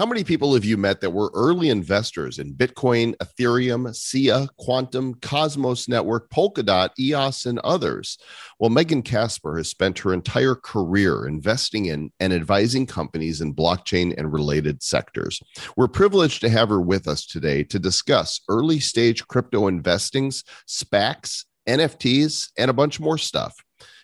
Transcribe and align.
How 0.00 0.06
many 0.06 0.24
people 0.24 0.54
have 0.54 0.64
you 0.64 0.78
met 0.78 1.02
that 1.02 1.10
were 1.10 1.30
early 1.34 1.68
investors 1.68 2.38
in 2.38 2.54
Bitcoin, 2.54 3.14
Ethereum, 3.18 3.94
SIA, 3.94 4.48
Qtum, 4.58 5.20
Cosmos 5.20 5.88
Network, 5.90 6.30
Polkadot, 6.30 6.88
EOS, 6.98 7.44
and 7.44 7.58
others? 7.58 8.16
Well, 8.58 8.70
Megan 8.70 9.02
Kaspar 9.02 9.58
has 9.58 9.68
spent 9.68 9.98
her 9.98 10.14
entire 10.14 10.54
career 10.54 11.26
investing 11.26 11.84
in 11.84 12.10
and 12.18 12.32
advising 12.32 12.86
companies 12.86 13.42
in 13.42 13.54
blockchain 13.54 14.14
and 14.16 14.32
related 14.32 14.82
sectors. 14.82 15.38
We're 15.76 15.86
privileged 15.86 16.40
to 16.40 16.48
have 16.48 16.70
her 16.70 16.80
with 16.80 17.06
us 17.06 17.26
today 17.26 17.62
to 17.64 17.78
discuss 17.78 18.40
early 18.48 18.80
stage 18.80 19.28
crypto 19.28 19.68
investings, 19.68 20.44
SPACs, 20.66 21.44
NFTs, 21.68 22.52
and 22.56 22.70
a 22.70 22.72
bunch 22.74 23.00
more 23.00 23.18
stuff. 23.18 23.54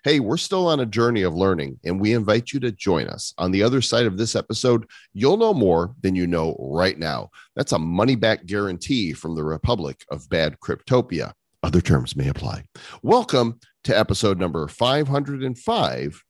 Hey, 0.06 0.20
we're 0.20 0.36
still 0.36 0.68
on 0.68 0.78
a 0.78 0.86
journey 0.86 1.22
of 1.22 1.34
learning, 1.34 1.80
and 1.84 2.00
we 2.00 2.12
invite 2.12 2.52
you 2.52 2.60
to 2.60 2.70
join 2.70 3.08
us. 3.08 3.34
On 3.38 3.50
the 3.50 3.64
other 3.64 3.82
side 3.82 4.06
of 4.06 4.16
this 4.16 4.36
episode, 4.36 4.86
you'll 5.12 5.36
know 5.36 5.52
more 5.52 5.96
than 6.00 6.14
you 6.14 6.28
know 6.28 6.54
right 6.60 6.96
now. 6.96 7.30
That's 7.56 7.72
a 7.72 7.78
money 7.80 8.14
back 8.14 8.46
guarantee 8.46 9.14
from 9.14 9.34
the 9.34 9.42
Republic 9.42 10.04
of 10.08 10.28
Bad 10.28 10.60
Cryptopia. 10.60 11.32
Other 11.64 11.80
terms 11.80 12.14
may 12.14 12.28
apply. 12.28 12.66
Welcome 13.02 13.58
to 13.82 13.98
episode 13.98 14.38
number 14.38 14.68
505 14.68 16.22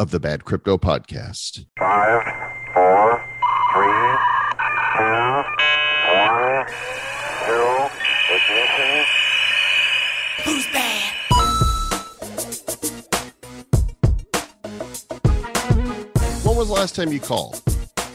of 0.00 0.10
the 0.10 0.18
Bad 0.18 0.44
Crypto 0.44 0.78
Podcast. 0.78 1.64
Five, 1.78 2.49
the 16.70 16.76
last 16.76 16.94
time 16.94 17.12
you 17.12 17.18
called? 17.18 17.60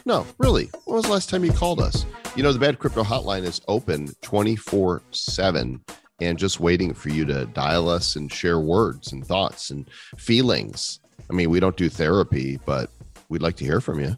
No, 0.06 0.26
really. 0.38 0.70
When 0.86 0.96
was 0.96 1.06
the 1.06 1.12
last 1.12 1.30
time 1.30 1.44
you 1.44 1.52
called 1.52 1.82
us? 1.82 2.06
You 2.38 2.44
know, 2.44 2.54
the 2.54 2.60
Bad 2.60 2.80
Crypto 2.80 3.04
Hotline 3.04 3.44
is 3.44 3.60
open 3.68 4.16
24 4.22 5.02
7 5.12 5.84
and 6.22 6.38
just 6.38 6.62
waiting 6.62 6.94
for 6.94 7.10
you 7.10 7.26
to 7.26 7.48
dial 7.48 7.90
us 7.90 8.16
and 8.16 8.32
share 8.32 8.62
words 8.62 9.12
and 9.12 9.26
thoughts 9.26 9.72
and 9.72 9.90
feelings. 10.18 11.02
I 11.30 11.34
mean, 11.34 11.50
we 11.50 11.60
don't 11.60 11.76
do 11.76 11.90
therapy, 11.90 12.58
but 12.66 12.90
we'd 13.28 13.42
like 13.42 13.58
to 13.58 13.66
hear 13.66 13.82
from 13.82 14.00
you. 14.00 14.16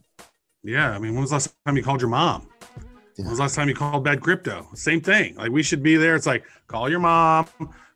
Yeah, 0.63 0.91
I 0.91 0.99
mean, 0.99 1.13
when 1.13 1.21
was 1.21 1.31
the 1.31 1.35
last 1.37 1.55
time 1.65 1.75
you 1.75 1.81
called 1.81 2.01
your 2.01 2.11
mom? 2.11 2.47
When 3.15 3.29
was 3.29 3.39
the 3.39 3.43
last 3.43 3.55
time 3.55 3.69
you 3.69 3.75
called 3.75 4.03
Bad 4.03 4.21
Crypto? 4.21 4.67
Same 4.75 5.01
thing. 5.01 5.35
Like 5.35 5.49
we 5.49 5.63
should 5.63 5.81
be 5.81 5.95
there. 5.95 6.15
It's 6.15 6.27
like 6.27 6.45
call 6.67 6.91
your 6.91 6.99
mom, 6.99 7.47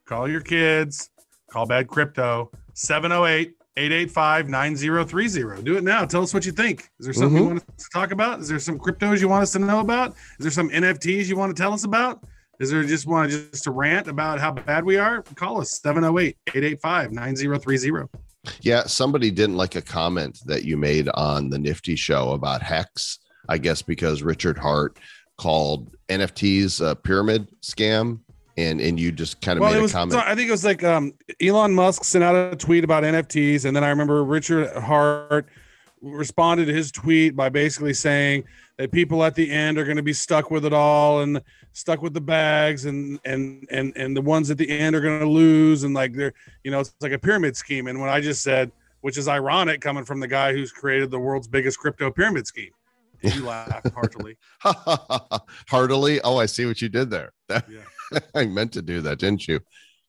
call 0.07 0.27
your 0.27 0.41
kids, 0.41 1.11
call 1.51 1.67
Bad 1.67 1.87
Crypto 1.87 2.49
708 2.73 3.53
885 3.77 4.49
9030. 4.49 5.63
Do 5.63 5.77
it 5.77 5.83
now. 5.83 6.05
Tell 6.05 6.21
us 6.21 6.33
what 6.33 6.45
you 6.45 6.51
think. 6.51 6.89
Is 6.99 7.05
there 7.05 7.13
something 7.13 7.37
you 7.37 7.43
mm-hmm. 7.43 7.55
want 7.55 7.69
us 7.69 7.85
to 7.85 7.89
talk 7.93 8.11
about? 8.11 8.39
Is 8.41 8.49
there 8.49 8.59
some 8.59 8.77
cryptos 8.77 9.21
you 9.21 9.29
want 9.29 9.43
us 9.43 9.53
to 9.53 9.59
know 9.59 9.79
about? 9.79 10.11
Is 10.11 10.39
there 10.39 10.51
some 10.51 10.69
NFTs 10.69 11.27
you 11.27 11.37
want 11.37 11.55
to 11.55 11.61
tell 11.61 11.73
us 11.73 11.85
about? 11.85 12.23
Is 12.59 12.69
there 12.69 12.83
just 12.83 13.07
want 13.07 13.31
to 13.31 13.49
just 13.49 13.63
to 13.63 13.71
rant 13.71 14.07
about 14.07 14.39
how 14.39 14.51
bad 14.51 14.83
we 14.83 14.97
are? 14.97 15.23
Call 15.35 15.61
us 15.61 15.81
708 15.81 16.37
885 16.47 17.11
9030. 17.11 18.07
Yeah, 18.61 18.83
somebody 18.83 19.31
didn't 19.31 19.57
like 19.57 19.75
a 19.75 19.81
comment 19.81 20.39
that 20.45 20.63
you 20.63 20.77
made 20.77 21.09
on 21.15 21.49
the 21.49 21.57
Nifty 21.57 21.95
show 21.95 22.33
about 22.33 22.61
Hex, 22.61 23.19
I 23.49 23.57
guess 23.57 23.81
because 23.81 24.21
Richard 24.21 24.57
Heart 24.57 24.99
called 25.37 25.95
NFTs 26.09 26.87
a 26.87 26.95
pyramid 26.95 27.47
scam. 27.61 28.19
And, 28.57 28.81
and 28.81 28.99
you 28.99 29.11
just 29.11 29.39
kind 29.41 29.57
of 29.57 29.61
well, 29.61 29.73
made 29.73 29.83
it 29.83 29.89
a 29.89 29.93
comment. 29.93 30.21
I 30.27 30.35
think 30.35 30.49
it 30.49 30.51
was 30.51 30.65
like 30.65 30.83
um, 30.83 31.13
Elon 31.41 31.73
Musk 31.73 32.03
sent 32.03 32.23
out 32.23 32.35
a 32.35 32.55
tweet 32.55 32.83
about 32.83 33.03
NFTs, 33.03 33.65
and 33.65 33.75
then 33.75 33.83
I 33.83 33.89
remember 33.89 34.23
Richard 34.23 34.75
Heart 34.75 35.47
responded 36.01 36.65
to 36.65 36.73
his 36.73 36.91
tweet 36.91 37.35
by 37.35 37.49
basically 37.49 37.93
saying 37.93 38.43
that 38.77 38.91
people 38.91 39.23
at 39.23 39.35
the 39.35 39.49
end 39.49 39.77
are 39.77 39.85
going 39.85 39.97
to 39.97 40.03
be 40.03 40.13
stuck 40.13 40.49
with 40.51 40.65
it 40.65 40.73
all 40.73 41.21
and 41.21 41.41
stuck 41.73 42.01
with 42.01 42.13
the 42.13 42.21
bags, 42.21 42.85
and 42.85 43.19
and 43.23 43.65
and 43.71 43.93
and 43.95 44.17
the 44.17 44.21
ones 44.21 44.51
at 44.51 44.57
the 44.57 44.69
end 44.69 44.95
are 44.95 45.01
going 45.01 45.19
to 45.19 45.29
lose, 45.29 45.83
and 45.83 45.93
like 45.93 46.13
they're 46.13 46.33
you 46.63 46.71
know 46.71 46.79
it's 46.81 46.93
like 47.01 47.13
a 47.13 47.19
pyramid 47.19 47.55
scheme. 47.55 47.87
And 47.87 47.99
what 47.99 48.09
I 48.09 48.19
just 48.19 48.43
said, 48.43 48.71
which 49.01 49.17
is 49.17 49.27
ironic 49.27 49.81
coming 49.81 50.05
from 50.05 50.19
the 50.19 50.27
guy 50.27 50.53
who's 50.53 50.71
created 50.71 51.11
the 51.11 51.19
world's 51.19 51.47
biggest 51.47 51.79
crypto 51.79 52.11
pyramid 52.11 52.47
scheme. 52.47 52.71
You 53.35 53.45
laughed 53.45 53.87
heartily. 53.93 54.35
Heartily. 55.67 56.19
Oh, 56.23 56.37
I 56.37 56.47
see 56.47 56.65
what 56.65 56.81
you 56.81 56.89
did 56.89 57.11
there. 57.11 57.31
Yeah. 57.51 57.81
I 58.35 58.45
meant 58.45 58.73
to 58.73 58.81
do 58.81 59.01
that, 59.01 59.19
didn't 59.19 59.47
you? 59.47 59.59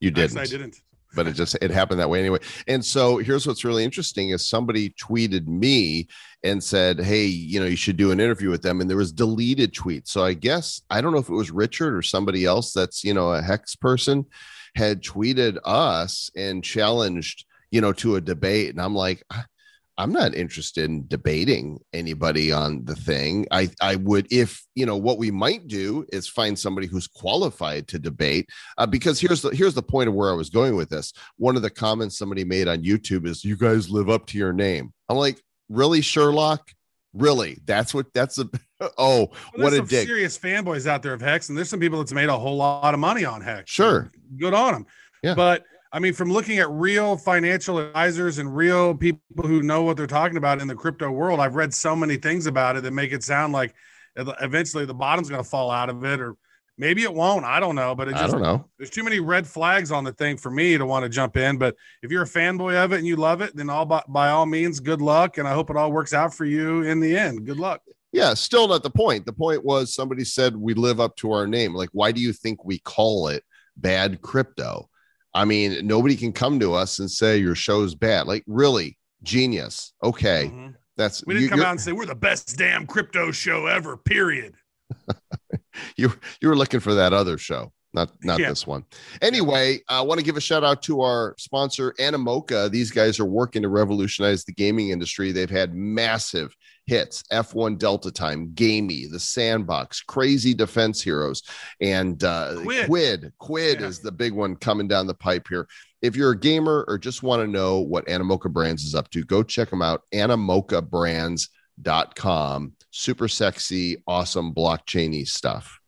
You 0.01 0.11
didn't. 0.11 0.37
Actually, 0.37 0.59
I 0.59 0.61
didn't. 0.63 0.81
but 1.15 1.27
it 1.27 1.33
just 1.33 1.57
it 1.61 1.71
happened 1.71 2.01
that 2.01 2.09
way 2.09 2.21
anyway. 2.21 2.39
And 2.67 2.85
so 2.85 3.19
here's 3.19 3.47
what's 3.47 3.65
really 3.65 3.85
interesting 3.85 4.31
is 4.31 4.47
somebody 4.47 4.91
tweeted 4.91 5.47
me 5.47 6.09
and 6.43 6.63
said, 6.63 7.01
"Hey, 7.01 7.27
you 7.27 7.61
know, 7.61 7.67
you 7.67 7.77
should 7.77 7.97
do 7.97 8.11
an 8.11 8.21
interview 8.21 8.51
with 8.51 8.63
them." 8.63 8.81
And 8.81 8.89
there 8.89 8.97
was 8.97 9.13
deleted 9.13 9.75
tweets. 9.75 10.09
So 10.09 10.25
I 10.25 10.35
guess 10.35 10.83
I 10.91 11.01
don't 11.01 11.13
know 11.13 11.19
if 11.19 11.29
it 11.29 11.35
was 11.35 11.51
Richard 11.51 11.95
or 11.95 12.03
somebody 12.03 12.45
else 12.45 12.73
that's 12.73 13.05
you 13.05 13.15
know 13.15 13.33
a 13.33 13.43
hex 13.43 13.77
person 13.77 14.27
had 14.75 15.03
tweeted 15.03 15.59
us 15.65 16.31
and 16.35 16.65
challenged 16.65 17.45
you 17.71 17.81
know 17.81 17.93
to 17.95 18.17
a 18.17 18.21
debate. 18.21 18.71
And 18.71 18.81
I'm 18.81 18.95
like. 18.95 19.23
Ah, 19.31 19.47
"I- 19.97 20.03
I'm 20.03 20.13
not 20.13 20.35
interested 20.35 20.85
in 20.85 21.07
debating 21.07 21.79
anybody 21.93 22.51
on 22.53 22.85
the 22.85 22.95
thing. 22.97 23.47
I 23.51 23.71
I 23.81 23.97
would 23.97 24.27
if 24.33 24.65
you 24.75 24.87
know 24.87 24.97
what 24.97 25.19
we 25.19 25.31
might 25.31 25.69
do 25.69 26.05
is 26.13 26.29
find 26.29 26.59
somebody 26.59 26.87
who's 26.87 27.07
qualified 27.07 27.89
to 27.89 27.99
debate 27.99 28.49
uh, 28.79 28.87
because 28.87 29.21
here's 29.21 29.43
the 29.43 29.51
here's 29.51 29.75
the 29.75 29.83
point 29.83 30.09
of 30.09 30.15
where 30.15 30.31
I 30.31 30.35
was 30.35 30.51
going 30.51 30.77
with 30.77 30.89
this. 30.91 31.13
One 31.37 31.57
of 31.57 31.63
the 31.63 31.71
comments 31.71 32.19
somebody 32.19 32.45
made 32.45 32.69
on 32.69 32.83
YouTube 32.83 33.27
is, 33.27 33.45
"You 33.45 33.57
guys 33.57 33.91
live 33.91 34.09
up 34.11 34.27
to 34.27 34.39
your 34.39 34.53
name." 34.53 34.93
I'm 35.09 35.17
like, 35.17 35.41
really, 35.69 36.01
Sherlock? 36.01 36.71
Really? 37.15 37.59
That's 37.67 37.93
what? 37.93 38.07
That's 38.15 38.39
a 38.39 38.49
oh, 38.81 39.27
Well, 39.27 39.31
what 39.55 39.73
a 39.75 39.77
some 39.77 39.87
dick. 39.87 40.07
serious 40.07 40.39
fanboys 40.39 40.87
out 40.87 41.03
there 41.03 41.13
of 41.13 41.21
Hex, 41.21 41.49
and 41.51 41.59
there's 41.59 41.69
some 41.69 41.81
people 41.81 41.99
that's 41.99 42.13
made 42.13 42.31
a 42.31 42.39
whole 42.39 42.57
lot 42.57 42.95
of 42.95 43.01
money 43.01 43.25
on 43.25 43.41
Hex. 43.43 43.71
Sure. 43.71 44.11
good 44.39 44.55
on 44.55 44.73
them. 44.73 44.87
Yeah. 45.23 45.35
But 45.35 45.65
I 45.95 45.99
mean, 45.99 46.15
from 46.15 46.33
looking 46.33 46.59
at 46.59 46.71
real 46.71 47.19
financial 47.19 47.79
advisors 47.79 48.39
and 48.39 48.57
real 48.57 48.95
people 48.95 49.21
who 49.43 49.63
know 49.63 49.83
what 49.83 49.99
they're 49.99 50.07
talking 50.07 50.39
about 50.39 50.63
in 50.63 50.67
the 50.67 50.75
crypto 50.75 51.11
world, 51.11 51.39
I've 51.39 51.55
read 51.55 51.75
so 51.75 51.95
many 51.95 52.17
things 52.17 52.47
about 52.47 52.77
it 52.77 52.83
that 52.85 52.93
make 52.93 53.13
it 53.13 53.23
sound 53.23 53.53
like 53.53 53.75
eventually 54.17 54.87
the 54.87 54.95
bottom's 54.95 55.29
going 55.29 55.43
to 55.43 55.49
fall 55.49 55.71
out 55.71 55.91
of 55.91 56.03
it, 56.05 56.19
or 56.19 56.37
maybe 56.79 57.03
it 57.03 57.13
won't. 57.13 57.45
I 57.45 57.61
don't 57.61 57.75
know, 57.75 57.95
but 57.95 58.09
it 58.09 58.13
just, 58.13 58.25
I 58.25 58.27
don't 58.29 58.43
know. 58.43 58.69
there's 58.79 58.89
too 58.89 59.05
many 59.05 59.21
red 59.21 59.47
flags 59.47 59.93
on 59.93 60.05
the 60.05 60.13
thing 60.13 60.39
for 60.39 60.51
me 60.51 60.79
to 60.79 60.87
want 60.87 61.03
to 61.03 61.11
jump 61.11 61.37
in. 61.37 61.59
But 61.59 61.77
if 62.03 62.11
you're 62.11 62.23
a 62.23 62.27
fanboy 62.27 62.83
of 62.83 62.93
it 62.93 62.99
and 62.99 63.07
you 63.07 63.17
love 63.17 63.43
it, 63.43 63.55
then 63.55 63.69
all 63.69 63.85
by, 63.85 64.03
by 64.09 64.31
all 64.31 64.47
means, 64.47 64.81
good 64.81 65.03
luck, 65.03 65.37
and 65.37 65.47
I 65.47 65.53
hope 65.53 65.69
it 65.69 65.77
all 65.77 65.93
works 65.93 66.15
out 66.15 66.33
for 66.33 66.47
you 66.47 66.83
in 66.83 67.01
the 67.01 67.17
end. 67.17 67.45
Good 67.45 67.59
luck. 67.59 67.83
Yeah, 68.13 68.33
still 68.35 68.69
not 68.69 68.83
the 68.83 68.91
point. 68.91 69.27
The 69.27 69.33
point 69.33 69.63
was 69.63 69.95
somebody 69.95 70.25
said 70.25 70.57
we 70.57 70.73
live 70.73 71.01
up 71.01 71.17
to 71.17 71.33
our 71.33 71.47
name. 71.47 71.75
Like, 71.75 71.91
why 71.93 72.13
do 72.13 72.21
you 72.21 72.33
think 72.33 72.65
we 72.65 72.79
call 72.79 73.29
it 73.29 73.43
bad 73.77 74.23
crypto? 74.23 74.89
I 75.35 75.45
mean, 75.45 75.87
nobody 75.87 76.17
can 76.17 76.33
come 76.33 76.61
to 76.61 76.75
us 76.75 76.99
and 76.99 77.11
say 77.11 77.39
your 77.39 77.55
show's 77.55 77.95
bad. 77.95 78.27
Like, 78.27 78.45
really, 78.47 78.99
genius. 79.23 79.93
Okay, 80.05 80.51
Mhm. 80.53 80.75
that's 80.97 81.25
We 81.25 81.35
didn't 81.35 81.45
you, 81.45 81.51
come 81.51 81.61
out 81.61 81.71
and 81.73 81.81
say 81.81 81.93
we're 81.93 82.07
the 82.07 82.15
best 82.15 82.57
damn 82.59 82.87
crypto 82.87 83.31
show 83.33 83.67
ever. 83.67 83.97
Period. 83.97 84.55
you 85.97 86.13
you 86.41 86.49
were 86.49 86.57
looking 86.57 86.81
for 86.81 86.95
that 86.95 87.13
other 87.15 87.39
show 87.39 87.73
not 87.95 88.11
not 88.23 88.39
Yeah. 88.39 88.51
this 88.51 88.67
one 88.67 88.85
anyway 89.23 89.79
i 89.89 90.03
want 90.03 90.19
to 90.21 90.25
give 90.25 90.37
a 90.37 90.41
shout 90.41 90.63
out 90.65 90.83
to 90.83 91.01
our 91.01 91.35
sponsor 91.39 91.95
animoca 91.99 92.71
these 92.71 92.91
guys 92.91 93.19
are 93.19 93.25
working 93.25 93.63
to 93.63 93.69
revolutionize 93.71 94.45
the 94.45 94.53
gaming 94.53 94.91
industry 94.91 95.33
they've 95.33 95.49
had 95.49 95.75
massive 95.75 96.55
hits 96.87 97.23
f1 97.33 97.79
delta 97.79 98.11
time 98.11 98.51
Gamee 98.55 99.09
the 99.11 99.21
sandbox 99.21 100.01
crazy 100.01 100.53
defense 100.53 101.01
heroes 101.01 101.43
and 101.81 102.23
uh 102.25 102.57
Quid. 102.63 102.87
quid 102.87 103.33
quid 103.39 103.81
Yeah. 103.81 103.87
is 103.87 104.01
the 104.01 104.11
big 104.13 104.33
one 104.33 104.57
coming 104.57 104.89
down 104.89 105.07
the 105.07 105.15
pipe 105.15 105.47
here 105.49 105.69
if 106.03 106.17
you're 106.17 106.33
a 106.33 106.39
gamer 106.39 106.85
or 106.89 106.99
just 106.99 107.23
want 107.23 107.41
to 107.41 107.47
know 107.47 107.79
what 107.81 108.07
animoca 108.07 108.53
brands 108.53 108.83
is 108.83 108.95
up 108.97 109.09
to 109.11 109.23
go 109.25 109.43
check 109.45 109.71
them 109.71 109.81
out 109.83 110.03
animocabrands.com 110.13 112.73
super 112.91 113.29
sexy 113.29 114.03
awesome 114.07 114.53
blockchainy 114.55 115.27
stuff 115.27 115.79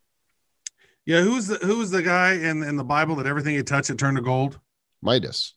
Yeah, 1.06 1.20
who's 1.22 1.46
the 1.48 1.56
who's 1.56 1.90
the 1.90 2.02
guy 2.02 2.32
in 2.34 2.62
in 2.62 2.76
the 2.76 2.84
Bible 2.84 3.16
that 3.16 3.26
everything 3.26 3.54
he 3.56 3.62
touched 3.62 3.90
it 3.90 3.98
turned 3.98 4.16
to 4.16 4.22
gold? 4.22 4.58
Midas. 5.02 5.52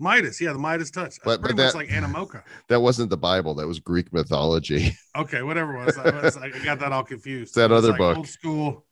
Midas, 0.00 0.40
yeah, 0.40 0.52
the 0.52 0.58
Midas 0.58 0.90
touch. 0.90 1.16
But- 1.24 1.40
pretty 1.40 1.56
but 1.56 1.64
much 1.64 1.72
that- 1.72 1.78
like 1.78 1.88
Animoca. 1.88 2.42
That 2.68 2.80
wasn't 2.80 3.10
the 3.10 3.16
Bible. 3.16 3.54
That 3.56 3.66
was 3.66 3.80
Greek 3.80 4.12
mythology. 4.12 4.96
Okay, 5.16 5.42
whatever 5.42 5.74
it 5.76 5.84
was. 5.86 5.98
I, 5.98 6.10
was- 6.22 6.36
I 6.36 6.50
got 6.64 6.78
that 6.78 6.92
all 6.92 7.02
confused. 7.02 7.56
That 7.56 7.72
other 7.72 7.88
like 7.90 7.98
book. 7.98 8.16
Old 8.18 8.28
school. 8.28 8.84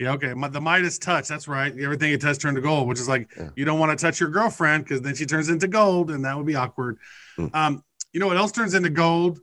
Yeah, 0.00 0.12
okay. 0.14 0.34
My, 0.34 0.48
the 0.48 0.60
Midas 0.60 0.98
touch. 0.98 1.28
That's 1.28 1.46
right. 1.46 1.72
Everything 1.78 2.10
you 2.10 2.18
touch 2.18 2.38
turned 2.38 2.56
to 2.56 2.60
gold, 2.60 2.88
which 2.88 2.98
is 2.98 3.08
like 3.08 3.30
Yeah. 3.36 3.50
you 3.56 3.64
don't 3.64 3.78
want 3.78 3.96
to 3.96 4.02
touch 4.04 4.18
your 4.18 4.28
girlfriend 4.30 4.84
because 4.84 5.00
then 5.02 5.14
she 5.14 5.24
turns 5.26 5.48
into 5.48 5.68
gold, 5.68 6.10
and 6.10 6.24
that 6.24 6.36
would 6.36 6.46
be 6.46 6.56
awkward. 6.56 6.98
Hmm. 7.36 7.46
Um, 7.54 7.84
you 8.12 8.18
know 8.20 8.26
what 8.26 8.36
else 8.36 8.50
turns 8.52 8.74
into 8.74 8.90
gold 8.90 9.38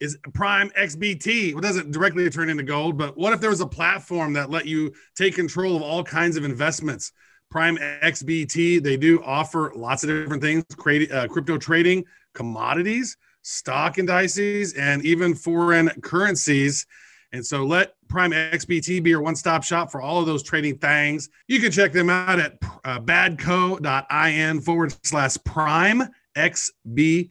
is 0.00 0.16
Prime 0.32 0.70
XBT. 0.70 1.52
Well, 1.54 1.62
it 1.62 1.66
doesn't 1.66 1.90
directly 1.92 2.28
turn 2.30 2.48
into 2.48 2.62
gold, 2.62 2.96
but 2.98 3.16
what 3.16 3.32
if 3.34 3.40
there 3.40 3.50
was 3.50 3.60
a 3.60 3.66
platform 3.66 4.32
that 4.34 4.48
let 4.50 4.66
you 4.66 4.92
take 5.16 5.34
control 5.34 5.76
of 5.76 5.82
all 5.82 6.02
kinds 6.02 6.36
of 6.36 6.44
investments? 6.44 7.12
Prime 7.54 7.76
XBT, 7.78 8.82
they 8.82 8.96
do 8.96 9.22
offer 9.22 9.72
lots 9.76 10.02
of 10.02 10.08
different 10.08 10.42
things, 10.42 10.64
create, 10.76 11.12
uh, 11.12 11.28
crypto 11.28 11.56
trading, 11.56 12.04
commodities. 12.34 13.16
stock 13.42 13.96
indices, 13.96 14.72
and 14.72 15.06
even 15.06 15.36
foreign 15.36 15.88
currencies. 16.00 16.84
And 17.32 17.46
so 17.46 17.64
let 17.64 17.94
Prime 18.08 18.32
XBT 18.32 19.04
be 19.04 19.10
your 19.10 19.20
one 19.20 19.36
stop 19.36 19.62
shop 19.62 19.92
for 19.92 20.00
all 20.00 20.18
of 20.18 20.26
those 20.26 20.42
trading 20.42 20.78
things. 20.78 21.28
You 21.46 21.60
can 21.60 21.70
check 21.70 21.92
them 21.92 22.10
out 22.10 22.40
at 22.40 22.58
uh, 22.84 22.98
badco.in 22.98 24.60
forward 24.60 24.96
slash 25.06 25.36
prime 25.44 26.08
XBT, 26.36 27.30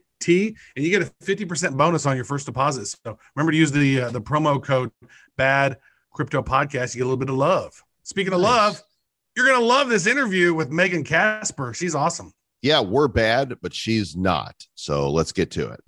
and 0.78 0.86
you 0.86 0.90
get 0.90 1.02
a 1.02 1.12
50% 1.26 1.76
bonus 1.76 2.06
on 2.06 2.16
your 2.16 2.24
first 2.24 2.46
deposit. 2.46 2.86
So 2.86 3.18
remember 3.36 3.52
to 3.52 3.58
use 3.58 3.74
the, 3.74 4.04
uh, 4.04 4.12
the 4.12 4.22
promo 4.22 4.64
code 4.64 4.90
BAD 5.36 5.80
Crypto 6.14 6.42
Podcast. 6.42 6.96
You 6.96 7.00
get 7.00 7.08
a 7.08 7.10
little 7.10 7.18
bit 7.18 7.30
of 7.30 7.36
love. 7.36 7.84
Speaking 8.04 8.32
of 8.32 8.40
love, 8.40 8.82
you're 9.36 9.48
going 9.48 9.60
to 9.60 9.66
love 9.66 9.90
this 9.90 10.06
interview 10.06 10.54
with 10.54 10.72
Megan 10.72 11.04
Kaspar. 11.04 11.74
She's 11.74 11.96
awesome. 11.96 12.34
Yeah, 12.62 12.82
we're 12.82 13.08
bad, 13.08 13.56
but 13.62 13.74
she's 13.74 14.16
not. 14.16 14.56
So 14.76 15.10
let's 15.10 15.32
get 15.32 15.52
to 15.52 15.70
it. 15.70 15.82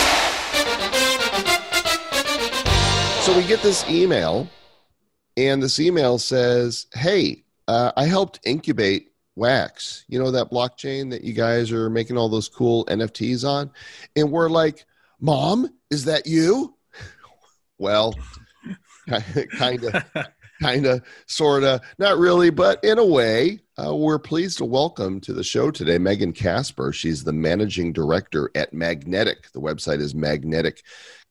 So 3.21 3.35
we 3.35 3.45
get 3.47 3.61
this 3.61 3.87
email, 3.89 4.47
and 5.37 5.61
this 5.61 5.79
email 5.79 6.17
says, 6.17 6.87
Hey, 6.93 7.43
uh, 7.67 7.91
I 7.95 8.05
helped 8.05 8.39
incubate 8.45 9.11
Wax, 9.35 10.05
you 10.07 10.17
know, 10.19 10.31
that 10.31 10.49
blockchain 10.49 11.09
that 11.11 11.23
you 11.23 11.33
guys 11.33 11.71
are 11.71 11.89
making 11.89 12.17
all 12.17 12.29
those 12.29 12.49
cool 12.49 12.85
NFTs 12.85 13.47
on. 13.47 13.71
And 14.15 14.31
we're 14.31 14.49
like, 14.49 14.85
Mom, 15.19 15.69
is 15.89 16.05
that 16.05 16.25
you? 16.25 16.75
well, 17.77 18.15
kind 19.57 19.83
of 19.83 20.03
kind 20.61 20.85
of, 20.85 21.01
sort 21.27 21.63
of, 21.63 21.81
not 21.97 22.17
really, 22.17 22.49
but 22.49 22.83
in 22.83 22.97
a 22.97 23.05
way, 23.05 23.59
uh, 23.77 23.93
we're 23.93 24.19
pleased 24.19 24.57
to 24.57 24.65
welcome 24.65 25.19
to 25.19 25.33
the 25.33 25.43
show 25.43 25.69
today 25.69 25.97
Megan 25.97 26.31
Kaspar. 26.31 26.93
She's 26.93 27.23
the 27.23 27.33
managing 27.33 27.91
director 27.91 28.49
at 28.55 28.73
Magnetic. 28.73 29.51
The 29.51 29.59
website 29.59 29.99
is 29.99 30.15
Magnetic 30.15 30.83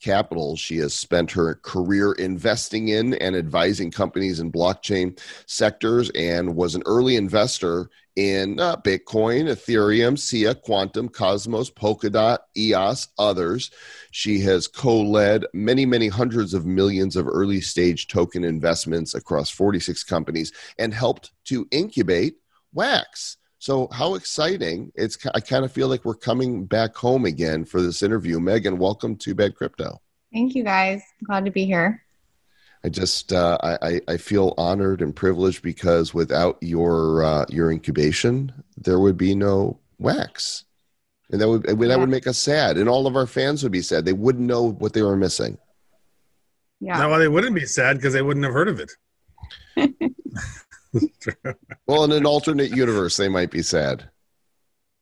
Capital. 0.02 0.56
She 0.56 0.76
has 0.78 0.92
spent 0.92 1.30
her 1.30 1.54
career 1.62 2.12
investing 2.12 2.88
in 2.88 3.14
and 3.14 3.34
advising 3.34 3.90
companies 3.90 4.40
in 4.40 4.52
blockchain 4.52 5.18
sectors 5.46 6.10
and 6.10 6.54
was 6.54 6.74
an 6.74 6.82
early 6.84 7.16
investor 7.16 7.88
in 8.16 8.60
uh, 8.60 8.76
Bitcoin, 8.76 9.50
Ethereum, 9.50 10.18
SIA, 10.18 10.54
Qtum, 10.54 11.12
Cosmos, 11.12 11.70
Polkadot, 11.70 12.38
EOS, 12.56 13.08
others. 13.18 13.70
She 14.10 14.40
has 14.40 14.68
co 14.68 15.00
led 15.00 15.44
many, 15.52 15.84
many 15.84 16.08
hundreds 16.08 16.54
of 16.54 16.66
millions 16.66 17.16
of 17.16 17.26
early 17.26 17.60
stage 17.60 18.08
token 18.08 18.44
investments 18.44 19.14
across 19.14 19.50
46 19.50 20.04
companies 20.04 20.52
and 20.78 20.94
helped 20.94 21.32
to 21.46 21.66
incubate 21.70 22.36
Wax. 22.72 23.38
So, 23.58 23.88
how 23.92 24.14
exciting! 24.14 24.92
It's 24.94 25.16
I 25.34 25.40
kind 25.40 25.64
of 25.64 25.72
feel 25.72 25.88
like 25.88 26.04
we're 26.04 26.14
coming 26.14 26.66
back 26.66 26.94
home 26.94 27.24
again 27.24 27.64
for 27.64 27.80
this 27.80 28.02
interview. 28.02 28.38
Megan, 28.38 28.76
welcome 28.76 29.16
to 29.16 29.34
Bad 29.34 29.54
Crypto. 29.54 30.02
Thank 30.34 30.54
you 30.54 30.64
guys. 30.64 31.02
Glad 31.24 31.46
to 31.46 31.50
be 31.50 31.64
here. 31.64 32.03
I 32.84 32.88
just 32.90 33.32
uh, 33.32 33.56
I, 33.62 33.78
I 33.82 34.00
I 34.08 34.16
feel 34.18 34.52
honored 34.58 35.00
and 35.00 35.16
privileged 35.16 35.62
because 35.62 36.12
without 36.12 36.58
your 36.60 37.24
uh, 37.24 37.46
your 37.48 37.70
incubation, 37.72 38.52
there 38.76 39.00
would 39.00 39.16
be 39.16 39.34
no 39.34 39.78
wax, 39.98 40.64
and 41.30 41.40
that 41.40 41.48
would 41.48 41.62
that 41.62 41.78
Yeah. 41.80 41.96
would 41.96 42.10
make 42.10 42.26
us 42.26 42.36
sad, 42.38 42.76
and 42.76 42.88
all 42.88 43.06
of 43.06 43.16
our 43.16 43.26
fans 43.26 43.62
would 43.62 43.72
be 43.72 43.80
sad. 43.80 44.04
They 44.04 44.12
wouldn't 44.12 44.46
know 44.46 44.70
what 44.72 44.92
they 44.92 45.02
were 45.02 45.16
missing. 45.16 45.56
Yeah. 46.80 46.98
No, 46.98 47.18
they 47.18 47.28
wouldn't 47.28 47.54
be 47.54 47.64
sad 47.64 47.96
because 47.96 48.12
they 48.12 48.20
wouldn't 48.20 48.44
have 48.44 48.52
heard 48.54 48.68
of 48.68 48.80
it. 48.80 48.92
Well, 51.88 52.04
in 52.04 52.12
an 52.12 52.24
alternate 52.24 52.70
universe, 52.70 53.16
they 53.16 53.28
might 53.28 53.50
be 53.50 53.62
sad. 53.62 54.08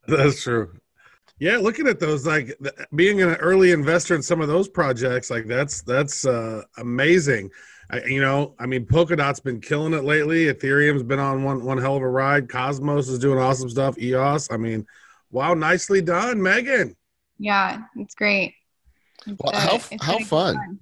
That's 0.09 0.43
true. 0.43 0.73
Yeah, 1.39 1.59
looking 1.59 1.87
at 1.87 2.01
those, 2.01 2.27
like 2.27 2.57
th- 2.63 2.75
being 2.95 3.21
an 3.21 3.35
early 3.37 3.73
investor 3.73 4.15
in 4.15 4.23
some 4.23 4.41
of 4.41 4.49
those 4.49 4.69
projects, 4.69 5.29
like 5.31 5.47
that's 5.47 5.83
that's 5.83 6.25
uh, 6.25 6.63
amazing. 6.79 7.51
I, 7.91 8.03
you 8.05 8.21
know, 8.21 8.55
I 8.59 8.67
mean, 8.67 8.87
Polkadot's 8.87 9.41
been 9.41 9.61
killing 9.61 9.93
it 9.95 10.05
lately. 10.05 10.47
Ethereum's 10.47 11.03
been 11.03 11.19
on 11.19 11.45
one 11.45 11.65
one 11.65 11.79
hell 11.79 11.97
of 11.97 12.03
a 12.03 12.09
ride. 12.09 12.49
Cosmos 12.49 13.09
is 13.09 13.19
doing 13.19 13.39
awesome 13.39 13.69
stuff. 13.71 13.99
EOS, 13.99 14.51
I 14.51 14.57
mean, 14.57 14.87
wow, 15.31 15.55
nicely 15.55 16.01
done, 16.01 16.43
Megan. 16.43 16.97
Yeah, 17.39 17.83
it's 17.97 18.15
great. 18.15 18.55
It's, 19.27 19.37
Well, 19.39 19.53
how- 19.55 19.77
it's 19.77 19.89
how 20.03 20.13
been 20.13 20.17
a 20.17 20.19
good 20.19 20.27
fun. 20.27 20.79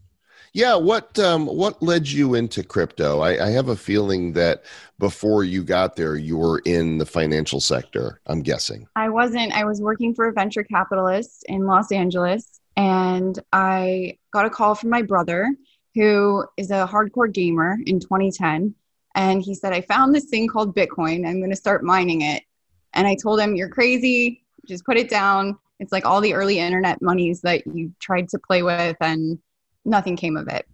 Yeah, 0.53 0.75
what 0.75 1.17
um, 1.21 1.47
what 1.47 1.81
led 1.81 2.09
you 2.09 2.35
into 2.35 2.65
crypto? 2.65 3.21
I, 3.21 3.47
I 3.47 3.51
have 3.51 3.69
a 3.69 3.77
feeling 3.77 4.33
that 4.33 4.65
before 4.99 5.45
you 5.45 5.63
got 5.63 5.95
there, 5.95 6.17
you 6.17 6.37
were 6.37 6.61
in 6.65 6.99
the 6.99 7.07
financial 7.07 7.61
sector. 7.61 8.21
I'm 8.27 8.43
guessing. 8.43 8.89
I 8.97 9.11
wasn't. 9.11 9.53
I 9.53 9.65
was 9.65 9.81
working 9.81 10.13
for 10.13 10.27
a 10.27 10.33
venture 10.33 10.65
capitalist 10.65 11.45
in 11.47 11.67
Los 11.67 11.93
Angeles, 11.93 12.61
and 12.77 13.39
I 13.53 14.19
got 14.33 14.45
a 14.45 14.51
call 14.51 14.75
from 14.75 14.91
my 14.91 15.03
brother, 15.03 15.55
who 15.95 16.45
is 16.57 16.71
a 16.71 16.87
hardcore 16.87 17.33
gamer 17.33 17.79
in 17.87 18.01
2010. 18.01 18.75
And 19.15 19.43
he 19.43 19.55
said, 19.55 19.73
I 19.73 19.81
found 19.81 20.15
this 20.15 20.27
thing 20.27 20.49
called 20.49 20.75
Bitcoin. 20.75 21.27
I'm 21.27 21.39
going 21.39 21.51
to 21.51 21.57
start 21.57 21.83
mining 21.83 22.23
it. 22.23 22.45
And 22.93 23.07
I 23.07 23.17
told 23.17 23.41
him, 23.41 23.57
You're 23.57 23.69
crazy. 23.69 24.45
Just 24.67 24.85
put 24.85 24.97
it 24.97 25.11
down. 25.11 25.59
It's 25.81 25.93
like 25.93 26.05
all 26.05 26.21
the 26.21 26.35
early 26.35 26.59
internet 26.59 27.01
monies 27.01 27.41
that 27.41 27.67
you 27.67 27.93
tried 28.01 28.29
to 28.31 28.39
play 28.39 28.63
with, 28.63 28.97
and 29.01 29.39
nothing 29.85 30.17
came 30.17 30.37
of 30.37 30.47
it. 30.49 30.67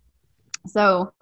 So, 0.66 1.12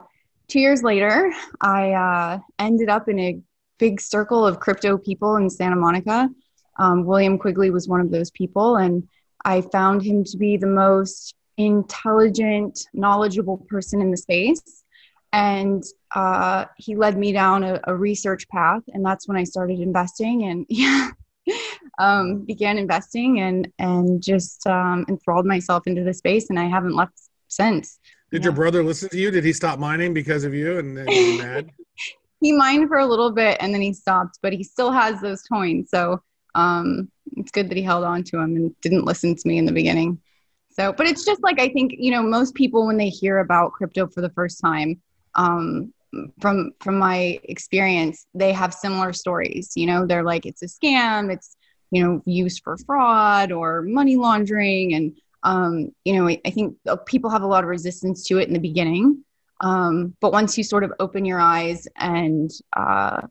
two 0.48 0.60
years 0.60 0.82
later, 0.82 1.32
I 1.60 1.92
uh, 1.92 2.38
ended 2.58 2.88
up 2.88 3.08
in 3.08 3.18
a 3.18 3.40
big 3.78 4.00
circle 4.00 4.46
of 4.46 4.60
crypto 4.60 4.96
people 4.96 5.36
in 5.36 5.50
Santa 5.50 5.76
Monica. 5.76 6.30
Um, 6.78 7.04
William 7.04 7.38
Quigley 7.38 7.70
was 7.70 7.86
one 7.86 8.00
of 8.00 8.10
those 8.10 8.30
people, 8.30 8.76
and 8.76 9.06
I 9.44 9.60
found 9.60 10.02
him 10.02 10.24
to 10.24 10.36
be 10.38 10.56
the 10.56 10.66
most 10.66 11.34
intelligent, 11.56 12.86
knowledgeable 12.92 13.58
person 13.68 14.00
in 14.00 14.10
the 14.10 14.16
space. 14.16 14.84
And 15.32 15.82
uh, 16.14 16.66
he 16.76 16.94
led 16.94 17.18
me 17.18 17.32
down 17.32 17.64
a, 17.64 17.80
a 17.84 17.94
research 17.94 18.48
path, 18.48 18.82
and 18.88 19.04
that's 19.04 19.26
when 19.26 19.36
I 19.36 19.42
started 19.44 19.80
investing 19.80 20.44
and 20.44 20.64
yeah, 20.70 21.10
um, 21.98 22.44
began 22.44 22.78
investing 22.78 23.40
and 23.40 23.68
and 23.80 24.22
just 24.22 24.64
um, 24.68 25.04
enthralled 25.08 25.44
myself 25.44 25.88
into 25.88 26.04
the 26.04 26.14
space, 26.14 26.50
and 26.50 26.58
I 26.58 26.66
haven't 26.66 26.94
left 26.94 27.18
since. 27.48 27.98
Did 28.30 28.44
your 28.44 28.52
brother 28.52 28.82
listen 28.82 29.08
to 29.10 29.16
you? 29.16 29.30
Did 29.30 29.44
he 29.44 29.52
stop 29.52 29.78
mining 29.78 30.12
because 30.12 30.44
of 30.44 30.54
you? 30.54 30.78
And 30.78 30.96
then 30.96 31.06
he's 31.06 31.38
mad? 31.38 31.70
he 32.40 32.52
mined 32.52 32.88
for 32.88 32.98
a 32.98 33.06
little 33.06 33.30
bit 33.30 33.56
and 33.60 33.72
then 33.72 33.80
he 33.80 33.92
stopped, 33.92 34.38
but 34.42 34.52
he 34.52 34.64
still 34.64 34.90
has 34.90 35.20
those 35.20 35.40
coins. 35.42 35.88
So 35.88 36.20
um, 36.54 37.10
it's 37.36 37.50
good 37.50 37.70
that 37.70 37.76
he 37.76 37.82
held 37.82 38.04
on 38.04 38.24
to 38.24 38.36
them 38.36 38.56
and 38.56 38.80
didn't 38.80 39.04
listen 39.04 39.34
to 39.34 39.48
me 39.48 39.56
in 39.56 39.64
the 39.64 39.72
beginning. 39.72 40.20
So, 40.74 40.92
but 40.92 41.06
it's 41.06 41.24
just 41.24 41.42
like 41.42 41.60
I 41.60 41.68
think 41.68 41.94
you 41.96 42.10
know 42.10 42.22
most 42.22 42.54
people 42.54 42.86
when 42.86 42.96
they 42.96 43.08
hear 43.08 43.38
about 43.38 43.72
crypto 43.72 44.06
for 44.08 44.20
the 44.20 44.30
first 44.30 44.60
time, 44.60 45.00
um, 45.34 45.92
from 46.40 46.72
from 46.80 46.98
my 46.98 47.38
experience, 47.44 48.26
they 48.34 48.52
have 48.52 48.74
similar 48.74 49.12
stories. 49.12 49.72
You 49.76 49.86
know, 49.86 50.06
they're 50.06 50.24
like 50.24 50.46
it's 50.46 50.62
a 50.62 50.66
scam, 50.66 51.32
it's 51.32 51.56
you 51.90 52.02
know 52.02 52.22
used 52.26 52.62
for 52.64 52.76
fraud 52.78 53.52
or 53.52 53.82
money 53.82 54.16
laundering, 54.16 54.94
and 54.94 55.16
um, 55.42 55.92
you 56.04 56.14
know 56.14 56.28
I, 56.28 56.50
think 56.50 56.76
uh, 56.88 56.96
people 56.96 57.30
have 57.30 57.42
a 57.42 57.46
lot 57.46 57.62
of 57.62 57.70
resistance 57.70 58.24
to 58.24 58.38
it 58.38 58.48
in 58.48 58.54
the 58.54 58.60
beginning. 58.60 59.24
Um, 59.60 60.14
but 60.20 60.32
once 60.32 60.58
you 60.58 60.64
sort 60.64 60.84
of 60.84 60.92
open 60.98 61.24
your 61.24 61.40
eyes 61.40 61.86
and 61.96 62.50
uh, 62.76 63.22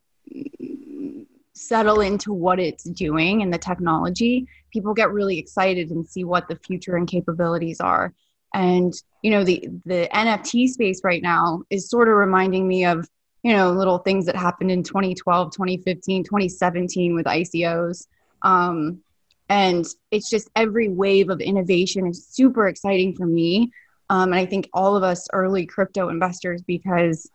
settle 1.53 2.01
into 2.01 2.33
what 2.33 2.59
it's 2.59 2.83
doing 2.83 3.41
and 3.41 3.53
the 3.53 3.57
technology, 3.57 4.47
people 4.71 4.93
get 4.93 5.11
really 5.11 5.37
excited 5.37 5.91
and 5.91 6.07
see 6.07 6.23
what 6.23 6.47
the 6.47 6.55
future 6.55 6.95
and 6.95 7.07
capabilities 7.07 7.79
are. 7.79 8.13
And 8.53 8.93
you 9.21 9.31
know, 9.31 9.43
the 9.43 9.67
the 9.85 10.09
NFT 10.13 10.67
space 10.67 11.01
right 11.03 11.21
now 11.21 11.63
is 11.69 11.89
sort 11.89 12.07
of 12.07 12.15
reminding 12.15 12.67
me 12.67 12.85
of 12.85 13.07
you 13.43 13.53
know 13.53 13.71
little 13.71 13.99
things 13.99 14.25
that 14.25 14.35
happened 14.35 14.71
in 14.71 14.83
2012, 14.83 15.51
2015, 15.51 16.23
2017 16.23 17.15
with 17.15 17.25
ICOs. 17.25 18.07
Um, 18.41 19.01
and 19.49 19.85
it's 20.11 20.29
just 20.29 20.49
every 20.55 20.89
wave 20.89 21.29
of 21.29 21.39
innovation 21.41 22.07
is 22.07 22.27
super 22.27 22.67
exciting 22.67 23.15
for 23.15 23.25
me 23.25 23.71
um, 24.09 24.31
and 24.31 24.35
I 24.35 24.45
think 24.45 24.69
all 24.73 24.95
of 24.95 25.03
us 25.03 25.27
early 25.33 25.65
crypto 25.65 26.09
investors 26.09 26.61
because 26.61 27.29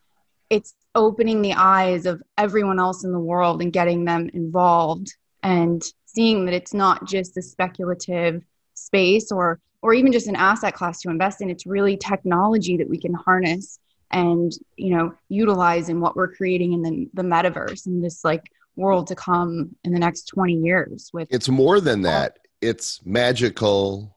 it's 0.50 0.74
opening 0.98 1.40
the 1.40 1.54
eyes 1.54 2.04
of 2.04 2.20
everyone 2.36 2.78
else 2.78 3.04
in 3.04 3.12
the 3.12 3.18
world 3.18 3.62
and 3.62 3.72
getting 3.72 4.04
them 4.04 4.28
involved 4.34 5.14
and 5.42 5.82
seeing 6.06 6.44
that 6.44 6.54
it's 6.54 6.74
not 6.74 7.06
just 7.06 7.36
a 7.36 7.42
speculative 7.42 8.42
space 8.74 9.30
or 9.30 9.60
or 9.80 9.94
even 9.94 10.10
just 10.10 10.26
an 10.26 10.34
asset 10.34 10.74
class 10.74 11.00
to 11.00 11.08
invest 11.08 11.40
in 11.40 11.48
it's 11.48 11.66
really 11.66 11.96
technology 11.96 12.76
that 12.76 12.88
we 12.88 12.98
can 12.98 13.14
harness 13.14 13.78
and 14.10 14.52
you 14.76 14.94
know 14.94 15.14
utilize 15.28 15.88
in 15.88 16.00
what 16.00 16.16
we're 16.16 16.34
creating 16.34 16.72
in 16.72 16.82
the, 16.82 17.08
the 17.14 17.22
metaverse 17.22 17.86
and 17.86 18.04
this 18.04 18.24
like 18.24 18.50
world 18.74 19.06
to 19.06 19.14
come 19.14 19.74
in 19.84 19.92
the 19.92 19.98
next 19.98 20.24
20 20.26 20.54
years 20.54 21.10
with 21.12 21.28
It's 21.30 21.48
more 21.48 21.80
than 21.80 22.02
that. 22.02 22.38
It's 22.60 23.04
magical. 23.04 24.16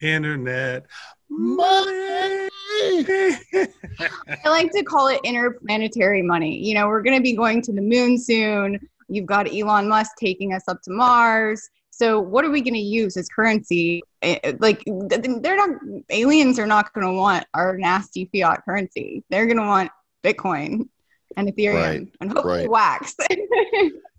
Internet. 0.00 0.86
Money. 1.28 2.48
I 2.74 4.48
like 4.48 4.70
to 4.72 4.82
call 4.82 5.08
it 5.08 5.20
interplanetary 5.24 6.22
money. 6.22 6.56
You 6.56 6.74
know, 6.74 6.88
we're 6.88 7.02
going 7.02 7.16
to 7.16 7.22
be 7.22 7.34
going 7.34 7.62
to 7.62 7.72
the 7.72 7.80
moon 7.80 8.18
soon. 8.18 8.78
You've 9.08 9.26
got 9.26 9.52
Elon 9.52 9.88
Musk 9.88 10.12
taking 10.18 10.52
us 10.54 10.64
up 10.68 10.82
to 10.82 10.90
Mars. 10.90 11.68
So 11.90 12.18
what 12.18 12.44
are 12.44 12.50
we 12.50 12.60
going 12.60 12.74
to 12.74 12.80
use 12.80 13.16
as 13.16 13.28
currency? 13.28 14.02
Eh, 14.22 14.38
eh, 14.42 14.52
Like 14.58 14.82
they're 14.86 15.56
not 15.56 15.70
aliens 16.10 16.58
are 16.58 16.66
not 16.66 16.92
going 16.92 17.06
to 17.06 17.12
want 17.12 17.46
our 17.54 17.76
nasty 17.76 18.28
fiat 18.32 18.64
currency. 18.64 19.22
They're 19.30 19.46
going 19.46 19.58
to 19.58 19.64
want 19.64 19.90
Bitcoin 20.24 20.88
and 21.36 21.48
Ethereum 21.48 21.74
Right, 21.74 22.08
and 22.20 22.32
hopefully 22.32 22.66
right. 22.66 22.70
wax. 22.70 23.16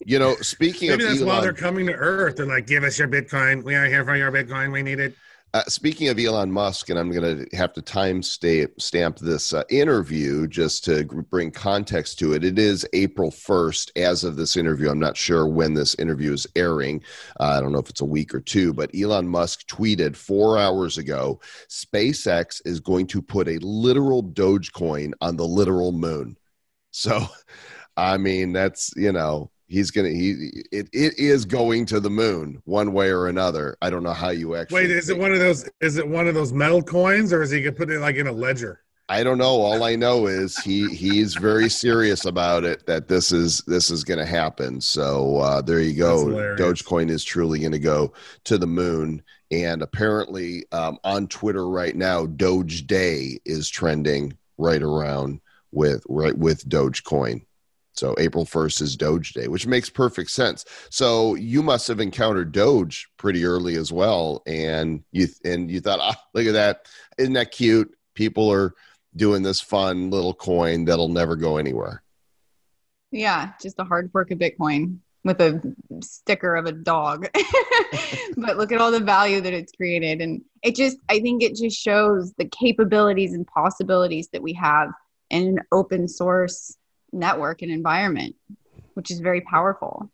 You 0.07 0.19
know, 0.19 0.35
speaking 0.35 0.89
Maybe 0.89 1.03
of 1.03 1.09
that's 1.09 1.21
why 1.21 1.33
Elon, 1.33 1.41
they're 1.41 1.53
coming 1.53 1.87
to 1.87 1.93
Earth 1.93 2.39
and 2.39 2.47
like, 2.49 2.67
give 2.67 2.83
us 2.83 2.99
your 2.99 3.07
Bitcoin. 3.07 3.63
We 3.63 3.73
are 3.73 3.85
here 3.87 4.05
for 4.05 4.15
your 4.15 4.31
Bitcoin. 4.31 4.71
We 4.71 4.83
need 4.83 4.99
it. 4.99 5.15
Uh, 5.55 5.63
speaking 5.69 6.09
of 6.09 6.19
Elon 6.19 6.51
Musk, 6.51 6.89
and 6.89 6.99
I'm 6.99 7.09
going 7.09 7.47
to 7.47 7.55
have 7.55 7.71
to 7.75 7.81
time 7.81 8.21
stay, 8.21 8.67
stamp 8.77 9.19
this 9.19 9.53
uh, 9.53 9.63
interview 9.69 10.47
just 10.47 10.83
to 10.83 11.05
bring 11.05 11.49
context 11.49 12.19
to 12.19 12.33
it. 12.33 12.43
It 12.43 12.59
is 12.59 12.85
April 12.91 13.31
1st 13.31 13.91
as 13.95 14.25
of 14.25 14.35
this 14.35 14.57
interview. 14.57 14.89
I'm 14.89 14.99
not 14.99 15.15
sure 15.15 15.47
when 15.47 15.73
this 15.73 15.95
interview 15.95 16.33
is 16.33 16.45
airing. 16.57 17.01
Uh, 17.39 17.53
I 17.55 17.61
don't 17.61 17.71
know 17.71 17.79
if 17.79 17.89
it's 17.89 18.01
a 18.01 18.05
week 18.05 18.35
or 18.35 18.41
two, 18.41 18.73
but 18.73 18.93
Elon 18.93 19.29
Musk 19.29 19.65
tweeted 19.67 20.17
four 20.17 20.57
hours 20.57 20.97
ago 20.97 21.39
SpaceX 21.69 22.61
is 22.65 22.81
going 22.81 23.07
to 23.07 23.21
put 23.21 23.47
a 23.47 23.57
literal 23.59 24.23
Dogecoin 24.23 25.13
on 25.21 25.37
the 25.37 25.47
literal 25.47 25.93
moon. 25.93 26.35
So, 26.91 27.27
I 27.95 28.17
mean, 28.17 28.51
that's, 28.51 28.91
you 28.97 29.13
know, 29.13 29.51
he's 29.67 29.91
going 29.91 30.11
to, 30.11 30.17
he, 30.17 30.63
it, 30.71 30.89
it 30.93 31.17
is 31.17 31.45
going 31.45 31.85
to 31.87 31.99
the 31.99 32.09
moon 32.09 32.61
one 32.65 32.93
way 32.93 33.09
or 33.09 33.27
another. 33.27 33.77
I 33.81 33.89
don't 33.89 34.03
know 34.03 34.13
how 34.13 34.29
you 34.29 34.55
actually. 34.55 34.81
Wait, 34.81 34.91
is 34.91 35.09
it 35.09 35.17
one 35.17 35.31
of 35.31 35.39
those? 35.39 35.69
Is 35.81 35.97
it 35.97 36.07
one 36.07 36.27
of 36.27 36.33
those 36.33 36.53
metal 36.53 36.81
coins, 36.81 37.33
or 37.33 37.41
is 37.41 37.51
he 37.51 37.61
gonna 37.61 37.75
put 37.75 37.89
it 37.89 37.99
like 37.99 38.15
in 38.15 38.27
a 38.27 38.31
ledger? 38.31 38.81
I 39.07 39.23
don't 39.23 39.37
know. 39.37 39.61
All 39.61 39.83
I 39.83 39.95
know 39.95 40.25
is 40.25 40.57
he 40.57 40.87
he's 40.87 41.35
very 41.35 41.69
serious 41.69 42.25
about 42.25 42.63
it 42.63 42.87
that 42.87 43.07
this 43.07 43.31
is 43.31 43.59
this 43.67 43.91
is 43.91 44.03
going 44.03 44.17
to 44.17 44.25
happen. 44.25 44.81
So 44.81 45.37
uh, 45.37 45.61
there 45.61 45.79
you 45.79 45.95
go. 45.95 46.25
Dogecoin 46.57 47.11
is 47.11 47.23
truly 47.23 47.59
going 47.59 47.71
to 47.71 47.79
go 47.79 48.13
to 48.45 48.57
the 48.57 48.65
moon. 48.65 49.21
And 49.51 49.83
apparently 49.83 50.65
um, 50.71 50.97
on 51.03 51.27
Twitter 51.27 51.69
right 51.69 51.95
now, 51.95 52.25
Doge 52.25 52.87
Day 52.87 53.39
is 53.45 53.69
trending 53.69 54.35
right 54.57 54.81
around 54.81 55.39
with 55.71 56.03
right 56.09 56.35
with 56.35 56.67
Dogecoin. 56.67 57.45
So 57.95 58.13
April 58.17 58.45
1st 58.45 58.81
is 58.81 58.97
Doge 58.97 59.33
Day, 59.33 59.47
which 59.47 59.67
makes 59.67 59.89
perfect 59.89 60.31
sense. 60.31 60.65
So 60.89 61.35
you 61.35 61.63
must 61.63 61.87
have 61.87 61.99
encountered 61.99 62.51
Doge 62.51 63.07
pretty 63.17 63.45
early 63.45 63.75
as 63.75 63.91
well, 63.91 64.43
and 64.45 65.03
you 65.11 65.27
and 65.43 65.71
you 65.71 65.79
thought, 65.79 65.99
ah, 66.01 66.21
look 66.33 66.45
at 66.45 66.53
that, 66.53 66.87
isn't 67.17 67.33
that 67.33 67.51
cute? 67.51 67.95
People 68.13 68.51
are 68.51 68.73
doing 69.15 69.43
this 69.43 69.61
fun 69.61 70.09
little 70.09 70.33
coin 70.33 70.85
that'll 70.85 71.07
never 71.07 71.35
go 71.35 71.57
anywhere. 71.57 72.03
yeah, 73.11 73.53
just 73.61 73.79
a 73.79 73.85
hard 73.85 74.11
fork 74.11 74.31
of 74.31 74.39
Bitcoin 74.39 74.97
with 75.23 75.41
a 75.41 75.75
sticker 76.01 76.55
of 76.55 76.65
a 76.65 76.71
dog. 76.71 77.27
but 78.37 78.57
look 78.57 78.71
at 78.71 78.79
all 78.79 78.91
the 78.91 78.99
value 78.99 79.41
that 79.41 79.53
it's 79.53 79.71
created. 79.71 80.21
And 80.21 80.41
it 80.63 80.75
just, 80.75 80.97
I 81.09 81.19
think 81.19 81.41
it 81.41 81.55
just 81.55 81.77
shows 81.77 82.31
the 82.37 82.45
capabilities 82.45 83.33
and 83.33 83.47
possibilities 83.47 84.29
that 84.33 84.43
we 84.43 84.53
have 84.53 84.91
in 85.31 85.47
an 85.47 85.59
open 85.71 86.07
source 86.07 86.77
network 87.15 87.61
and 87.61 87.71
environment, 87.71 88.35
which 88.93 89.09
is 89.09 89.19
very 89.19 89.41
powerful. 89.41 90.09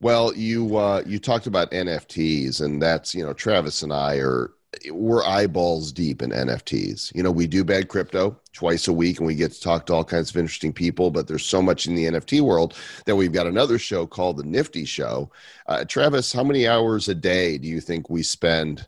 Well, 0.00 0.34
you 0.34 0.76
uh, 0.76 1.02
you 1.06 1.18
talked 1.18 1.46
about 1.46 1.70
NFTs, 1.70 2.60
and 2.60 2.82
that's 2.82 3.14
you 3.14 3.24
know 3.24 3.32
Travis 3.32 3.82
and 3.82 3.92
I 3.92 4.16
are 4.16 4.52
we're 4.90 5.24
eyeballs 5.24 5.92
deep 5.92 6.22
in 6.22 6.30
NFTs. 6.30 7.14
You 7.14 7.22
know, 7.22 7.30
we 7.30 7.46
do 7.46 7.62
bad 7.62 7.88
crypto 7.88 8.38
twice 8.52 8.88
a 8.88 8.92
week, 8.92 9.18
and 9.18 9.26
we 9.26 9.34
get 9.34 9.52
to 9.52 9.60
talk 9.60 9.86
to 9.86 9.94
all 9.94 10.04
kinds 10.04 10.30
of 10.30 10.36
interesting 10.36 10.72
people. 10.72 11.10
But 11.10 11.28
there's 11.28 11.44
so 11.44 11.60
much 11.60 11.86
in 11.86 11.94
the 11.94 12.06
NFT 12.06 12.40
world 12.40 12.74
that 13.06 13.16
we've 13.16 13.32
got 13.32 13.46
another 13.46 13.78
show 13.78 14.06
called 14.06 14.38
the 14.38 14.44
Nifty 14.44 14.84
Show. 14.84 15.30
Uh, 15.66 15.84
Travis, 15.84 16.32
how 16.32 16.44
many 16.44 16.66
hours 16.66 17.08
a 17.08 17.14
day 17.14 17.58
do 17.58 17.68
you 17.68 17.80
think 17.80 18.08
we 18.08 18.22
spend 18.22 18.86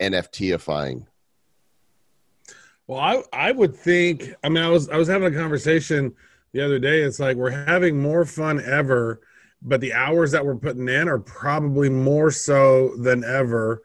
NFTifying? 0.00 1.06
Well, 2.86 3.00
I 3.00 3.22
I 3.32 3.52
would 3.52 3.74
think. 3.74 4.34
I 4.44 4.48
mean, 4.48 4.62
I 4.62 4.68
was 4.68 4.88
I 4.88 4.96
was 4.96 5.08
having 5.08 5.34
a 5.34 5.36
conversation 5.36 6.14
the 6.58 6.64
other 6.64 6.78
day. 6.78 7.02
It's 7.02 7.20
like 7.20 7.36
we're 7.36 7.50
having 7.50 8.00
more 8.00 8.24
fun 8.24 8.60
ever, 8.64 9.20
but 9.62 9.80
the 9.80 9.92
hours 9.92 10.32
that 10.32 10.44
we're 10.44 10.56
putting 10.56 10.88
in 10.88 11.08
are 11.08 11.18
probably 11.18 11.88
more 11.88 12.30
so 12.30 12.96
than 12.96 13.22
ever. 13.22 13.80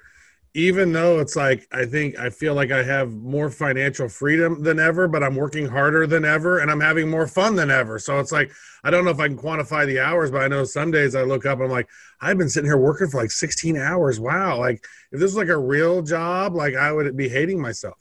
Even 0.56 0.92
though 0.92 1.20
it's 1.20 1.36
like 1.36 1.68
I 1.72 1.86
think 1.86 2.18
I 2.20 2.30
feel 2.30 2.54
like 2.54 2.72
I 2.72 2.84
have 2.84 3.12
more 3.12 3.50
financial 3.50 4.08
freedom 4.08 4.62
than 4.62 4.80
ever, 4.80 5.08
but 5.08 5.24
I'm 5.24 5.36
working 5.36 5.68
harder 5.68 6.06
than 6.06 6.26
ever 6.26 6.60
and 6.60 6.70
I'm 6.70 6.80
having 6.80 7.10
more 7.10 7.28
fun 7.28 7.56
than 7.56 7.72
ever. 7.72 7.98
So 7.98 8.20
it's 8.20 8.32
like 8.32 8.52
I 8.84 8.92
don't 8.92 9.06
know 9.06 9.12
if 9.12 9.20
I 9.20 9.28
can 9.28 9.38
quantify 9.38 9.86
the 9.88 10.00
hours, 10.00 10.30
but 10.30 10.42
I 10.42 10.48
know 10.48 10.64
some 10.64 10.92
days 10.92 11.16
I 11.16 11.24
look 11.24 11.46
up 11.46 11.58
and 11.58 11.66
I'm 11.66 11.72
like, 11.72 11.90
I've 12.22 12.38
been 12.38 12.50
sitting 12.50 12.70
here 12.70 12.78
working 12.78 13.08
for 13.08 13.22
like 13.22 13.32
16 13.32 13.78
hours. 13.78 14.20
Wow. 14.20 14.60
Like 14.60 14.84
if 15.12 15.20
this 15.20 15.32
was 15.32 15.38
like 15.38 15.48
a 15.48 15.58
real 15.58 16.04
job, 16.04 16.56
like 16.56 16.76
I 16.76 16.92
would 16.92 17.18
be 17.18 17.30
hating 17.30 17.60
myself. 17.60 17.98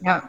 Yeah. 0.00 0.28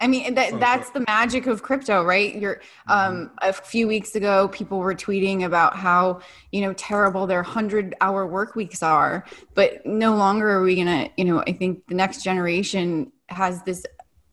I 0.00 0.06
mean, 0.06 0.34
that, 0.34 0.58
that's 0.58 0.90
the 0.90 1.00
magic 1.00 1.46
of 1.46 1.62
crypto, 1.62 2.02
right? 2.02 2.34
You're, 2.34 2.62
um, 2.88 3.30
a 3.42 3.52
few 3.52 3.86
weeks 3.86 4.14
ago, 4.14 4.48
people 4.48 4.78
were 4.78 4.94
tweeting 4.94 5.44
about 5.44 5.76
how, 5.76 6.20
you 6.52 6.62
know, 6.62 6.72
terrible 6.72 7.26
their 7.26 7.42
100 7.42 7.94
hour 8.00 8.26
work 8.26 8.54
weeks 8.54 8.82
are, 8.82 9.26
but 9.54 9.84
no 9.84 10.16
longer 10.16 10.48
are 10.50 10.62
we 10.62 10.74
going 10.74 10.86
to, 10.86 11.10
you 11.18 11.24
know, 11.26 11.40
I 11.46 11.52
think 11.52 11.86
the 11.86 11.94
next 11.94 12.24
generation 12.24 13.12
has 13.28 13.62
this 13.62 13.84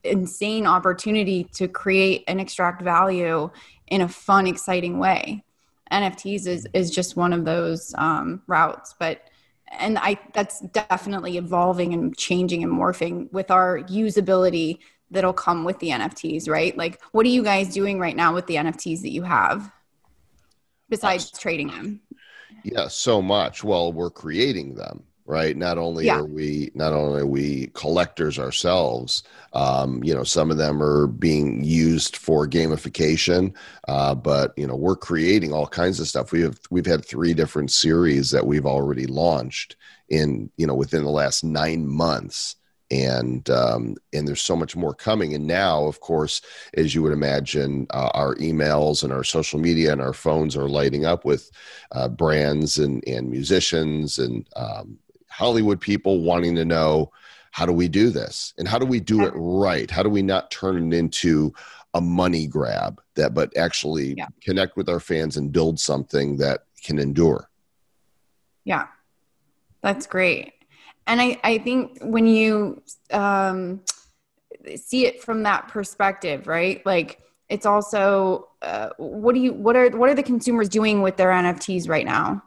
insane 0.05 0.65
opportunity 0.65 1.43
to 1.55 1.67
create 1.67 2.23
and 2.29 2.39
extract 2.39 2.81
value 2.81 3.49
in 3.87 4.01
a 4.01 4.07
fun, 4.07 4.47
exciting 4.47 4.99
way. 4.99 5.43
NFTs 5.91 6.47
is, 6.47 6.67
is 6.73 6.91
just 6.91 7.17
one 7.17 7.33
of 7.33 7.43
those 7.43 7.93
um, 7.97 8.41
routes, 8.47 8.95
but 8.97 9.21
and 9.79 9.97
I 9.97 10.17
that's 10.33 10.61
definitely 10.61 11.35
evolving 11.35 11.93
and 11.93 12.15
changing 12.17 12.63
and 12.63 12.71
morphing 12.71 13.29
with 13.33 13.51
our 13.51 13.79
usability 13.79 14.79
that'll 15.11 15.33
come 15.33 15.63
with 15.63 15.79
the 15.79 15.89
NFTs, 15.89 16.49
right? 16.49 16.77
Like, 16.77 17.01
what 17.11 17.25
are 17.25 17.29
you 17.29 17.43
guys 17.43 17.73
doing 17.73 17.99
right 17.99 18.15
now 18.15 18.33
with 18.33 18.45
the 18.47 18.55
NFTs 18.55 19.01
that 19.01 19.11
you 19.11 19.23
have 19.23 19.71
besides 20.89 21.31
trading 21.31 21.67
them? 21.67 22.01
Yeah, 22.63 22.87
so 22.87 23.21
much. 23.21 23.63
Well, 23.63 23.93
we're 23.93 24.09
creating 24.09 24.75
them, 24.75 25.03
right? 25.25 25.55
Not 25.55 25.77
only 25.77 26.05
Yeah. 26.05 26.19
are 26.19 26.25
we 26.25 26.71
not 26.75 26.91
only 26.91 27.21
are 27.21 27.25
we 27.25 27.67
collectors 27.67 28.37
ourselves, 28.37 29.23
um, 29.53 30.03
you 30.03 30.13
know, 30.13 30.23
some 30.23 30.51
of 30.51 30.57
them 30.57 30.81
are 30.83 31.07
being 31.07 31.63
used 31.63 32.17
for 32.17 32.47
gamification, 32.47 33.53
uh, 33.87 34.15
but 34.15 34.53
you 34.57 34.67
know, 34.67 34.75
we're 34.75 34.95
creating 34.95 35.53
all 35.53 35.67
kinds 35.67 35.99
of 35.99 36.07
stuff. 36.07 36.31
We 36.31 36.41
have 36.41 36.59
we've 36.69 36.85
had 36.85 37.05
three 37.05 37.33
different 37.33 37.71
series 37.71 38.31
that 38.31 38.45
we've 38.45 38.65
already 38.65 39.05
launched 39.05 39.77
in 40.09 40.49
you 40.57 40.67
know 40.67 40.75
within 40.75 41.03
the 41.03 41.09
last 41.09 41.43
nine 41.43 41.87
months. 41.87 42.55
And 42.89 43.49
um, 43.49 43.97
and 44.13 44.25
there's 44.25 44.41
so 44.41 44.55
much 44.55 44.75
more 44.75 44.93
coming. 44.93 45.33
And 45.33 45.45
now, 45.45 45.85
of 45.85 45.99
course, 45.99 46.41
as 46.75 46.95
you 46.95 47.03
would 47.03 47.11
imagine, 47.11 47.85
uh, 47.89 48.11
our 48.13 48.35
emails 48.35 49.03
and 49.03 49.11
our 49.11 49.25
social 49.25 49.59
media 49.59 49.91
and 49.91 50.01
our 50.01 50.13
phones 50.13 50.55
are 50.55 50.69
lighting 50.69 51.05
up 51.05 51.25
with 51.25 51.51
uh, 51.91 52.07
brands 52.07 52.77
and, 52.77 53.05
and 53.05 53.29
musicians 53.29 54.19
and 54.19 54.47
um, 54.55 54.97
Hollywood 55.29 55.81
people 55.81 56.21
wanting 56.21 56.55
to 56.55 56.63
know 56.65 57.11
how 57.51 57.65
do 57.65 57.73
we 57.73 57.87
do 57.87 58.09
this 58.09 58.53
and 58.57 58.67
how 58.67 58.77
do 58.79 58.85
we 58.85 58.99
do 58.99 59.25
it 59.25 59.33
right? 59.35 59.89
How 59.89 60.03
do 60.03 60.09
we 60.09 60.21
not 60.21 60.51
turn 60.51 60.93
it 60.93 60.95
into 60.95 61.53
a 61.93 62.01
money 62.01 62.45
grab 62.47 63.01
that, 63.15 63.33
but 63.33 63.55
actually 63.57 64.13
Yeah. 64.15 64.27
connect 64.41 64.77
with 64.77 64.87
our 64.87 64.99
fans 64.99 65.37
and 65.37 65.51
build 65.51 65.79
something 65.79 66.37
that 66.37 66.65
can 66.83 66.99
endure? 66.99 67.49
Yeah, 68.63 68.87
that's 69.81 70.05
great. 70.05 70.53
And 71.07 71.21
I, 71.21 71.39
I 71.43 71.57
think 71.57 71.99
when 72.01 72.27
you 72.27 72.81
um, 73.11 73.81
see 74.75 75.05
it 75.05 75.23
from 75.23 75.43
that 75.43 75.69
perspective, 75.69 76.47
right? 76.47 76.85
Like 76.85 77.19
it's 77.49 77.65
also 77.65 78.49
uh, 78.61 78.89
what 78.97 79.33
do 79.33 79.41
you 79.41 79.53
what 79.53 79.75
are 79.75 79.89
what 79.91 80.09
are 80.09 80.15
the 80.15 80.23
consumers 80.23 80.67
doing 80.67 81.01
with 81.01 81.15
their 81.15 81.29
NFTs 81.29 81.87
right 81.87 82.05
now? 82.05 82.43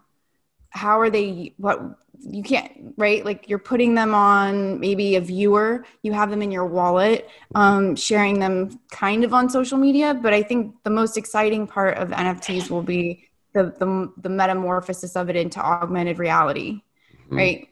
How 0.71 1.00
are 1.00 1.11
they? 1.11 1.55
What 1.57 1.81
you 2.23 2.43
can't 2.43 2.71
right? 2.99 3.25
Like 3.25 3.49
you're 3.49 3.59
putting 3.59 3.95
them 3.95 4.14
on 4.14 4.79
maybe 4.79 5.17
a 5.17 5.21
viewer. 5.23 5.87
You 6.02 6.12
have 6.12 6.29
them 6.29 6.43
in 6.43 6.50
your 6.50 6.67
wallet, 6.67 7.29
um, 7.55 7.97
sharing 7.97 8.38
them 8.38 8.79
kind 8.90 9.25
of 9.25 9.33
on 9.33 9.49
social 9.49 9.79
media. 9.79 10.12
But 10.12 10.35
I 10.35 10.43
think 10.43 10.75
the 10.85 10.90
most 10.90 11.17
exciting 11.17 11.67
part 11.67 11.97
of 11.97 12.11
NFTs 12.11 12.69
will 12.69 12.83
be 12.83 13.25
the 13.55 13.75
the, 13.79 14.12
the 14.19 14.29
metamorphosis 14.29 15.17
of 15.17 15.31
it 15.31 15.37
into 15.37 15.61
augmented 15.61 16.19
reality, 16.19 16.83
Mhm. 17.31 17.37
right? 17.37 17.69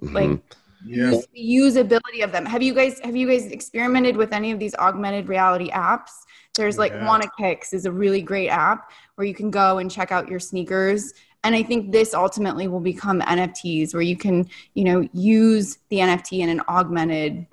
Like 0.00 0.30
Mhm. 0.30 0.42
Yeah. 0.84 1.10
the 1.10 1.26
usability 1.36 2.22
of 2.22 2.30
them. 2.32 2.46
Have 2.46 2.62
you 2.62 2.72
guys 2.74 3.00
have 3.00 3.16
you 3.16 3.26
guys 3.28 3.46
experimented 3.46 4.16
with 4.16 4.32
any 4.32 4.52
of 4.52 4.58
these 4.58 4.74
augmented 4.76 5.28
reality 5.28 5.70
apps? 5.70 6.10
There's 6.56 6.78
like 6.78 6.92
Yeah. 6.92 7.06
Wanna 7.06 7.28
Kicks 7.38 7.72
is 7.72 7.84
a 7.84 7.92
really 7.92 8.22
great 8.22 8.48
app 8.48 8.90
where 9.16 9.26
you 9.26 9.34
can 9.34 9.50
go 9.50 9.78
and 9.78 9.90
check 9.90 10.12
out 10.12 10.28
your 10.28 10.40
sneakers. 10.40 11.12
And 11.44 11.54
I 11.54 11.62
think 11.62 11.92
this 11.92 12.14
ultimately 12.14 12.68
will 12.68 12.80
become 12.80 13.20
NFTs 13.22 13.92
where 13.94 14.02
you 14.02 14.16
can, 14.16 14.48
you 14.74 14.84
know, 14.84 15.08
use 15.12 15.78
the 15.88 16.00
NFT 16.00 16.40
in 16.40 16.48
an 16.48 16.60
augmented 16.68 17.46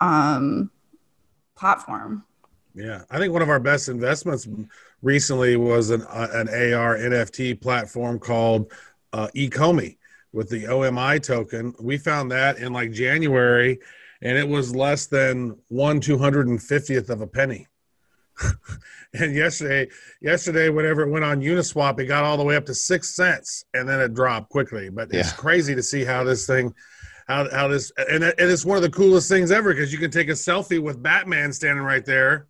um, 0.00 0.70
platform. 1.56 2.24
Yeah, 2.74 3.02
I 3.10 3.18
think 3.18 3.32
one 3.32 3.42
of 3.42 3.48
our 3.48 3.60
best 3.60 3.88
investments 3.88 4.48
recently 5.02 5.56
was 5.56 5.90
an 5.90 6.02
uh, 6.02 6.28
an 6.32 6.48
AR 6.48 6.96
NFT 6.96 7.60
platform 7.60 8.18
called 8.18 8.72
uh, 9.12 9.28
Ecomi 9.34 9.96
with 10.32 10.48
the 10.48 10.66
OMI 10.66 11.20
token. 11.20 11.74
We 11.80 11.98
found 11.98 12.30
that 12.30 12.58
in 12.58 12.72
like 12.72 12.92
January, 12.92 13.78
and 14.22 14.38
it 14.38 14.48
was 14.48 14.74
less 14.74 15.06
than 15.06 15.56
one 15.68 16.00
two 16.00 16.18
hundred 16.18 16.48
and 16.48 16.62
fiftieth 16.62 17.10
of 17.10 17.20
a 17.20 17.26
penny. 17.26 17.66
and 19.14 19.34
yesterday, 19.34 19.88
yesterday, 20.20 20.68
whenever 20.68 21.02
it 21.02 21.10
went 21.10 21.24
on 21.24 21.40
Uniswap, 21.40 21.98
it 21.98 22.06
got 22.06 22.24
all 22.24 22.36
the 22.36 22.44
way 22.44 22.56
up 22.56 22.66
to 22.66 22.74
six 22.74 23.14
cents, 23.14 23.64
and 23.74 23.88
then 23.88 24.00
it 24.00 24.14
dropped 24.14 24.50
quickly. 24.50 24.88
But 24.88 25.12
it's 25.12 25.32
crazy 25.32 25.74
to 25.74 25.82
see 25.82 26.04
how 26.04 26.24
this 26.24 26.46
thing, 26.46 26.74
how 27.26 27.50
how 27.50 27.68
this, 27.68 27.92
and, 27.96 28.24
and 28.24 28.34
it's 28.38 28.64
one 28.64 28.76
of 28.76 28.82
the 28.82 28.90
coolest 28.90 29.28
things 29.28 29.50
ever 29.50 29.74
because 29.74 29.92
you 29.92 29.98
can 29.98 30.10
take 30.10 30.28
a 30.28 30.32
selfie 30.32 30.80
with 30.80 31.02
Batman 31.02 31.52
standing 31.52 31.84
right 31.84 32.04
there, 32.04 32.46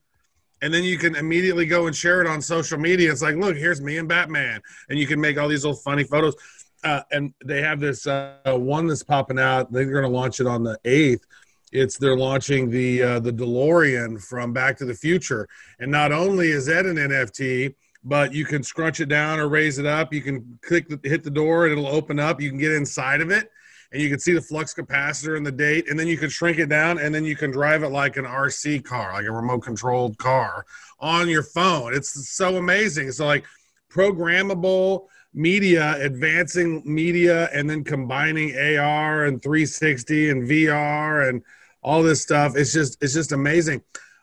and 0.62 0.72
then 0.72 0.84
you 0.84 0.98
can 0.98 1.16
immediately 1.16 1.66
go 1.66 1.86
and 1.86 1.96
share 1.96 2.20
it 2.20 2.26
on 2.26 2.40
social 2.42 2.78
media. 2.78 3.10
It's 3.10 3.22
like, 3.22 3.36
look, 3.36 3.56
here's 3.56 3.80
me 3.80 3.98
and 3.98 4.08
Batman, 4.08 4.60
and 4.88 4.98
you 4.98 5.06
can 5.06 5.20
make 5.20 5.38
all 5.38 5.48
these 5.48 5.64
little 5.64 5.80
funny 5.80 6.04
photos. 6.04 6.34
Uh, 6.82 7.02
and 7.10 7.34
they 7.44 7.60
have 7.60 7.80
this 7.80 8.06
uh, 8.06 8.36
one 8.46 8.86
that's 8.86 9.02
popping 9.02 9.38
out. 9.38 9.70
They're 9.70 9.84
going 9.84 10.02
to 10.02 10.08
launch 10.08 10.40
it 10.40 10.46
on 10.46 10.62
the 10.62 10.78
eighth. 10.84 11.26
It's 11.72 11.98
they're 11.98 12.16
launching 12.16 12.70
the 12.70 13.02
uh, 13.02 13.20
the 13.20 13.32
DeLorean 13.32 14.20
from 14.22 14.52
Back 14.52 14.76
to 14.78 14.84
the 14.84 14.94
Future, 14.94 15.48
and 15.78 15.90
not 15.90 16.10
only 16.10 16.50
is 16.50 16.66
that 16.66 16.84
an 16.84 16.96
NFT, 16.96 17.74
but 18.02 18.32
you 18.32 18.44
can 18.44 18.62
scrunch 18.62 19.00
it 19.00 19.08
down 19.08 19.38
or 19.38 19.48
raise 19.48 19.78
it 19.78 19.86
up. 19.86 20.12
You 20.12 20.22
can 20.22 20.58
click 20.62 20.88
the, 20.88 20.98
hit 21.08 21.22
the 21.22 21.30
door 21.30 21.66
and 21.66 21.72
it'll 21.72 21.86
open 21.86 22.18
up. 22.18 22.40
You 22.40 22.48
can 22.48 22.58
get 22.58 22.72
inside 22.72 23.20
of 23.20 23.30
it, 23.30 23.50
and 23.92 24.02
you 24.02 24.08
can 24.08 24.18
see 24.18 24.32
the 24.32 24.40
flux 24.40 24.74
capacitor 24.74 25.36
and 25.36 25.46
the 25.46 25.52
date, 25.52 25.88
and 25.88 25.98
then 25.98 26.08
you 26.08 26.16
can 26.16 26.28
shrink 26.28 26.58
it 26.58 26.68
down, 26.68 26.98
and 26.98 27.14
then 27.14 27.24
you 27.24 27.36
can 27.36 27.52
drive 27.52 27.84
it 27.84 27.90
like 27.90 28.16
an 28.16 28.24
RC 28.24 28.84
car, 28.84 29.12
like 29.12 29.26
a 29.26 29.32
remote 29.32 29.60
controlled 29.60 30.18
car 30.18 30.64
on 30.98 31.28
your 31.28 31.42
phone. 31.44 31.94
It's 31.94 32.30
so 32.30 32.56
amazing. 32.56 33.12
So 33.12 33.26
like 33.26 33.44
programmable 33.90 35.06
media, 35.32 35.96
advancing 36.00 36.82
media, 36.84 37.48
and 37.52 37.68
then 37.68 37.84
combining 37.84 38.56
AR 38.56 39.26
and 39.26 39.42
360 39.42 40.30
and 40.30 40.48
VR 40.48 41.28
and 41.28 41.42
all 41.82 42.02
this 42.02 42.22
stuff. 42.22 42.56
It's 42.56 42.72
just 42.72 43.02
it's 43.02 43.14
just 43.14 43.32
amazing. 43.32 43.82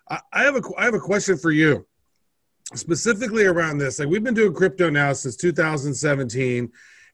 I, 0.09 0.19
I 0.33 0.43
have 0.43 0.55
a 0.55 0.61
I 0.77 0.85
have 0.85 0.93
a 0.93 0.99
question 0.99 1.37
for 1.37 1.51
you 1.51 1.85
specifically 2.75 3.45
around 3.45 3.77
this. 3.77 3.99
Like 3.99 4.09
we've 4.09 4.23
been 4.23 4.33
doing 4.33 4.53
crypto 4.53 4.89
now 4.89 5.13
since 5.13 5.35
2017. 5.37 6.71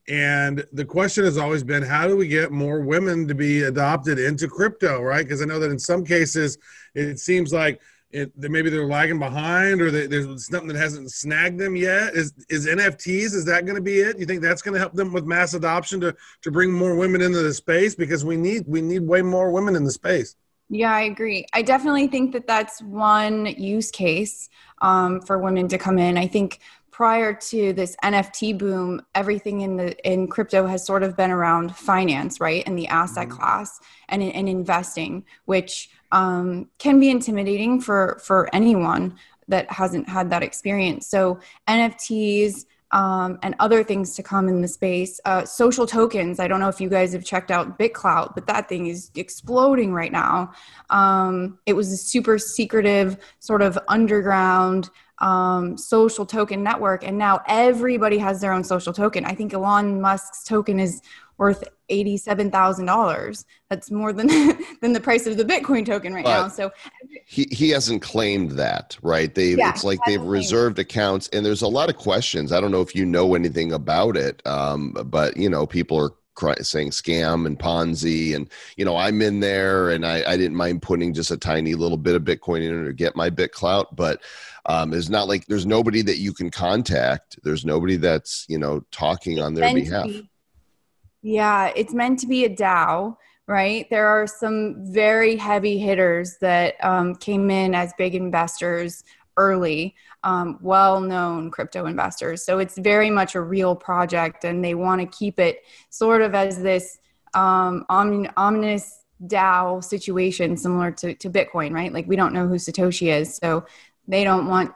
And 0.10 0.66
the 0.74 0.84
question 0.84 1.24
has 1.24 1.38
always 1.38 1.64
been, 1.64 1.82
how 1.82 2.08
do 2.08 2.18
we 2.18 2.28
get 2.28 2.52
more 2.52 2.82
women 2.82 3.26
to 3.30 3.36
be 3.36 3.64
adopted 3.64 4.20
into 4.20 4.50
crypto, 4.50 5.02
right? 5.02 5.24
Because 5.24 5.42
I 5.42 5.46
know 5.46 5.60
that 5.60 5.72
in 5.72 5.80
some 5.80 6.04
cases, 6.04 6.58
it 6.94 7.20
seems 7.20 7.54
like 7.54 7.80
it, 8.14 8.32
maybe 8.38 8.70
they're 8.70 8.86
lagging 8.86 9.20
behind, 9.20 9.82
or 9.82 9.90
they, 9.90 10.06
there's 10.06 10.48
something 10.48 10.68
that 10.68 10.78
hasn't 10.78 11.12
snagged 11.12 11.60
them 11.60 11.76
yet. 11.76 12.14
Is 12.14 12.34
is 12.48 12.68
NFTs? 12.68 13.34
Is 13.34 13.46
that 13.46 13.66
going 13.66 13.76
to 13.76 13.82
be 13.82 14.00
it? 14.00 14.20
You 14.20 14.26
think 14.26 14.42
that's 14.42 14.62
going 14.62 14.74
to 14.74 14.80
help 14.80 14.94
them 14.94 15.12
with 15.12 15.26
mass 15.26 15.54
adoption 15.54 16.00
to 16.02 16.16
to 16.44 16.52
bring 16.52 16.72
more 16.72 16.96
women 16.96 17.22
into 17.22 17.42
the 17.42 17.54
space? 17.54 17.96
Because 17.96 18.24
we 18.24 18.38
need 18.38 18.66
we 18.68 18.82
need 18.82 19.02
way 19.02 19.22
more 19.22 19.52
women 19.52 19.76
in 19.76 19.84
the 19.84 19.92
space. 19.92 20.36
Yeah, 20.70 20.94
I 20.94 21.02
agree. 21.02 21.46
I 21.54 21.62
definitely 21.62 22.08
think 22.08 22.34
that 22.34 22.48
that's 22.48 22.82
one 22.82 23.46
use 23.46 23.92
case 23.92 24.50
um, 24.82 25.22
for 25.22 25.38
women 25.40 25.68
to 25.68 25.78
come 25.78 25.98
in. 25.98 26.18
I 26.18 26.28
think 26.28 26.60
prior 26.94 27.34
to 27.34 27.74
this 27.74 27.98
NFT 28.04 28.58
boom, 28.58 29.02
everything 29.16 29.62
in 29.62 29.76
the 29.76 29.98
in 30.10 30.28
crypto 30.28 30.68
has 30.68 30.86
sort 30.86 31.04
of 31.04 31.18
been 31.18 31.32
around 31.32 31.76
finance, 31.76 32.40
right, 32.40 32.64
and 32.66 32.78
the 32.78 32.88
asset 32.88 33.30
class 33.30 33.82
and 34.08 34.24
and 34.24 34.48
investing, 34.48 35.26
which 35.46 35.90
um, 36.12 36.70
can 36.78 37.00
be 37.00 37.10
intimidating 37.10 37.82
for 37.82 38.22
for 38.24 38.48
anyone 38.54 39.18
that 39.50 39.70
hasn't 39.70 40.08
had 40.08 40.30
that 40.30 40.44
experience. 40.44 41.08
So 41.08 41.40
NFTs. 41.68 42.66
Um, 42.94 43.40
and 43.42 43.56
other 43.60 43.84
things 43.84 44.16
to 44.18 44.24
come 44.24 44.48
in 44.48 44.62
the 44.62 44.68
space. 44.68 45.20
Uh, 45.26 45.44
social 45.46 45.88
tokens. 45.88 46.40
I 46.40 46.48
don't 46.48 46.60
know 46.60 46.70
if 46.70 46.80
you 46.80 46.90
guys 46.90 47.12
have 47.14 47.26
checked 47.26 47.50
out 47.50 47.80
BitClout, 47.80 48.36
but 48.36 48.46
that 48.46 48.70
thing 48.70 48.86
is 48.86 49.10
exploding 49.16 49.94
right 49.94 50.12
now. 50.12 50.54
Um, 50.92 51.58
it 51.66 51.74
was 51.74 51.92
a 51.92 51.98
super 51.98 52.38
secretive, 52.38 53.18
sort 53.40 53.64
of 53.64 53.80
underground 53.88 54.92
um, 55.24 55.78
social 55.78 56.26
token 56.26 56.64
network, 56.64 57.04
and 57.04 57.18
now 57.18 57.42
everybody 57.48 58.18
has 58.18 58.42
their 58.42 58.52
own 58.52 58.64
social 58.64 58.94
token. 58.94 59.26
I 59.26 59.34
think 59.34 59.54
Elon 59.54 60.02
Musk's 60.02 60.44
token 60.44 60.80
is 60.80 61.02
worth 61.38 61.64
eighty-seven 61.90 62.52
thousand 62.52 62.86
dollars. 62.86 63.46
That's 63.70 63.92
more 63.92 64.14
than 64.14 64.28
than 64.82 64.94
the 64.94 65.00
price 65.02 65.28
of 65.28 65.38
the 65.38 65.46
Bitcoin 65.46 65.86
token 65.86 66.14
right 66.14 66.24
But- 66.24 66.42
now. 66.44 66.48
So. 66.48 66.72
he 67.26 67.48
he 67.52 67.70
hasn't 67.70 68.02
claimed 68.02 68.52
that 68.52 68.98
right? 69.02 69.34
They 69.34 69.56
Yeah, 69.56 69.70
it's 69.70 69.84
like 69.84 70.00
they've 70.06 70.22
reserved 70.22 70.80
accounts 70.80 71.30
and 71.34 71.46
there's 71.46 71.62
a 71.62 71.68
lot 71.68 71.90
of 71.90 71.96
questions. 71.98 72.52
I 72.52 72.60
don't 72.60 72.72
know 72.72 72.82
if 72.82 72.96
you 72.96 73.06
know 73.06 73.36
anything 73.36 73.72
about 73.74 74.18
it 74.18 74.42
um, 74.46 74.92
but 75.06 75.38
you 75.38 75.50
know 75.50 75.66
people 75.66 75.98
are 75.98 76.12
cry, 76.36 76.56
saying 76.62 76.90
scam 76.90 77.46
and 77.46 77.60
ponzi 77.60 78.36
and 78.36 78.50
you 78.76 78.84
know 78.84 78.98
i'm 78.98 79.22
in 79.22 79.40
there 79.40 79.92
and 79.92 80.04
I, 80.04 80.24
I 80.32 80.36
didn't 80.36 80.58
mind 80.58 80.82
putting 80.82 81.14
just 81.14 81.30
a 81.30 81.38
tiny 81.38 81.76
little 81.76 81.98
bit 81.98 82.16
of 82.16 82.24
bitcoin 82.24 82.68
in 82.68 82.86
to 82.86 82.92
get 82.92 83.16
my 83.16 83.30
bit 83.30 83.52
clout 83.52 83.96
but 83.96 84.20
um, 84.66 84.94
it's 84.94 85.10
not 85.10 85.28
like 85.28 85.46
there's 85.46 85.66
nobody 85.66 86.02
that 86.04 86.20
you 86.20 86.34
can 86.34 86.50
contact. 86.50 87.38
There's 87.44 87.66
nobody 87.66 87.98
that's 87.98 88.46
you 88.48 88.58
know 88.58 88.84
talking 88.92 89.40
on 89.40 89.54
their 89.54 89.74
behalf. 89.74 90.06
be- 90.06 90.30
yeah, 91.24 91.72
it's 91.76 91.94
meant 91.94 92.20
to 92.20 92.28
be 92.28 92.46
a 92.46 92.50
DAO, 92.50 93.16
right? 93.48 93.90
There 93.90 94.08
are 94.08 94.28
some 94.28 94.76
very 94.94 95.36
heavy 95.38 95.80
hitters 95.80 96.38
that 96.42 96.76
um, 96.84 97.16
came 97.16 97.50
in 97.50 97.74
as 97.74 97.94
big 97.98 98.14
investors 98.14 99.04
early, 99.38 99.96
um, 100.24 100.60
well 100.62 101.00
known 101.00 101.50
crypto 101.50 101.86
investors. 101.86 102.44
So 102.46 102.60
it's 102.60 102.78
very 102.78 103.10
much 103.10 103.36
a 103.36 103.42
real 103.42 103.76
project, 103.76 104.44
and 104.44 104.64
they 104.64 104.76
want 104.76 105.02
to 105.02 105.18
keep 105.18 105.40
it 105.40 105.64
sort 105.90 106.22
of 106.22 106.36
as 106.36 106.62
this 106.62 107.00
um, 107.34 107.86
ominous 107.90 109.06
DAO 109.26 109.84
situation, 109.84 110.58
similar 110.58 110.92
to, 110.92 111.16
to 111.16 111.30
Bitcoin, 111.30 111.72
right? 111.72 111.94
Like 111.94 112.08
we 112.08 112.18
don't 112.18 112.34
know 112.34 112.48
who 112.48 112.56
Satoshi 112.56 113.12
is. 113.14 113.38
So 113.38 113.66
they 114.08 114.24
don't 114.24 114.48
want 114.48 114.72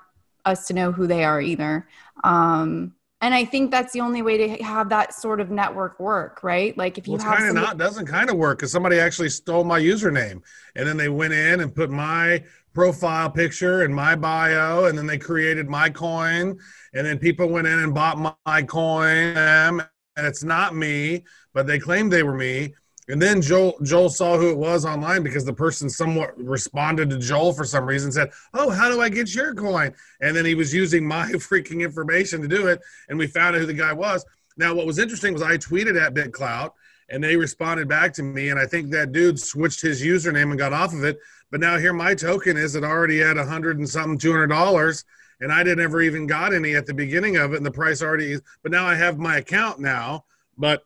us 0.45 0.67
to 0.67 0.73
know 0.73 0.91
who 0.91 1.07
they 1.07 1.25
are 1.25 1.41
either. 1.41 1.87
Um, 2.23 2.93
and 3.21 3.33
I 3.33 3.45
think 3.45 3.71
that's 3.71 3.93
the 3.93 4.01
only 4.01 4.21
way 4.21 4.37
to 4.37 4.63
have 4.63 4.89
that 4.89 5.13
sort 5.13 5.39
of 5.41 5.49
network 5.49 5.99
work, 5.99 6.43
right? 6.43 6.77
Like 6.77 6.97
if 6.97 7.07
you 7.07 7.13
Well, 7.13 7.23
have 7.25 7.33
kind 7.37 7.43
of 7.43 7.47
somebody- 7.49 7.67
not 7.67 7.77
doesn't 7.77 8.05
kind 8.05 8.29
of 8.29 8.37
work 8.37 8.59
because 8.59 8.71
somebody 8.71 8.99
actually 8.99 9.29
stole 9.29 9.63
my 9.63 9.79
username. 9.79 10.41
And 10.75 10.87
then 10.87 10.97
they 10.97 11.09
went 11.09 11.33
in 11.33 11.61
and 11.61 11.73
put 11.73 11.89
my 11.89 12.43
profile 12.73 13.29
picture 13.31 13.81
and 13.81 13.95
my 13.95 14.15
bio 14.15 14.85
and 14.85 14.95
then 14.97 15.07
they 15.07 15.17
created 15.17 15.67
my 15.67 15.89
coin. 15.89 16.57
And 16.93 17.07
then 17.07 17.17
people 17.17 17.49
went 17.49 17.65
in 17.67 17.79
and 17.79 17.93
bought 17.93 18.19
my, 18.19 18.33
my 18.45 18.61
coin 18.61 19.35
and 19.35 19.81
it's 20.17 20.43
not 20.43 20.75
me 20.75 21.23
but 21.53 21.65
they 21.65 21.79
claimed 21.79 22.11
they 22.11 22.23
were 22.23 22.35
me 22.35 22.73
and 23.09 23.21
then 23.21 23.41
Joel 23.41 23.77
Joel 23.83 24.09
saw 24.09 24.37
who 24.37 24.49
it 24.49 24.57
was 24.57 24.85
online 24.85 25.23
because 25.23 25.45
the 25.45 25.53
person 25.53 25.89
somewhat 25.89 26.37
responded 26.37 27.09
to 27.09 27.17
Joel 27.17 27.53
for 27.53 27.63
some 27.63 27.85
reason 27.85 28.11
said, 28.11 28.31
"Oh, 28.53 28.69
how 28.69 28.89
do 28.89 28.99
I 29.01 29.09
get 29.09 29.33
your 29.33 29.55
coin?" 29.55 29.93
And 30.21 30.35
then 30.35 30.45
he 30.45 30.55
was 30.55 30.73
using 30.73 31.07
my 31.07 31.27
freaking 31.33 31.81
information 31.81 32.41
to 32.41 32.47
do 32.47 32.67
it, 32.67 32.81
and 33.09 33.17
we 33.17 33.27
found 33.27 33.55
out 33.55 33.61
who 33.61 33.65
the 33.65 33.73
guy 33.73 33.93
was. 33.93 34.25
Now, 34.57 34.73
what 34.73 34.87
was 34.87 34.99
interesting 34.99 35.33
was 35.33 35.41
I 35.41 35.57
tweeted 35.57 36.01
at 36.01 36.13
BitClout, 36.13 36.71
and 37.09 37.23
they 37.23 37.37
responded 37.37 37.87
back 37.87 38.13
to 38.13 38.23
me, 38.23 38.49
and 38.49 38.59
I 38.59 38.65
think 38.65 38.89
that 38.91 39.11
dude 39.11 39.39
switched 39.39 39.81
his 39.81 40.01
username 40.01 40.49
and 40.49 40.57
got 40.57 40.73
off 40.73 40.93
of 40.93 41.03
it. 41.03 41.19
But 41.49 41.61
now 41.61 41.77
here 41.77 41.93
my 41.93 42.13
token 42.13 42.57
is 42.57 42.75
it 42.75 42.83
already 42.83 43.21
at 43.21 43.37
a 43.37 43.45
hundred 43.45 43.77
and 43.77 43.87
something, 43.87 44.17
two 44.17 44.31
hundred 44.31 44.47
dollars, 44.47 45.05
and 45.39 45.51
I 45.51 45.63
didn't 45.63 45.83
ever 45.83 46.01
even 46.01 46.27
got 46.27 46.53
any 46.53 46.75
at 46.75 46.85
the 46.85 46.93
beginning 46.93 47.37
of 47.37 47.53
it, 47.53 47.57
and 47.57 47.65
the 47.65 47.71
price 47.71 48.01
already 48.01 48.33
is. 48.33 48.41
But 48.63 48.73
now 48.73 48.85
I 48.85 48.95
have 48.95 49.17
my 49.17 49.37
account 49.37 49.79
now, 49.79 50.25
but 50.57 50.83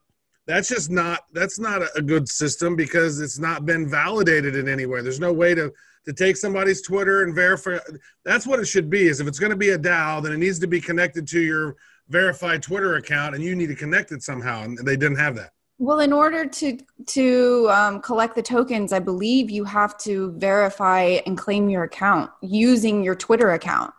that's 0.47 0.69
just 0.69 0.89
not 0.89 1.21
that's 1.33 1.59
not 1.59 1.81
a- 1.95 2.01
good 2.01 2.27
system 2.27 2.75
because 2.75 3.19
it's 3.19 3.39
not 3.39 3.65
been 3.65 3.89
validated 3.89 4.55
in 4.55 4.67
any 4.67 4.85
way. 4.85 5.01
There's 5.01 5.19
no 5.19 5.33
way 5.33 5.53
to 5.55 5.71
to 6.05 6.13
take 6.13 6.35
somebody's 6.35 6.81
Twitter 6.81 7.23
and 7.23 7.35
verify. 7.35 7.77
That's 8.25 8.47
what 8.47 8.59
it 8.59 8.65
should 8.65 8.89
be. 8.89 9.07
Is 9.07 9.19
if 9.19 9.27
it's 9.27 9.39
going 9.39 9.51
to 9.51 9.55
be 9.55 9.69
a 9.69 9.77
DAO, 9.77 10.21
then 10.21 10.31
it 10.31 10.37
needs 10.37 10.59
to 10.59 10.67
be 10.67 10.81
connected 10.81 11.27
to 11.29 11.39
your 11.39 11.75
verified 12.09 12.61
Twitter 12.61 12.95
account, 12.95 13.35
and 13.35 13.43
you 13.43 13.55
need 13.55 13.67
to 13.67 13.75
connect 13.75 14.11
it 14.11 14.23
somehow. 14.23 14.63
And 14.63 14.77
they 14.79 14.97
didn't 14.97 15.17
have 15.17 15.35
that. 15.35 15.51
Well, 15.77 15.99
in 15.99 16.13
order 16.13 16.45
to 16.45 16.77
to 17.07 17.69
um, 17.71 18.01
collect 18.01 18.35
the 18.35 18.41
tokens, 18.41 18.93
I 18.93 18.99
believe 18.99 19.49
you 19.49 19.63
have 19.63 19.97
to 19.99 20.31
verify 20.37 21.19
and 21.25 21.37
claim 21.37 21.69
your 21.69 21.83
account 21.83 22.29
using 22.41 23.03
your 23.03 23.15
Twitter 23.15 23.51
account. 23.51 23.93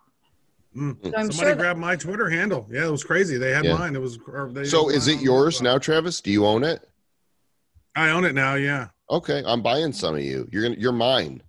Mm. 0.77 0.97
So 1.03 1.09
I'm 1.09 1.13
Somebody 1.13 1.37
sure 1.39 1.49
that, 1.51 1.59
grabbed 1.59 1.79
my 1.81 1.97
Twitter 1.97 2.31
handle. 2.31 2.67
Yeah, 2.71 2.87
it 2.87 2.91
was 2.91 3.05
crazy. 3.05 3.37
They 3.37 3.51
had 3.53 3.65
Yeah. 3.65 3.75
mine. 3.77 3.95
It 3.95 4.01
was. 4.01 4.19
or 4.27 4.51
they 4.53 4.65
so 4.65 4.89
is 4.89 5.07
it 5.09 5.21
yours 5.21 5.61
now 5.61 5.77
travis 5.79 6.21
do 6.21 6.31
you 6.31 6.47
own 6.47 6.65
it 6.65 6.89
I 7.95 8.11
own 8.11 8.25
it 8.25 8.35
now. 8.35 8.55
Yeah. 8.55 8.89
okay 9.11 9.43
i'm 9.47 9.61
buying 9.63 9.93
some 9.93 10.15
of 10.15 10.23
you 10.23 10.49
you're 10.51 10.63
gonna 10.63 10.77
you're 10.79 10.93
mine 10.93 11.43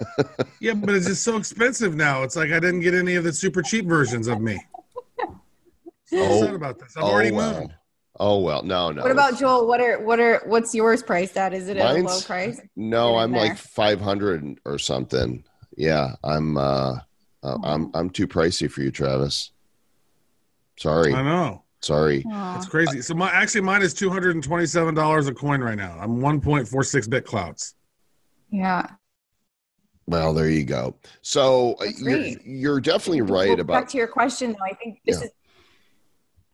Yeah, 0.60 0.74
but 0.74 0.94
it's 0.94 1.06
just 1.08 1.24
so 1.24 1.36
expensive 1.36 1.96
now. 1.96 2.22
It's 2.22 2.36
like 2.36 2.52
I 2.52 2.60
didn't 2.60 2.80
get 2.80 2.94
any 2.94 3.16
of 3.16 3.24
the 3.24 3.32
super 3.32 3.62
cheap 3.62 3.84
versions 3.86 4.28
of 4.28 4.40
me. 4.40 4.56
So 6.04 6.16
Oh. 6.18 6.38
upset 6.40 6.54
about 6.54 6.78
this. 6.78 6.96
I've 6.96 7.02
already 7.02 7.32
well. 7.32 7.60
moved. 7.62 7.72
Oh 8.20 8.38
well, 8.40 8.62
no, 8.62 8.90
no. 8.92 9.02
what 9.02 9.10
about 9.10 9.38
Joel? 9.38 9.66
What 9.66 9.80
are 9.80 10.00
what 10.00 10.20
are 10.20 10.40
what's 10.46 10.72
yours 10.74 11.02
priced 11.02 11.36
at? 11.36 11.52
Is 11.52 11.68
it 11.68 11.76
at 11.78 11.96
a 11.96 12.00
low 12.02 12.20
price? 12.20 12.60
No, 12.76 13.16
I'm 13.16 13.32
there. 13.32 13.40
like 13.40 13.56
500 13.58 14.60
or 14.64 14.78
something. 14.78 15.42
Yeah, 15.76 16.14
I'm 16.22 16.56
uh 16.56 16.98
Uh, 17.42 17.58
I'm 17.62 17.90
I'm 17.94 18.10
too 18.10 18.26
pricey 18.26 18.70
for 18.70 18.82
you, 18.82 18.90
Travis. 18.90 19.52
Sorry, 20.78 21.12
I 21.14 21.22
know. 21.22 21.64
sorry. 21.80 22.24
Aw. 22.30 22.56
It's 22.56 22.66
crazy. 22.66 23.00
So 23.02 23.14
my 23.14 23.30
actually 23.30 23.60
mine 23.62 23.82
is 23.82 23.94
two 23.94 24.10
hundred 24.10 24.34
and 24.34 24.42
twenty-seven 24.44 24.94
dollars 24.94 25.28
a 25.28 25.34
coin 25.34 25.60
right 25.60 25.76
now. 25.76 25.96
I'm 26.00 26.20
one 26.20 26.40
point 26.40 26.66
four 26.68 26.82
six 26.82 27.06
bit 27.06 27.24
clouds. 27.24 27.74
Yeah. 28.50 28.86
Well, 30.06 30.32
there 30.32 30.48
you 30.48 30.64
go. 30.64 30.96
So 31.20 31.74
uh, 31.80 31.84
you're, 31.98 32.18
you're 32.44 32.80
definitely 32.80 33.22
Well, 33.22 33.34
right 33.42 33.56
back 33.56 33.60
about 33.60 33.88
to 33.90 33.98
your 33.98 34.08
question 34.08 34.52
though 34.52 34.64
i 34.64 34.72
think 34.74 35.00
this 35.06 35.18
Yeah. 35.20 35.26
is 35.26 35.30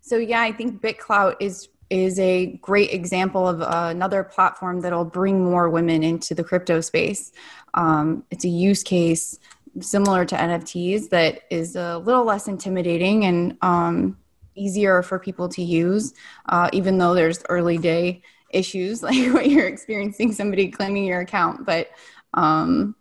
so 0.01 0.17
yeah 0.17 0.41
i 0.41 0.51
think 0.53 0.83
bitclout 0.83 1.37
is 1.41 1.69
is 1.91 2.19
a 2.19 2.57
great 2.63 2.93
example 2.93 3.47
of 3.47 3.63
uh, 3.63 3.89
another 3.91 4.25
platform 4.25 4.81
that'll 4.81 5.05
bring 5.05 5.45
more 5.45 5.71
women 5.71 6.03
into 6.03 6.35
the 6.35 6.43
crypto 6.43 6.81
space 6.81 7.31
um, 7.75 8.25
it's 8.31 8.45
a 8.45 8.49
use 8.49 8.83
case 8.83 9.39
similar 9.81 10.25
to 10.25 10.37
nfts 10.37 11.09
that 11.09 11.43
is 11.51 11.77
a 11.77 11.99
little 11.99 12.25
less 12.25 12.49
intimidating 12.49 13.25
and 13.25 13.57
um, 13.63 14.17
easier 14.55 15.03
for 15.03 15.19
people 15.19 15.49
to 15.49 15.63
use 15.63 16.15
uh, 16.49 16.69
even 16.73 16.99
though 16.99 17.15
there's 17.15 17.43
early 17.49 17.79
day 17.79 18.23
issues 18.55 19.03
like 19.03 19.33
what 19.35 19.51
you're 19.51 19.67
experiencing 19.67 20.33
somebody 20.33 20.69
claiming 20.69 21.05
your 21.05 21.21
account. 21.21 21.67
But 21.67 21.91
um, 22.33 22.95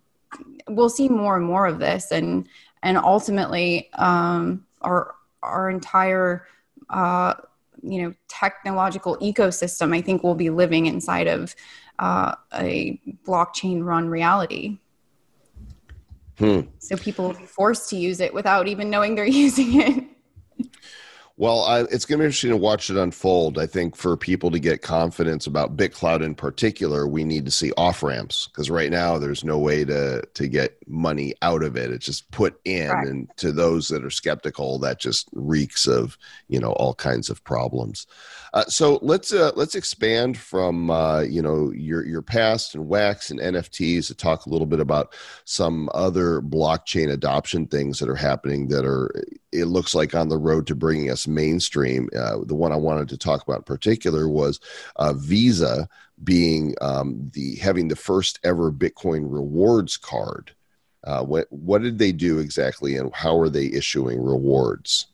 we'll 0.68 0.90
see 0.90 1.08
more 1.08 1.36
and 1.36 1.46
more 1.46 1.66
of 1.66 1.78
this 1.78 2.10
and 2.10 2.48
and 2.82 2.98
ultimately 2.98 3.90
um, 3.94 4.66
our 4.82 5.14
our 5.42 5.70
entire 5.70 6.46
uh, 6.90 7.34
you 7.82 8.02
know 8.02 8.14
technological 8.28 9.16
ecosystem 9.18 9.94
i 9.94 10.00
think 10.00 10.22
will 10.22 10.34
be 10.34 10.48
living 10.48 10.86
inside 10.86 11.26
of 11.26 11.54
uh, 11.98 12.34
a 12.54 12.98
blockchain 13.26 13.84
run 13.84 14.08
reality 14.08 14.78
Hmm. 16.38 16.62
so 16.78 16.96
people 16.96 17.28
will 17.28 17.34
be 17.34 17.46
forced 17.46 17.88
to 17.90 17.96
use 17.96 18.20
it 18.20 18.34
without 18.34 18.66
even 18.66 18.90
knowing 18.90 19.14
they're 19.14 19.26
using 19.46 19.80
it 19.80 20.04
Well, 21.36 21.64
I, 21.64 21.80
it's 21.80 22.04
going 22.04 22.18
to 22.18 22.22
be 22.22 22.26
interesting 22.26 22.50
to 22.50 22.56
watch 22.56 22.90
it 22.90 22.96
unfold. 22.96 23.58
I 23.58 23.66
think 23.66 23.96
for 23.96 24.16
people 24.16 24.52
to 24.52 24.60
get 24.60 24.82
confidence 24.82 25.48
about 25.48 25.76
BitClout 25.76 26.22
in 26.22 26.36
particular, 26.36 27.08
we 27.08 27.24
need 27.24 27.44
to 27.46 27.50
see 27.50 27.72
off 27.76 28.04
ramps 28.04 28.46
because 28.46 28.70
right 28.70 28.90
now 28.90 29.18
there's 29.18 29.42
no 29.42 29.58
way 29.58 29.84
to 29.84 30.22
to 30.34 30.46
get 30.46 30.76
money 30.86 31.34
out 31.42 31.64
of 31.64 31.76
it. 31.76 31.90
It's 31.90 32.06
just 32.06 32.30
put 32.30 32.60
in, 32.64 32.88
Correct. 32.88 33.08
and 33.08 33.28
to 33.38 33.50
those 33.50 33.88
that 33.88 34.04
are 34.04 34.10
skeptical, 34.10 34.78
that 34.78 35.00
just 35.00 35.28
reeks 35.32 35.88
of 35.88 36.16
you 36.46 36.60
know 36.60 36.70
all 36.72 36.94
kinds 36.94 37.28
of 37.28 37.42
problems. 37.42 38.06
Uh, 38.52 38.64
so 38.66 39.00
let's 39.02 39.32
uh, 39.32 39.50
let's 39.56 39.74
expand 39.74 40.38
from 40.38 40.88
uh, 40.88 41.22
you 41.22 41.42
know 41.42 41.72
your 41.72 42.06
your 42.06 42.22
past 42.22 42.76
and 42.76 42.86
wax 42.86 43.32
and 43.32 43.40
NFTs 43.40 44.06
to 44.06 44.14
talk 44.14 44.46
a 44.46 44.50
little 44.50 44.68
bit 44.68 44.78
about 44.78 45.12
some 45.46 45.90
other 45.94 46.40
blockchain 46.40 47.10
adoption 47.10 47.66
things 47.66 47.98
that 47.98 48.08
are 48.08 48.14
happening 48.14 48.68
that 48.68 48.84
are 48.84 49.10
it 49.54 49.66
looks 49.66 49.94
like 49.94 50.14
on 50.14 50.28
the 50.28 50.36
road 50.36 50.66
to 50.66 50.74
bringing 50.74 51.10
us 51.10 51.26
mainstream. 51.26 52.08
Uh, 52.16 52.38
the 52.44 52.54
one 52.54 52.72
I 52.72 52.76
wanted 52.76 53.08
to 53.10 53.18
talk 53.18 53.42
about 53.42 53.58
in 53.58 53.64
particular 53.64 54.28
was 54.28 54.60
uh, 54.96 55.12
Visa 55.14 55.88
being 56.22 56.74
um, 56.80 57.30
the 57.32 57.56
having 57.56 57.88
the 57.88 57.96
first 57.96 58.40
ever 58.44 58.70
Bitcoin 58.70 59.22
rewards 59.22 59.96
card. 59.96 60.52
Uh, 61.04 61.22
what 61.22 61.46
what 61.50 61.82
did 61.82 61.98
they 61.98 62.12
do 62.12 62.38
exactly, 62.38 62.96
and 62.96 63.14
how 63.14 63.38
are 63.38 63.48
they 63.48 63.66
issuing 63.66 64.22
rewards? 64.22 65.06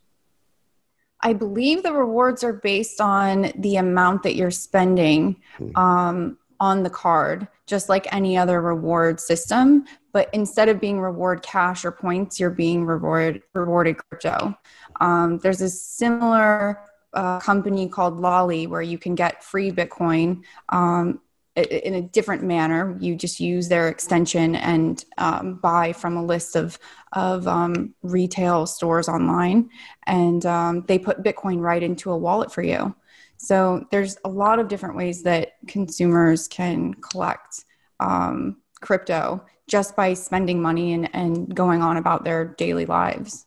I 1.23 1.35
believe 1.35 1.83
the 1.83 1.93
rewards 1.93 2.43
are 2.43 2.55
based 2.55 3.01
on 3.01 3.53
the 3.57 3.77
amount 3.77 4.23
that 4.23 4.37
you're 4.37 4.51
spending 4.51 5.37
Hmm. 5.59 5.77
um, 5.77 6.39
on 6.61 6.83
the 6.83 6.91
card, 6.91 7.49
just 7.71 7.89
like 7.89 8.13
any 8.13 8.37
other 8.37 8.61
reward 8.61 9.21
system. 9.21 9.85
But 10.13 10.29
instead 10.35 10.69
of 10.69 10.81
being 10.81 11.01
reward 11.01 11.43
cash 11.43 11.85
or 11.85 11.93
points, 11.93 12.41
you're 12.41 12.51
being 12.51 12.85
reward 12.85 13.43
rewarded 13.55 13.97
crypto. 13.97 14.59
Um, 15.01 15.39
there's 15.39 15.61
a 15.63 15.71
similar 15.71 16.81
uh, 17.15 17.39
company 17.39 17.89
called 17.89 18.21
Lolli 18.21 18.67
where 18.67 18.83
you 18.83 18.99
can 18.99 19.15
get 19.15 19.45
free 19.45 19.71
Bitcoin 19.71 20.43
um, 20.71 21.21
in 21.55 21.95
a 21.95 22.03
different 22.03 22.43
manner. 22.43 22.97
You 23.01 23.15
just 23.15 23.39
use 23.39 23.69
their 23.69 23.89
extension 23.89 24.57
and 24.57 25.05
um, 25.19 25.55
buy 25.55 25.93
from 25.93 26.17
a 26.17 26.25
list 26.25 26.57
of 26.57 26.77
of 27.13 27.47
um, 27.47 27.95
retail 28.03 28.67
stores 28.67 29.09
online 29.09 29.71
and 30.07 30.45
um, 30.45 30.85
they 30.89 30.99
put 30.99 31.23
Bitcoin 31.23 31.61
right 31.61 31.83
into 31.83 32.11
a 32.11 32.19
wallet 32.19 32.53
for 32.53 32.63
you. 32.63 32.95
So 33.43 33.87
there's 33.91 34.19
a 34.27 34.29
lot 34.29 34.59
of 34.59 34.69
different 34.69 34.97
ways 34.97 35.23
that 35.23 35.53
consumers 35.67 36.47
can 36.47 36.93
collect 36.93 37.65
um, 37.99 38.59
crypto 38.83 39.43
just 39.67 39.97
by 39.97 40.13
spending 40.13 40.61
money 40.61 40.93
and, 40.93 41.09
and 41.15 41.55
going 41.55 41.81
on 41.81 41.97
about 41.97 42.23
their 42.23 42.45
daily 42.45 42.85
lives. 42.85 43.47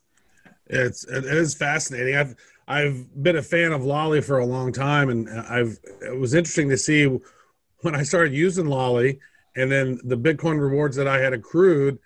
It's 0.66 1.04
it 1.06 1.26
is 1.26 1.54
fascinating. 1.54 2.16
I've 2.16 2.36
I've 2.68 3.22
been 3.22 3.36
a 3.36 3.44
fan 3.44 3.72
of 3.72 3.84
Lolli 3.84 4.22
for 4.22 4.40
a 4.40 4.46
long 4.46 4.72
time, 4.72 5.10
and 5.10 5.30
I've 5.30 5.78
it 6.02 6.18
was 6.18 6.34
interesting 6.34 6.70
to 6.70 6.78
see 6.78 7.06
when 7.82 7.94
I 7.94 8.02
started 8.02 8.34
using 8.34 8.66
Lolli, 8.66 9.20
and 9.56 9.72
then 9.72 10.00
the 10.06 10.18
Bitcoin 10.18 10.60
rewards 10.60 10.96
that 10.96 11.08
I 11.08 11.20
had 11.20 11.34
accrued, 11.34 12.00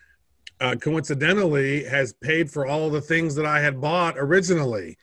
uh, 0.60 0.76
coincidentally, 0.76 1.86
has 1.86 2.12
paid 2.12 2.52
for 2.52 2.66
all 2.66 2.90
the 2.90 3.00
things 3.00 3.34
that 3.36 3.46
I 3.46 3.62
had 3.62 3.80
bought 3.80 4.16
originally 4.18 4.98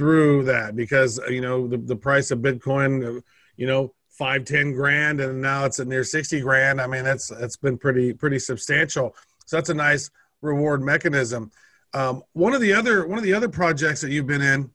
through 0.00 0.44
that 0.44 0.74
because 0.82 1.12
uh, 1.18 1.26
you 1.36 1.42
know 1.46 1.68
the 1.68 1.78
the 1.92 2.00
price 2.06 2.30
of 2.30 2.38
Bitcoin, 2.40 2.90
uh, 3.04 3.20
you 3.56 3.66
know. 3.66 3.82
Five, 4.20 4.44
ten 4.44 4.72
grand, 4.72 5.18
and 5.22 5.40
now 5.40 5.64
it's 5.64 5.80
at 5.80 5.86
near 5.86 6.04
sixty 6.04 6.40
grand. 6.42 6.78
I 6.78 6.86
mean, 6.86 7.04
that's 7.04 7.28
that's 7.28 7.56
been 7.56 7.78
pretty 7.78 8.12
pretty 8.12 8.38
substantial. 8.38 9.16
So 9.46 9.56
that's 9.56 9.70
a 9.70 9.74
nice 9.88 10.10
reward 10.42 10.82
mechanism. 10.82 11.50
Um, 11.94 12.22
one 12.34 12.52
of 12.52 12.60
the 12.60 12.74
other 12.74 12.96
one 13.08 13.16
of 13.16 13.24
the 13.24 13.32
other 13.32 13.48
projects 13.48 14.02
that 14.02 14.10
you've 14.10 14.26
been 14.26 14.42
in, 14.42 14.70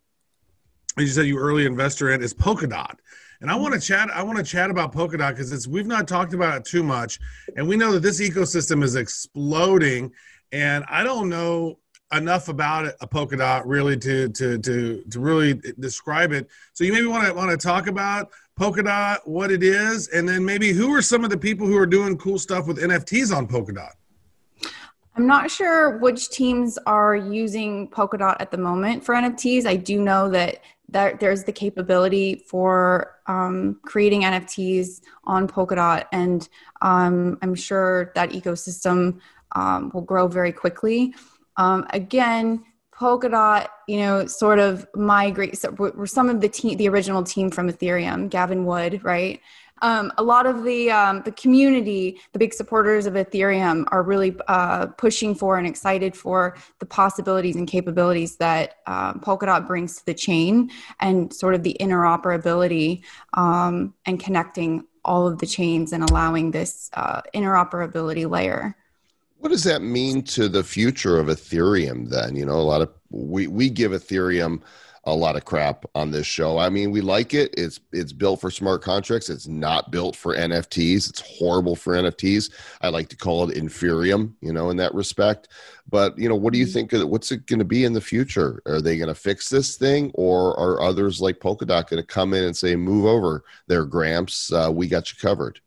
as 0.98 1.04
you 1.04 1.14
said, 1.16 1.28
you 1.28 1.38
early 1.38 1.68
investor 1.68 2.10
in, 2.10 2.24
is 2.24 2.34
Polkadot. 2.34 2.96
And 3.42 3.52
I 3.52 3.56
want 3.56 3.76
to 3.76 3.80
chat. 3.80 4.10
I 4.10 4.24
want 4.24 4.40
to 4.40 4.44
chat 4.44 4.72
about 4.72 4.92
Polkadot 4.92 5.34
because 5.34 5.52
it's 5.52 5.68
we've 5.68 5.86
not 5.96 6.08
talked 6.08 6.34
about 6.34 6.58
it 6.58 6.66
too 6.66 6.82
much, 6.82 7.20
and 7.56 7.68
we 7.68 7.78
know 7.78 7.92
that 7.92 8.02
this 8.02 8.20
ecosystem 8.20 8.82
is 8.82 8.96
exploding. 8.96 10.12
And 10.54 10.86
I 10.90 11.04
don't 11.04 11.30
know 11.30 11.78
enough 12.14 12.48
about 12.48 12.86
it, 12.86 12.96
a 13.02 13.08
Polkadot 13.08 13.64
really 13.66 13.98
to 13.98 14.30
to 14.30 14.58
to 14.60 15.04
to 15.10 15.20
really 15.20 15.62
describe 15.80 16.32
it. 16.32 16.48
So 16.74 16.84
you 16.84 16.94
maybe 16.94 17.08
want 17.08 17.28
to 17.28 17.34
want 17.34 17.52
to 17.52 17.58
talk 17.58 17.88
about 17.88 18.32
Polkadot, 18.60 19.20
what 19.26 19.52
it 19.52 19.64
is, 19.64 20.08
and 20.10 20.28
then 20.28 20.46
maybe 20.46 20.72
who 20.72 20.94
are 20.94 21.02
some 21.02 21.24
of 21.24 21.30
the 21.30 21.38
people 21.38 21.68
who 21.68 21.78
are 21.78 21.88
doing 21.88 22.18
cool 22.18 22.40
stuff 22.40 22.68
with 22.68 22.78
NFTs 22.78 23.36
on 23.36 23.48
Polkadot. 23.48 23.92
I'm 25.18 25.28
not 25.28 25.50
sure 25.50 25.98
which 26.00 26.30
teams 26.30 26.78
are 26.86 27.16
using 27.16 27.90
Polkadot 27.90 28.36
at 28.40 28.52
the 28.52 28.58
moment 28.58 29.04
for 29.04 29.16
NFTs. 29.16 29.66
I 29.66 29.78
do 29.78 30.02
know 30.02 30.30
that 30.30 30.62
that 30.90 31.20
there's 31.20 31.44
the 31.44 31.52
capability 31.52 32.36
for 32.48 33.16
um, 33.26 33.80
creating 33.84 34.22
NFTs 34.22 35.02
on 35.24 35.48
Polkadot, 35.48 36.06
and 36.12 36.48
um, 36.82 37.40
I'm 37.42 37.56
sure 37.56 38.12
that 38.16 38.30
ecosystem 38.32 39.20
um, 39.54 39.90
will 39.94 40.02
grow 40.02 40.28
very 40.28 40.52
quickly. 40.52 41.16
Um, 41.58 41.86
again, 41.92 42.64
Polkadot, 42.94 43.68
you 43.88 43.98
know, 43.98 44.26
sort 44.26 44.60
of 44.60 44.88
migrate. 44.96 45.58
So 45.58 45.72
we're 45.72 46.06
some 46.06 46.30
of 46.30 46.40
the 46.40 46.50
team, 46.50 46.78
the 46.78 46.88
original 46.88 47.24
team 47.24 47.50
from 47.50 47.70
Ethereum, 47.70 48.30
Gavin 48.30 48.66
Wood, 48.66 49.04
right? 49.04 49.42
Um, 49.82 50.14
a 50.18 50.24
lot 50.24 50.46
of 50.46 50.64
the 50.64 50.90
um, 50.90 51.22
the 51.24 51.34
community, 51.34 52.22
the 52.32 52.40
big 52.40 52.54
supporters 52.54 53.06
of 53.06 53.16
Ethereum, 53.16 53.86
are 53.92 54.04
really 54.04 54.34
uh, 54.48 54.88
pushing 54.88 55.36
for 55.36 55.58
and 55.58 55.68
excited 55.68 56.16
for 56.16 56.56
the 56.80 56.86
possibilities 56.86 57.58
and 57.58 57.68
capabilities 57.68 58.38
that 58.38 58.76
um, 58.88 59.20
Polkadot 59.20 59.68
brings 59.68 59.98
to 59.98 60.06
the 60.06 60.14
chain, 60.14 60.72
and 61.02 61.34
sort 61.34 61.56
of 61.56 61.64
the 61.64 61.76
interoperability 61.82 63.04
um, 63.34 63.94
and 64.06 64.18
connecting 64.20 64.86
all 65.04 65.28
of 65.28 65.40
the 65.40 65.46
chains 65.46 65.92
and 65.92 66.10
allowing 66.10 66.52
this 66.52 66.90
uh, 66.94 67.22
interoperability 67.34 68.30
layer. 68.30 68.78
What 69.46 69.52
does 69.52 69.64
that 69.66 69.84
mean 69.84 70.24
to 70.24 70.50
the 70.50 70.64
future 70.64 71.20
of 71.20 71.28
Ethereum 71.28 72.10
then? 72.10 72.36
You 72.36 72.48
know, 72.48 72.56
a 72.56 72.66
lot 72.66 72.82
of 72.82 72.90
we 73.12 73.46
we 73.46 73.70
give 73.70 73.92
Ethereum 73.92 74.64
a 75.04 75.14
lot 75.14 75.36
of 75.36 75.46
crap 75.46 75.86
on 75.94 76.10
this 76.10 76.26
show. 76.26 76.58
I 76.58 76.70
mean, 76.70 76.90
we 76.90 77.02
like 77.02 77.36
it. 77.36 77.54
It's 77.56 77.80
it's 77.92 78.12
built 78.12 78.42
for 78.42 78.50
smart 78.50 78.82
contracts. 78.82 79.30
It's 79.30 79.48
not 79.48 79.92
built 79.92 80.16
for 80.16 80.36
NFTs. 80.36 81.12
It's 81.12 81.22
horrible 81.22 81.76
for 81.76 81.94
NFTs. 81.94 82.50
I 82.82 82.90
like 82.90 83.08
to 83.10 83.16
call 83.16 83.48
it 83.48 83.56
inferium, 83.56 84.34
you 84.42 84.52
know, 84.52 84.72
in 84.72 84.78
that 84.78 84.96
respect. 84.96 85.50
But, 85.88 86.18
you 86.18 86.28
know, 86.28 86.36
what 86.36 86.52
do 86.52 86.58
you 86.58 86.66
think 86.66 86.92
of 86.94 87.08
what's 87.08 87.32
it 87.32 87.46
going 87.46 87.60
to 87.60 87.66
be 87.66 87.86
in 87.86 87.94
the 87.94 88.02
future? 88.02 88.64
Are 88.66 88.82
they 88.82 88.98
going 88.98 89.10
to 89.10 89.14
fix 89.14 89.48
this 89.48 89.78
thing 89.78 90.10
or 90.16 90.60
are 90.60 90.82
others 90.82 91.22
like 91.22 91.40
Polkadot 91.40 91.88
going 91.88 92.02
to 92.02 92.04
come 92.04 92.34
in 92.34 92.46
and 92.46 92.58
say 92.58 92.76
move 92.76 93.06
over 93.06 93.44
there 93.68 93.86
Gramps, 93.86 94.52
uh, 94.52 94.72
we 94.74 94.88
got 94.88 95.12
you 95.12 95.20
covered? 95.20 95.60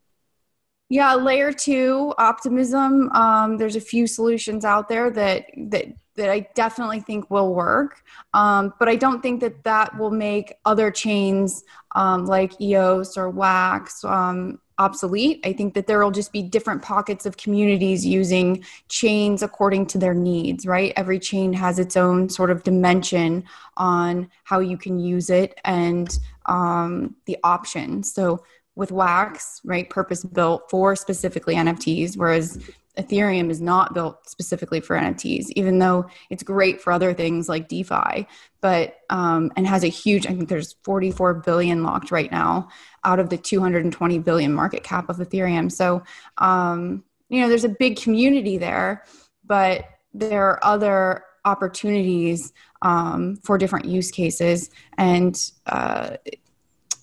Yeah, 0.89 1.15
layer 1.15 1.53
two 1.53 2.15
optimism. 2.17 3.11
Um, 3.11 3.59
there's 3.59 3.77
a 3.77 3.81
few 3.81 4.07
solutions 4.07 4.65
out 4.65 4.89
there 4.89 5.11
that 5.11 5.47
that 5.69 5.87
that 6.19 6.31
I 6.31 6.49
definitely 6.55 7.01
think 7.01 7.31
will 7.31 7.55
work. 7.55 8.03
Um, 8.35 8.75
but 8.79 8.89
I 8.89 8.97
don't 8.97 9.23
think 9.23 9.41
that 9.41 9.63
that 9.65 9.97
will 9.97 10.11
make 10.11 10.55
other 10.65 10.91
chains 10.91 11.63
um, 11.95 12.27
like 12.27 12.61
EOS 12.61 13.17
or 13.17 13.31
Wax 13.31 14.05
um, 14.05 14.59
obsolete. 14.79 15.41
I 15.45 15.53
think 15.53 15.75
that 15.75 15.87
there 15.87 16.03
will 16.03 16.11
just 16.11 16.33
be 16.33 16.43
different 16.43 16.83
pockets 16.83 17.25
of 17.25 17.37
communities 17.37 18.05
using 18.05 18.65
chains 18.89 19.43
according 19.43 19.87
to 19.87 19.99
their 19.99 20.15
needs, 20.15 20.67
right? 20.67 20.93
Every 20.97 21.21
chain 21.21 21.53
has 21.53 21.79
its 21.79 21.97
own 21.97 22.29
sort 22.29 22.51
of 22.51 22.65
dimension 22.65 23.45
on 23.77 24.29
how 24.45 24.59
you 24.59 24.77
can 24.77 24.99
use 24.99 25.31
it 25.31 25.59
and 25.65 26.19
um, 26.47 27.15
the 27.27 27.37
options. 27.45 28.13
So 28.13 28.43
with 28.79 28.93
Wax, 28.93 29.61
right, 29.65 29.91
purpose 29.91 30.25
built 30.25 30.71
for 30.71 30.95
specifically 30.95 31.57
NFTs, 31.57 32.17
whereas 32.17 32.65
Ethereum 32.97 33.51
is 33.51 33.61
not 33.61 33.93
built 33.93 34.29
specifically 34.31 34.79
for 34.79 34.97
NFTs, 34.97 35.47
even 35.57 35.81
though 35.81 36.07
it's 36.31 36.45
great 36.45 36.81
for 36.81 36.93
other 36.93 37.13
things 37.13 37.49
like 37.49 37.67
DeFi, 37.67 38.25
but 38.61 38.99
um, 39.11 39.51
and 39.57 39.67
has 39.67 39.83
a 39.83 39.89
huge. 39.89 40.27
I 40.27 40.31
think 40.31 40.49
there's 40.49 40.77
44 40.85 41.35
billion 41.35 41.83
locked 41.83 42.13
right 42.13 42.31
now 42.31 42.69
out 43.03 43.19
of 43.19 43.31
the 43.31 43.37
220 43.37 44.21
billion 44.21 44.55
market 44.55 44.85
cap 44.85 45.09
of 45.09 45.17
Ethereum. 45.17 45.73
So 45.73 46.05
um, 46.39 47.03
you 47.29 47.41
know, 47.41 47.49
there's 47.49 47.65
a 47.65 47.69
big 47.69 48.01
community 48.01 48.59
there, 48.59 49.05
but 49.45 49.87
there 50.15 50.51
are 50.51 50.65
other 50.65 51.25
opportunities 51.45 52.53
um, 52.83 53.41
for 53.43 53.59
different 53.59 53.87
use 53.87 54.13
cases 54.13 54.71
and. 54.97 55.51
Uh, 55.67 56.17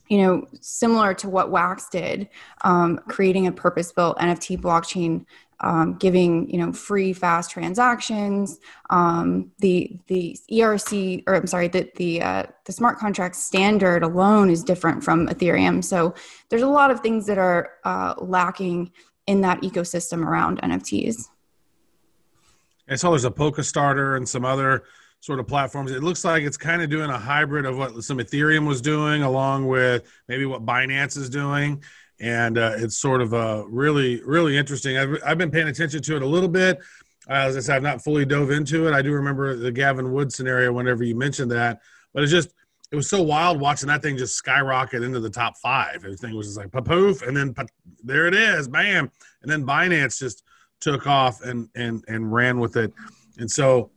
you 0.07 0.19
know, 0.19 0.47
similar 0.61 1.13
to 1.15 1.29
what 1.29 1.51
Wax 1.51 1.89
did, 1.89 2.29
um, 2.63 2.99
creating 3.07 3.47
a 3.47 3.51
purpose-built 3.51 4.17
NFT 4.17 4.59
blockchain 4.59 5.25
um, 5.61 5.95
giving 5.95 6.49
you 6.49 6.57
know 6.57 6.73
free 6.73 7.13
fast 7.13 7.51
transactions 7.51 8.59
um, 8.89 9.51
the 9.59 9.97
the 10.07 10.37
erc 10.51 11.23
or 11.27 11.35
i'm 11.35 11.47
sorry 11.47 11.67
the 11.67 11.89
the, 11.95 12.21
uh, 12.21 12.43
the 12.65 12.71
smart 12.71 12.97
contract 12.97 13.35
standard 13.35 14.03
alone 14.03 14.49
is 14.49 14.63
different 14.63 15.03
from 15.03 15.27
ethereum. 15.27 15.83
So 15.83 16.13
there's 16.49 16.61
a 16.61 16.67
lot 16.67 16.91
of 16.91 16.99
things 16.99 17.25
that 17.27 17.37
are 17.37 17.69
uh, 17.83 18.15
lacking 18.17 18.91
in 19.27 19.41
that 19.41 19.61
ecosystem 19.61 20.25
around 20.25 20.61
nfts 20.61 21.29
i 22.89 22.95
saw 22.95 23.11
there's 23.11 23.25
a 23.25 23.31
Polkastarter 23.31 24.17
and 24.17 24.27
some 24.27 24.45
other 24.45 24.83
sort 25.25 25.39
of 25.39 25.47
platforms 25.47 25.91
it 25.91 26.03
looks 26.03 26.23
like 26.23 26.43
it's 26.43 26.57
kind 26.57 26.81
of 26.81 26.89
doing 26.89 27.09
a 27.09 27.17
hybrid 27.17 27.65
of 27.65 27.77
what 27.77 28.03
some 28.03 28.19
ethereum 28.19 28.67
was 28.67 28.79
doing 28.79 29.23
along 29.23 29.65
with 29.65 30.03
maybe 30.27 30.45
what 30.45 30.65
binance 30.65 31.17
is 31.17 31.29
doing 31.29 31.81
and 32.19 32.57
uh, 32.57 32.73
it's 32.77 32.97
sort 32.97 33.21
of 33.21 33.33
uh, 33.33 33.63
really 33.67 34.21
really 34.23 34.57
interesting. 34.57 34.97
I've, 34.97 35.17
I've 35.25 35.37
been 35.37 35.51
paying 35.51 35.67
attention 35.67 36.01
to 36.01 36.15
it 36.15 36.21
a 36.21 36.27
little 36.27 36.49
bit. 36.49 36.79
As 37.27 37.57
I 37.57 37.59
said, 37.59 37.77
I've 37.77 37.83
not 37.83 38.03
fully 38.03 38.25
dove 38.25 38.51
into 38.51 38.87
it. 38.87 38.93
I 38.93 39.01
do 39.01 39.11
remember 39.11 39.55
the 39.55 39.71
Gavin 39.71 40.11
Wood 40.11 40.31
scenario 40.31 40.71
whenever 40.71 41.03
you 41.03 41.15
mentioned 41.15 41.51
that, 41.51 41.81
but 42.13 42.23
it's 42.23 42.31
just 42.31 42.53
it 42.91 42.95
was 42.95 43.09
so 43.09 43.21
wild 43.21 43.59
watching 43.59 43.87
that 43.87 44.01
thing 44.03 44.15
just 44.15 44.35
skyrocket 44.35 45.03
into 45.03 45.19
the 45.19 45.29
top 45.29 45.57
five. 45.57 45.95
Everything 45.95 46.35
was 46.35 46.47
just 46.47 46.57
like 46.57 46.71
poof, 46.71 47.23
and 47.23 47.35
then 47.35 47.53
there 48.03 48.27
it 48.27 48.35
is, 48.35 48.67
bam, 48.67 49.11
and 49.41 49.51
then 49.51 49.65
Binance 49.65 50.19
just 50.19 50.43
took 50.79 51.07
off 51.07 51.41
and 51.41 51.67
and 51.75 52.03
and 52.07 52.31
ran 52.31 52.59
with 52.59 52.77
it. 52.77 52.93
And 53.37 53.49
so, 53.51 53.91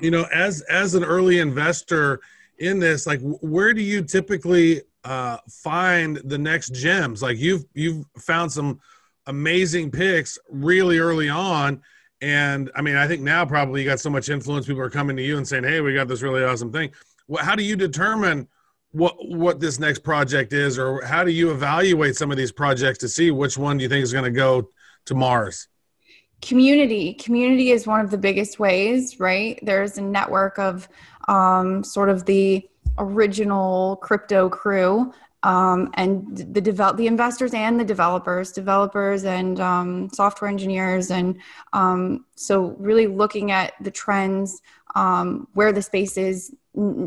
you 0.00 0.10
know, 0.10 0.26
as 0.32 0.62
as 0.62 0.94
an 0.94 1.04
early 1.04 1.38
investor 1.38 2.20
in 2.58 2.78
this, 2.78 3.06
like, 3.06 3.20
where 3.22 3.72
do 3.72 3.82
you 3.82 4.02
typically 4.02 4.82
uh, 5.04 5.38
find 5.48 6.16
the 6.24 6.38
next 6.38 6.74
gems. 6.74 7.22
Like 7.22 7.38
you've 7.38 7.64
you've 7.74 8.04
found 8.18 8.52
some 8.52 8.80
amazing 9.26 9.90
picks 9.90 10.38
really 10.50 10.98
early 10.98 11.28
on. 11.28 11.82
And 12.20 12.70
I 12.74 12.82
mean, 12.82 12.96
I 12.96 13.06
think 13.06 13.22
now 13.22 13.44
probably 13.46 13.82
you 13.82 13.88
got 13.88 14.00
so 14.00 14.10
much 14.10 14.28
influence. 14.28 14.66
People 14.66 14.82
are 14.82 14.90
coming 14.90 15.16
to 15.16 15.22
you 15.22 15.38
and 15.38 15.48
saying, 15.48 15.64
"Hey, 15.64 15.80
we 15.80 15.94
got 15.94 16.08
this 16.08 16.22
really 16.22 16.44
awesome 16.44 16.70
thing." 16.70 16.90
Well, 17.28 17.44
how 17.44 17.54
do 17.54 17.62
you 17.62 17.76
determine 17.76 18.46
what 18.92 19.14
what 19.26 19.58
this 19.60 19.78
next 19.78 20.00
project 20.00 20.52
is, 20.52 20.78
or 20.78 21.02
how 21.04 21.24
do 21.24 21.30
you 21.30 21.50
evaluate 21.50 22.16
some 22.16 22.30
of 22.30 22.36
these 22.36 22.52
projects 22.52 22.98
to 22.98 23.08
see 23.08 23.30
which 23.30 23.56
one 23.56 23.78
do 23.78 23.82
you 23.82 23.88
think 23.88 24.02
is 24.02 24.12
going 24.12 24.24
to 24.24 24.30
go 24.30 24.68
to 25.06 25.14
Mars? 25.14 25.68
Community, 26.42 27.14
community 27.14 27.70
is 27.70 27.86
one 27.86 28.00
of 28.00 28.10
the 28.10 28.18
biggest 28.18 28.58
ways, 28.58 29.20
right? 29.20 29.58
There's 29.62 29.98
a 29.98 30.02
network 30.02 30.58
of 30.58 30.88
um, 31.28 31.84
sort 31.84 32.08
of 32.08 32.24
the 32.24 32.66
original 32.98 33.96
crypto 33.96 34.48
crew 34.48 35.12
um, 35.42 35.90
and 35.94 36.36
the 36.36 36.60
develop 36.60 36.96
the 36.96 37.06
investors 37.06 37.54
and 37.54 37.80
the 37.80 37.84
developers, 37.84 38.52
developers 38.52 39.24
and 39.24 39.58
um, 39.60 40.10
software 40.12 40.50
engineers, 40.50 41.10
and 41.10 41.40
um, 41.72 42.26
so 42.36 42.76
really 42.78 43.06
looking 43.06 43.50
at 43.50 43.72
the 43.80 43.90
trends, 43.90 44.60
um, 44.94 45.48
where 45.54 45.72
the 45.72 45.82
space 45.82 46.18
is 46.18 46.54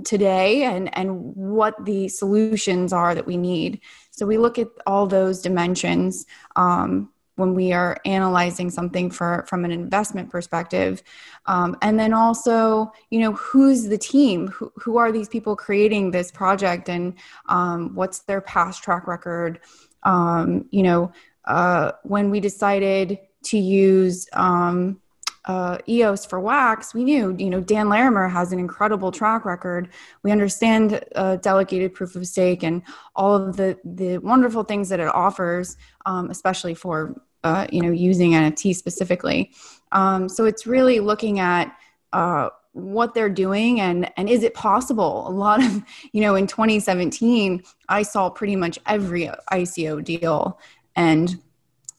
today, 0.04 0.64
and 0.64 0.96
and 0.98 1.36
what 1.36 1.86
the 1.86 2.08
solutions 2.08 2.92
are 2.92 3.14
that 3.14 3.28
we 3.28 3.38
need. 3.38 3.82
So 4.10 4.26
we 4.26 4.38
look 4.38 4.58
at 4.58 4.68
all 4.88 5.06
those 5.06 5.42
dimensions 5.42 6.26
um, 6.56 7.13
when 7.36 7.54
we 7.54 7.74
are 7.74 7.98
analyzing 8.06 8.70
something 8.70 9.10
for 9.10 9.46
from 9.48 9.66
an 9.66 9.72
investment 9.72 10.30
perspective. 10.30 11.04
Um, 11.46 11.76
and 11.82 12.00
then 12.00 12.14
also 12.14 12.92
you 13.10 13.20
know 13.20 13.34
who's 13.34 13.88
the 13.88 13.98
team? 13.98 14.48
Who, 14.48 14.72
who 14.76 14.98
are 14.98 15.12
these 15.12 15.30
people 15.30 15.56
creating 15.56 16.12
this 16.12 16.32
project? 16.32 16.90
And 16.90 17.14
um, 17.50 17.94
what's 17.96 18.20
their 18.20 18.42
past 18.42 18.84
track 18.84 19.08
record? 19.08 19.60
Um, 20.04 20.66
you 20.72 20.84
know 20.84 21.12
uh, 21.46 21.94
when 22.04 22.30
we 22.30 22.40
decided 22.40 23.20
to 23.44 23.58
use 23.58 24.28
um, 24.34 25.02
uh, 25.46 25.78
EOS 25.90 26.26
for 26.26 26.40
wax, 26.40 26.94
we 26.94 27.04
knew, 27.04 27.36
you 27.38 27.50
know, 27.50 27.60
Dan 27.60 27.90
Larimer 27.90 28.28
has 28.28 28.54
an 28.54 28.60
incredible 28.60 29.12
track 29.12 29.44
record. 29.44 29.90
We 30.24 30.32
understand 30.32 31.04
uh, 31.16 31.36
delegated 31.38 31.94
proof 31.94 32.16
of 32.16 32.26
stake 32.26 32.64
and 32.64 32.82
all 33.16 33.36
of 33.36 33.58
the 33.58 33.78
the 33.84 34.20
wonderful 34.20 34.64
things 34.64 34.90
that 34.90 35.00
it 35.00 35.08
offers, 35.08 35.76
um, 36.06 36.30
especially 36.30 36.74
for 36.74 37.22
uh, 37.44 37.68
you 37.72 37.82
know 37.82 37.92
using 37.92 38.32
NFT 38.32 38.76
specifically. 38.76 39.52
Um, 39.92 40.30
so 40.30 40.46
it's 40.46 40.66
really 40.66 41.00
looking 41.02 41.40
at 41.40 41.76
uh, 42.14 42.50
what 42.72 43.14
they're 43.14 43.30
doing 43.30 43.82
and 43.82 44.12
and 44.16 44.30
is 44.30 44.44
it 44.44 44.54
possible? 44.54 45.28
A 45.28 45.32
lot 45.32 45.64
of 45.64 45.84
you 46.14 46.22
know 46.22 46.36
in 46.36 46.48
2017, 46.48 47.64
I 47.90 48.04
saw 48.04 48.30
pretty 48.30 48.56
much 48.56 48.80
every 48.86 49.30
ICO 49.52 50.04
deal 50.04 50.60
and 50.96 51.42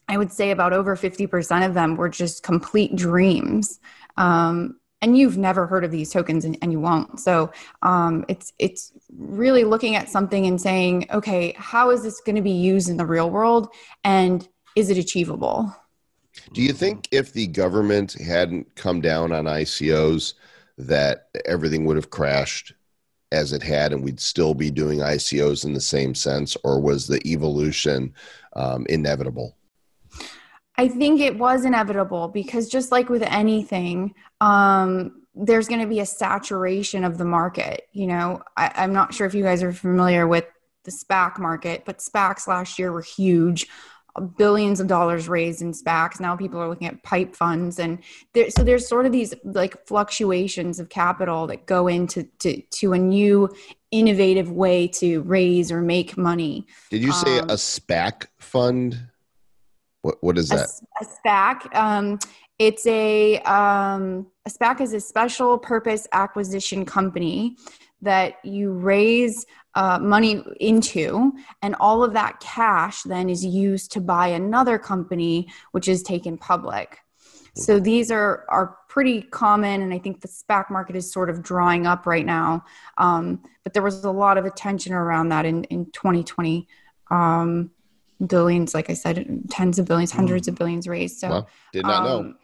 I 0.09 0.17
would 0.17 0.33
say 0.33 0.51
about 0.51 0.73
over 0.73 0.97
50% 0.97 1.67
of 1.67 1.75
them 1.75 1.97
were 1.97 2.09
just 2.09 2.43
complete 2.43 2.95
dreams. 2.97 3.81
Um, 4.17 4.79
and 5.05 5.19
you've 5.19 5.37
never 5.37 5.67
heard 5.67 5.85
of 5.85 5.91
these 5.91 6.11
tokens 6.11 6.47
and, 6.47 6.57
and 6.63 6.73
you 6.73 6.81
won't. 6.81 7.21
So 7.21 7.53
um, 7.83 8.25
it's 8.27 8.55
it's 8.59 8.91
really 9.15 9.65
looking 9.65 9.97
at 9.97 10.09
something 10.09 10.47
and 10.47 10.59
saying, 10.59 11.07
okay, 11.13 11.55
how 11.59 11.91
is 11.91 12.03
this 12.03 12.23
going 12.23 12.37
to 12.37 12.43
be 12.43 12.51
used 12.51 12.89
in 12.89 12.97
the 12.97 13.05
real 13.05 13.29
world, 13.29 13.69
and 14.03 14.49
is 14.77 14.89
it 14.89 14.97
achievable? 14.97 15.77
Do 16.55 16.63
you 16.63 16.73
think 16.73 17.09
if 17.11 17.35
the 17.35 17.47
government 17.49 18.15
hadn't 18.15 18.75
come 18.77 19.03
down 19.03 19.31
on 19.31 19.45
ICOs, 19.45 20.35
that 20.79 21.29
everything 21.45 21.85
would 21.85 21.97
have 21.97 22.11
crashed 22.11 22.73
as 23.31 23.53
it 23.53 23.63
had, 23.63 23.93
and 23.93 24.03
we'd 24.03 24.21
still 24.21 24.55
be 24.55 24.71
doing 24.71 25.01
ICOs 25.01 25.67
in 25.67 25.75
the 25.75 25.81
same 25.81 26.15
sense, 26.15 26.57
or 26.65 26.81
was 26.81 27.07
the 27.07 27.21
evolution 27.29 28.15
um, 28.55 28.87
inevitable? 28.89 29.55
I 30.77 30.89
think 30.89 31.21
it 31.21 31.39
was 31.39 31.65
inevitable 31.65 32.29
because 32.29 32.69
just 32.69 32.91
like 32.91 33.09
with 33.09 33.23
anything, 33.23 34.15
um, 34.41 35.23
there's 35.35 35.69
going 35.69 35.81
to 35.81 35.87
be 35.87 36.01
a 36.01 36.07
saturation 36.07 37.05
of 37.05 37.19
the 37.19 37.25
market. 37.25 37.89
You 37.93 38.07
know, 38.09 38.43
I, 38.57 38.73
I'm 38.77 38.93
not 38.93 39.15
sure 39.15 39.27
if 39.27 39.35
you 39.35 39.43
guys 39.43 39.63
are 39.63 39.73
familiar 39.73 40.27
with 40.27 40.47
the 40.85 40.91
SPAC 40.91 41.39
market, 41.39 41.85
but 41.85 41.99
SPACs 41.99 42.47
last 42.47 42.79
year 42.79 42.93
were 42.93 43.03
huge 43.03 43.67
billions 44.37 44.79
of 44.79 44.87
dollars 44.87 45.29
raised 45.29 45.61
in 45.61 45.73
SPACs. 45.73 46.21
Now 46.21 46.37
people 46.37 46.61
are 46.61 46.69
looking 46.69 46.87
at 46.87 47.03
pipe 47.03 47.35
funds, 47.35 47.79
and 47.79 47.99
there, 48.33 48.51
so 48.51 48.63
there's 48.63 48.87
sort 48.87 49.07
of 49.07 49.13
these 49.13 49.35
like 49.45 49.87
fluctuations 49.87 50.79
of 50.79 50.89
capital 50.89 51.47
that 51.49 51.67
go 51.67 51.89
into 51.89 52.25
to, 52.41 52.61
to 52.61 52.93
a 52.93 52.99
new 52.99 53.53
innovative 53.91 54.51
way 54.51 54.89
to 54.89 55.23
raise 55.23 55.73
or 55.73 55.81
make 55.81 56.17
money. 56.17 56.67
Did 56.91 57.03
you 57.03 57.13
say 57.13 57.39
um, 57.39 57.51
a 57.51 57.55
SPAC 57.55 58.27
fund? 58.39 59.09
What 60.05 60.23
what 60.23 60.37
is 60.37 60.51
that? 60.51 60.69
A, 61.01 61.05
a 61.05 61.07
SPAC. 61.07 61.75
Um, 61.75 62.19
it's 62.59 62.87
a 62.87 63.39
um, 63.39 64.27
a 64.45 64.51
SPAC 64.51 64.83
is 64.83 64.93
a 64.93 65.01
special 65.01 65.57
purpose 65.57 66.07
acquisition 66.13 66.85
company 66.85 67.57
that 68.03 68.35
you 68.45 68.71
raise 68.71 69.47
uh, 69.75 69.99
money 69.99 70.45
into, 70.61 71.33
and 71.63 71.75
all 71.81 72.05
of 72.05 72.13
that 72.13 72.39
cash 72.41 73.03
then 73.05 73.31
is 73.31 73.47
used 73.47 73.93
to 73.93 74.01
buy 74.03 74.29
another 74.29 74.79
company, 74.79 75.49
which 75.73 75.89
is 75.89 76.03
taken 76.03 76.37
public. 76.37 76.99
So 77.57 77.81
these 77.81 78.11
are 78.11 78.45
are 78.51 78.77
pretty 78.91 79.23
common, 79.23 79.81
and 79.81 79.95
I 79.95 79.99
think 79.99 80.21
the 80.21 80.29
SPAC 80.29 80.71
market 80.71 80.97
is 80.97 81.11
sort 81.11 81.31
of 81.31 81.43
drawing 81.43 81.87
up 81.87 82.07
right 82.07 82.27
now. 82.27 82.67
Um, 82.99 83.43
but 83.63 83.73
there 83.73 83.83
was 83.83 84.05
a 84.05 84.11
lot 84.11 84.37
of 84.37 84.45
attention 84.45 84.93
around 84.93 85.31
that 85.31 85.47
in 85.47 85.65
in 85.65 85.87
2020. 85.93 86.69
Um, 87.11 87.71
billions, 88.27 88.75
like 88.75 88.91
I 88.91 88.95
said, 88.95 89.43
tens 89.51 89.79
of 89.79 89.87
billions, 89.87 90.11
hundreds 90.11 90.49
of 90.49 90.55
billions 90.55 90.87
raised. 90.87 91.19
So 91.19 91.29
well, 91.29 91.49
did 91.73 91.85
not 91.85 92.07
um, 92.07 92.27
know. 92.27 92.35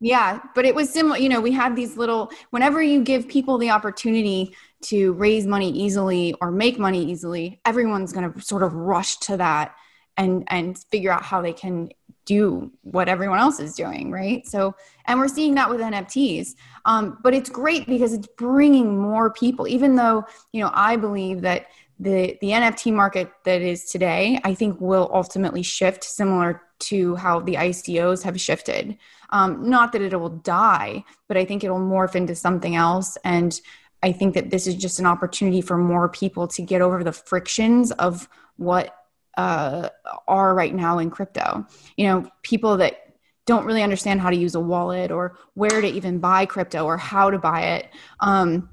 Yeah, 0.00 0.40
but 0.54 0.64
it 0.64 0.74
was 0.74 0.90
similar. 0.90 1.18
You 1.18 1.28
know, 1.28 1.40
we 1.40 1.50
had 1.50 1.74
these 1.74 1.96
little, 1.96 2.30
whenever 2.50 2.80
you 2.80 3.02
give 3.02 3.26
people 3.26 3.58
the 3.58 3.70
opportunity 3.70 4.54
to 4.82 5.12
raise 5.14 5.46
money 5.46 5.70
easily 5.70 6.34
or 6.40 6.52
make 6.52 6.78
money 6.78 7.04
easily, 7.04 7.60
everyone's 7.64 8.12
going 8.12 8.32
to 8.32 8.40
sort 8.40 8.62
of 8.62 8.74
rush 8.74 9.16
to 9.18 9.36
that 9.36 9.74
and 10.16 10.44
and 10.48 10.78
figure 10.90 11.10
out 11.10 11.22
how 11.22 11.40
they 11.40 11.52
can 11.52 11.88
do 12.26 12.70
what 12.82 13.08
everyone 13.08 13.38
else 13.38 13.58
is 13.58 13.74
doing, 13.74 14.10
right? 14.10 14.46
So, 14.46 14.74
and 15.06 15.18
we're 15.18 15.28
seeing 15.28 15.54
that 15.54 15.70
with 15.70 15.80
NFTs. 15.80 16.54
Um, 16.84 17.18
but 17.22 17.32
it's 17.32 17.48
great 17.48 17.86
because 17.86 18.12
it's 18.12 18.28
bringing 18.36 19.00
more 19.00 19.30
people. 19.30 19.66
Even 19.66 19.96
though 19.96 20.24
you 20.52 20.62
know, 20.62 20.70
I 20.74 20.96
believe 20.96 21.40
that 21.40 21.66
the 22.00 22.38
the 22.40 22.50
NFT 22.50 22.92
market 22.92 23.30
that 23.44 23.62
is 23.62 23.84
today, 23.86 24.40
I 24.44 24.54
think 24.54 24.80
will 24.80 25.10
ultimately 25.12 25.62
shift 25.62 26.04
similar 26.04 26.62
to 26.80 27.16
how 27.16 27.40
the 27.40 27.54
ICOs 27.54 28.22
have 28.22 28.40
shifted. 28.40 28.96
Um, 29.30 29.68
not 29.68 29.92
that 29.92 30.02
it 30.02 30.18
will 30.18 30.28
die, 30.28 31.04
but 31.26 31.36
I 31.36 31.44
think 31.44 31.64
it'll 31.64 31.80
morph 31.80 32.14
into 32.14 32.34
something 32.34 32.76
else. 32.76 33.18
And 33.24 33.60
I 34.02 34.12
think 34.12 34.34
that 34.34 34.50
this 34.50 34.66
is 34.66 34.76
just 34.76 35.00
an 35.00 35.06
opportunity 35.06 35.60
for 35.60 35.76
more 35.76 36.08
people 36.08 36.46
to 36.48 36.62
get 36.62 36.80
over 36.80 37.02
the 37.02 37.12
frictions 37.12 37.90
of 37.92 38.28
what 38.56 38.94
uh, 39.36 39.88
are 40.26 40.54
right 40.54 40.74
now 40.74 40.98
in 40.98 41.10
crypto. 41.10 41.66
You 41.96 42.06
know, 42.06 42.30
people 42.42 42.76
that 42.78 43.14
don't 43.44 43.64
really 43.64 43.82
understand 43.82 44.20
how 44.20 44.30
to 44.30 44.36
use 44.36 44.54
a 44.54 44.60
wallet 44.60 45.10
or 45.10 45.36
where 45.54 45.80
to 45.80 45.86
even 45.86 46.18
buy 46.18 46.46
crypto 46.46 46.84
or 46.84 46.96
how 46.96 47.30
to 47.30 47.38
buy 47.38 47.62
it. 47.62 47.88
Um, 48.20 48.68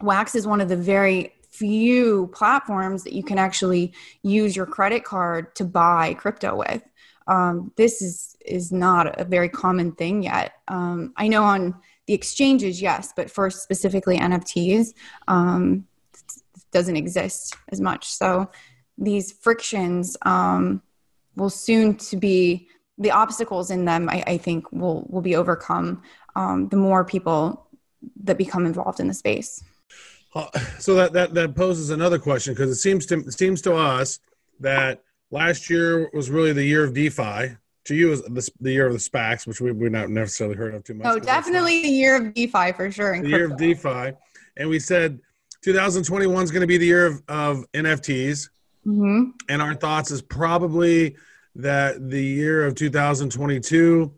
Wax 0.00 0.34
is 0.34 0.46
one 0.46 0.60
of 0.60 0.68
the 0.68 0.76
very 0.76 1.34
few 1.52 2.28
platforms 2.28 3.04
that 3.04 3.12
you 3.12 3.22
can 3.22 3.38
actually 3.38 3.92
use 4.22 4.56
your 4.56 4.66
credit 4.66 5.04
card 5.04 5.54
to 5.54 5.64
buy 5.64 6.14
crypto 6.14 6.56
with. 6.56 6.82
Um, 7.26 7.72
this 7.76 8.02
is 8.02 8.36
is 8.44 8.72
not 8.72 9.20
a 9.20 9.24
very 9.24 9.48
common 9.48 9.92
thing 9.92 10.22
yet. 10.22 10.54
Um, 10.66 11.12
I 11.16 11.28
know 11.28 11.44
on 11.44 11.74
the 12.06 12.14
exchanges, 12.14 12.82
yes, 12.82 13.12
but 13.14 13.30
for 13.30 13.48
specifically 13.50 14.18
NFTs, 14.18 14.88
um, 15.28 15.86
doesn't 16.72 16.96
exist 16.96 17.54
as 17.68 17.80
much. 17.80 18.08
So 18.08 18.50
these 18.98 19.30
frictions 19.30 20.16
um, 20.22 20.82
will 21.36 21.50
soon 21.50 21.96
to 21.96 22.16
be 22.16 22.68
the 22.98 23.12
obstacles 23.12 23.70
in 23.70 23.84
them. 23.84 24.08
I, 24.08 24.24
I 24.26 24.38
think 24.38 24.70
will 24.72 25.06
will 25.08 25.22
be 25.22 25.36
overcome 25.36 26.02
um, 26.34 26.68
the 26.70 26.76
more 26.76 27.04
people 27.04 27.68
that 28.24 28.38
become 28.38 28.66
involved 28.66 29.00
in 29.00 29.06
the 29.06 29.14
space. 29.14 29.62
Uh, 30.34 30.48
so 30.78 30.94
that, 30.94 31.12
that 31.12 31.34
that 31.34 31.54
poses 31.54 31.90
another 31.90 32.18
question 32.18 32.54
because 32.54 32.70
it 32.70 32.76
seems 32.76 33.06
to 33.06 33.18
it 33.18 33.32
seems 33.32 33.60
to 33.62 33.74
us 33.74 34.18
that 34.60 35.02
last 35.30 35.68
year 35.68 36.10
was 36.12 36.30
really 36.30 36.52
the 36.52 36.64
year 36.64 36.84
of 36.84 36.94
DeFi. 36.94 37.56
To 37.86 37.96
you, 37.96 38.08
was 38.08 38.22
the, 38.22 38.48
the 38.60 38.72
year 38.72 38.86
of 38.86 38.92
the 38.92 39.00
SPACs, 39.00 39.46
which 39.46 39.60
we 39.60 39.72
we 39.72 39.88
not 39.88 40.08
necessarily 40.08 40.56
heard 40.56 40.74
of 40.74 40.84
too 40.84 40.94
much. 40.94 41.06
Oh, 41.06 41.18
definitely 41.18 41.82
the 41.82 41.88
year 41.88 42.16
of 42.16 42.32
DeFi 42.32 42.72
for 42.72 42.90
sure. 42.92 43.20
The 43.20 43.28
year 43.28 43.50
of 43.50 43.56
DeFi, 43.56 44.12
and 44.56 44.68
we 44.68 44.78
said 44.78 45.18
2021 45.62 46.44
is 46.44 46.50
going 46.50 46.60
to 46.60 46.66
be 46.66 46.78
the 46.78 46.86
year 46.86 47.06
of, 47.06 47.22
of 47.28 47.64
NFTs. 47.72 48.50
Mm-hmm. 48.86 49.30
And 49.48 49.62
our 49.62 49.74
thoughts 49.74 50.10
is 50.10 50.22
probably 50.22 51.16
that 51.56 52.08
the 52.08 52.22
year 52.22 52.66
of 52.66 52.74
2022, 52.74 54.12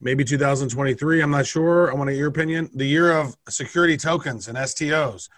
maybe 0.00 0.24
2023, 0.24 1.22
I'm 1.22 1.30
not 1.30 1.46
sure. 1.46 1.90
I 1.90 1.94
want 1.94 2.08
to 2.08 2.16
your 2.16 2.28
opinion. 2.28 2.70
The 2.74 2.86
year 2.86 3.12
of 3.12 3.36
security 3.48 3.96
tokens 3.96 4.48
and 4.48 4.58
STOs 4.58 5.28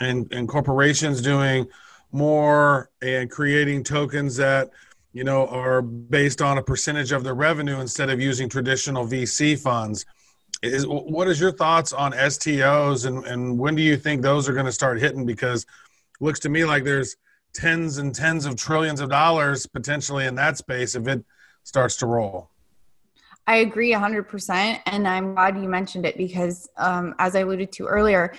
and, 0.00 0.32
and 0.32 0.48
corporations 0.48 1.20
doing 1.20 1.66
more 2.12 2.90
and 3.02 3.30
creating 3.30 3.84
tokens 3.84 4.36
that 4.36 4.70
you 5.12 5.24
know 5.24 5.46
are 5.48 5.82
based 5.82 6.40
on 6.40 6.58
a 6.58 6.62
percentage 6.62 7.12
of 7.12 7.24
their 7.24 7.34
revenue 7.34 7.80
instead 7.80 8.10
of 8.10 8.20
using 8.20 8.48
traditional 8.48 9.06
VC 9.06 9.58
funds. 9.58 10.04
Is 10.62 10.86
what 10.86 11.28
is 11.28 11.40
your 11.40 11.52
thoughts 11.52 11.92
on 11.92 12.12
STOs 12.12 13.06
and, 13.06 13.24
and 13.26 13.58
when 13.58 13.74
do 13.74 13.82
you 13.82 13.96
think 13.96 14.22
those 14.22 14.48
are 14.48 14.54
going 14.54 14.66
to 14.66 14.72
start 14.72 15.00
hitting? 15.00 15.26
Because 15.26 15.66
looks 16.20 16.40
to 16.40 16.48
me 16.48 16.64
like 16.64 16.84
there's 16.84 17.16
tens 17.52 17.98
and 17.98 18.14
tens 18.14 18.46
of 18.46 18.56
trillions 18.56 19.00
of 19.00 19.10
dollars 19.10 19.66
potentially 19.66 20.26
in 20.26 20.34
that 20.36 20.56
space 20.56 20.94
if 20.94 21.06
it 21.08 21.24
starts 21.62 21.96
to 21.96 22.06
roll. 22.06 22.50
I 23.46 23.56
agree 23.56 23.92
100%. 23.92 24.80
And 24.86 25.06
I'm 25.06 25.34
glad 25.34 25.56
you 25.56 25.68
mentioned 25.68 26.04
it 26.04 26.16
because, 26.16 26.68
um, 26.76 27.14
as 27.18 27.36
I 27.36 27.40
alluded 27.40 27.70
to 27.72 27.86
earlier, 27.86 28.34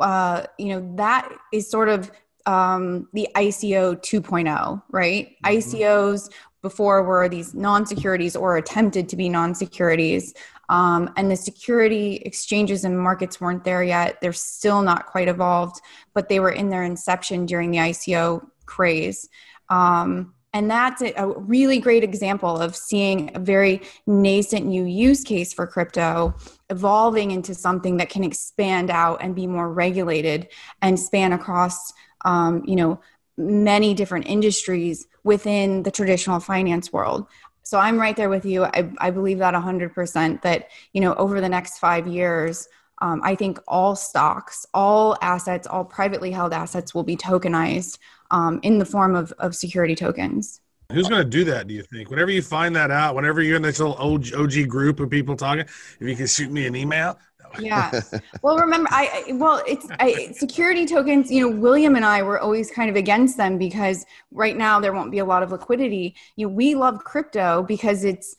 uh, 0.00 0.46
you 0.58 0.68
know, 0.68 0.92
that 0.96 1.30
is 1.52 1.70
sort 1.70 1.88
of 1.88 2.10
um, 2.46 3.08
the 3.12 3.28
ICO 3.36 3.96
2.0, 3.96 4.82
right? 4.90 5.36
Mm-hmm. 5.44 5.46
ICOs 5.46 6.30
before 6.62 7.02
were 7.02 7.28
these 7.28 7.54
non 7.54 7.86
securities 7.86 8.36
or 8.36 8.56
attempted 8.56 9.08
to 9.08 9.16
be 9.16 9.28
non 9.28 9.54
securities. 9.54 10.34
Um, 10.68 11.12
and 11.16 11.28
the 11.30 11.36
security 11.36 12.16
exchanges 12.24 12.84
and 12.84 12.98
markets 12.98 13.40
weren't 13.40 13.64
there 13.64 13.82
yet. 13.82 14.20
They're 14.20 14.32
still 14.32 14.82
not 14.82 15.06
quite 15.06 15.26
evolved, 15.26 15.80
but 16.14 16.28
they 16.28 16.38
were 16.38 16.52
in 16.52 16.70
their 16.70 16.84
inception 16.84 17.44
during 17.44 17.72
the 17.72 17.78
ICO 17.78 18.46
craze. 18.66 19.28
Um, 19.68 20.34
and 20.52 20.68
that's 20.68 21.00
a 21.00 21.28
really 21.28 21.78
great 21.78 22.02
example 22.02 22.58
of 22.58 22.74
seeing 22.74 23.30
a 23.36 23.38
very 23.38 23.82
nascent 24.06 24.66
new 24.66 24.84
use 24.84 25.22
case 25.22 25.52
for 25.52 25.66
crypto 25.66 26.34
evolving 26.70 27.30
into 27.30 27.54
something 27.54 27.98
that 27.98 28.08
can 28.08 28.24
expand 28.24 28.90
out 28.90 29.22
and 29.22 29.36
be 29.36 29.46
more 29.46 29.72
regulated 29.72 30.48
and 30.82 30.98
span 30.98 31.32
across, 31.32 31.92
um, 32.24 32.62
you 32.66 32.74
know, 32.74 33.00
many 33.38 33.94
different 33.94 34.26
industries 34.26 35.06
within 35.22 35.84
the 35.84 35.90
traditional 35.90 36.40
finance 36.40 36.92
world. 36.92 37.26
So 37.62 37.78
I'm 37.78 37.98
right 37.98 38.16
there 38.16 38.28
with 38.28 38.44
you. 38.44 38.64
I, 38.64 38.90
I 38.98 39.10
believe 39.10 39.38
that 39.38 39.54
100% 39.54 40.42
that, 40.42 40.68
you 40.92 41.00
know, 41.00 41.14
over 41.14 41.40
the 41.40 41.48
next 41.48 41.78
five 41.78 42.08
years, 42.08 42.66
um, 43.00 43.20
I 43.22 43.36
think 43.36 43.60
all 43.68 43.94
stocks, 43.94 44.66
all 44.74 45.16
assets, 45.22 45.66
all 45.66 45.84
privately 45.84 46.32
held 46.32 46.52
assets 46.52 46.92
will 46.94 47.04
be 47.04 47.16
tokenized 47.16 47.98
um, 48.30 48.60
in 48.62 48.78
the 48.78 48.84
form 48.84 49.14
of, 49.14 49.32
of 49.38 49.54
security 49.54 49.94
tokens. 49.94 50.60
Who's 50.92 51.08
going 51.08 51.22
to 51.22 51.28
do 51.28 51.44
that? 51.44 51.68
Do 51.68 51.74
you 51.74 51.82
think? 51.82 52.10
Whenever 52.10 52.30
you 52.30 52.42
find 52.42 52.74
that 52.74 52.90
out, 52.90 53.14
whenever 53.14 53.42
you're 53.42 53.56
in 53.56 53.62
this 53.62 53.78
little 53.78 53.94
OG, 53.94 54.34
OG 54.34 54.68
group 54.68 55.00
of 55.00 55.08
people 55.08 55.36
talking, 55.36 55.64
if 55.64 56.00
you 56.00 56.16
can 56.16 56.26
shoot 56.26 56.50
me 56.50 56.66
an 56.66 56.74
email. 56.74 57.18
yeah. 57.58 58.00
Well, 58.42 58.58
remember, 58.58 58.88
I 58.92 59.32
well, 59.34 59.62
it's 59.66 59.86
I, 59.98 60.32
security 60.32 60.86
tokens. 60.86 61.30
You 61.30 61.48
know, 61.48 61.56
William 61.56 61.96
and 61.96 62.04
I 62.04 62.22
were 62.22 62.40
always 62.40 62.70
kind 62.70 62.90
of 62.90 62.96
against 62.96 63.36
them 63.36 63.58
because 63.58 64.04
right 64.30 64.56
now 64.56 64.80
there 64.80 64.92
won't 64.92 65.10
be 65.10 65.18
a 65.18 65.24
lot 65.24 65.42
of 65.42 65.52
liquidity. 65.52 66.16
You 66.36 66.46
know, 66.46 66.54
we 66.54 66.74
love 66.74 67.04
crypto 67.04 67.62
because 67.62 68.04
it's 68.04 68.34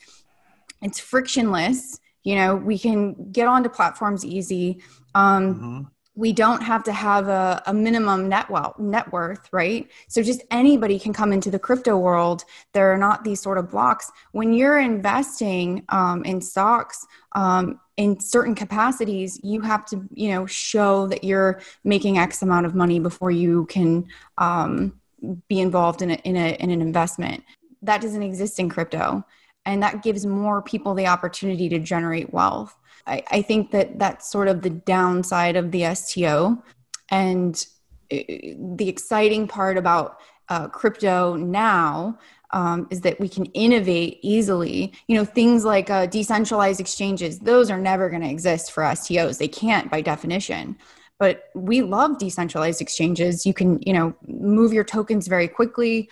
it's 0.82 1.00
frictionless. 1.00 2.00
You 2.24 2.36
know, 2.36 2.56
we 2.56 2.78
can 2.78 3.32
get 3.32 3.48
onto 3.48 3.70
platforms 3.70 4.26
easy. 4.26 4.82
Um, 5.16 5.56
mm-hmm 5.56 5.82
we 6.22 6.32
don't 6.32 6.62
have 6.62 6.84
to 6.84 6.94
have 6.94 7.30
a, 7.30 7.64
a 7.66 7.74
minimum 7.74 8.30
net, 8.30 8.48
well, 8.48 8.76
net 8.78 9.12
worth, 9.12 9.50
right? 9.52 9.90
So 10.08 10.22
just 10.22 10.44
anybody 10.52 11.00
can 11.00 11.14
come 11.14 11.34
into 11.34 11.50
the 11.50 11.58
crypto 11.58 11.98
world. 11.98 12.46
There 12.74 12.94
are 12.94 12.98
not 12.98 13.24
these 13.24 13.42
sort 13.42 13.58
of 13.58 13.72
blocks. 13.72 14.12
When 14.32 14.54
you're 14.54 14.78
investing 14.78 15.84
um, 15.90 16.24
in 16.24 16.40
stocks, 16.40 17.08
um, 17.32 17.80
in 17.98 18.20
certain 18.20 18.54
capacities, 18.54 19.40
you 19.42 19.62
have 19.62 19.84
to, 19.88 20.08
you 20.14 20.30
know, 20.30 20.46
show 20.46 21.08
that 21.08 21.24
you're 21.24 21.60
making 21.84 22.20
X 22.20 22.44
amount 22.44 22.68
of 22.68 22.76
money 22.76 23.00
before 23.00 23.32
you 23.32 23.66
can 23.66 24.06
um, 24.38 25.02
be 25.48 25.60
involved 25.60 26.04
in, 26.04 26.12
a, 26.12 26.16
in, 26.24 26.38
a, 26.38 26.54
in 26.58 26.70
an 26.70 26.82
investment. 26.84 27.44
That 27.82 28.00
doesn't 28.00 28.22
exist 28.22 28.60
in 28.60 28.70
crypto. 28.70 29.26
And 29.66 29.82
that 29.84 30.04
gives 30.04 30.26
more 30.26 30.62
people 30.62 30.94
the 30.94 31.08
opportunity 31.08 31.70
to 31.70 31.80
generate 31.80 32.34
wealth. 32.34 32.76
I, 33.08 33.24
I 33.32 33.42
think 33.42 33.72
that 33.72 34.00
that's 34.00 34.30
sort 34.30 34.48
of 34.48 34.62
the 34.62 34.70
downside 34.70 35.56
of 35.56 35.72
the 35.72 35.94
STO. 35.96 36.62
And 37.10 37.66
uh, 38.12 38.18
the 38.18 38.90
exciting 38.90 39.48
part 39.48 39.78
about 39.78 40.20
uh, 40.50 40.68
crypto 40.68 41.36
now 41.36 42.18
um, 42.52 42.88
is 42.90 43.02
that 43.02 43.20
we 43.20 43.30
can 43.30 43.46
innovate 43.46 44.20
easily. 44.22 44.94
You 45.08 45.16
know, 45.16 45.26
things 45.26 45.64
like 45.64 45.90
uh, 45.90 46.06
decentralized 46.08 46.80
exchanges, 46.80 47.40
those 47.40 47.72
are 47.72 47.80
never 47.80 48.10
going 48.10 48.22
to 48.22 48.30
exist 48.30 48.72
for 48.72 48.84
STOs. 48.84 49.38
They 49.38 49.48
can't 49.48 49.90
by 49.90 50.02
definition 50.02 50.78
but 51.22 51.52
we 51.54 51.84
love 51.84 52.18
decentralized 52.18 52.82
exchanges. 52.82 53.46
You 53.46 53.54
can 53.54 53.80
you 53.86 53.94
know 53.94 54.16
move 54.28 54.74
your 54.74 54.84
tokens 54.84 55.28
very 55.28 55.48
quickly 55.48 56.10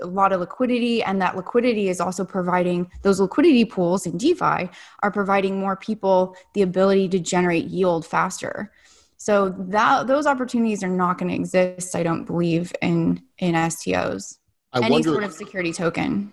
a 0.00 0.06
lot 0.06 0.30
of 0.30 0.38
liquidity 0.38 1.02
and 1.02 1.20
that 1.20 1.34
liquidity 1.34 1.88
is 1.88 2.00
also 2.00 2.24
providing 2.24 2.88
those 3.02 3.18
liquidity 3.18 3.64
pools 3.64 4.06
in 4.06 4.16
defi 4.16 4.70
are 5.02 5.10
providing 5.10 5.58
more 5.58 5.74
people 5.74 6.36
the 6.54 6.62
ability 6.62 7.08
to 7.08 7.18
generate 7.18 7.64
yield 7.64 8.06
faster. 8.06 8.70
So 9.16 9.48
that 9.58 10.06
those 10.06 10.24
opportunities 10.24 10.84
are 10.84 10.96
not 11.02 11.18
going 11.18 11.30
to 11.30 11.34
exist 11.34 11.96
i 11.96 12.04
don't 12.04 12.24
believe 12.24 12.72
in 12.80 13.20
in 13.38 13.54
stos 13.54 14.38
I 14.72 14.84
any 14.84 14.90
wonder, 14.90 15.10
sort 15.10 15.24
of 15.24 15.32
security 15.32 15.72
token. 15.72 16.32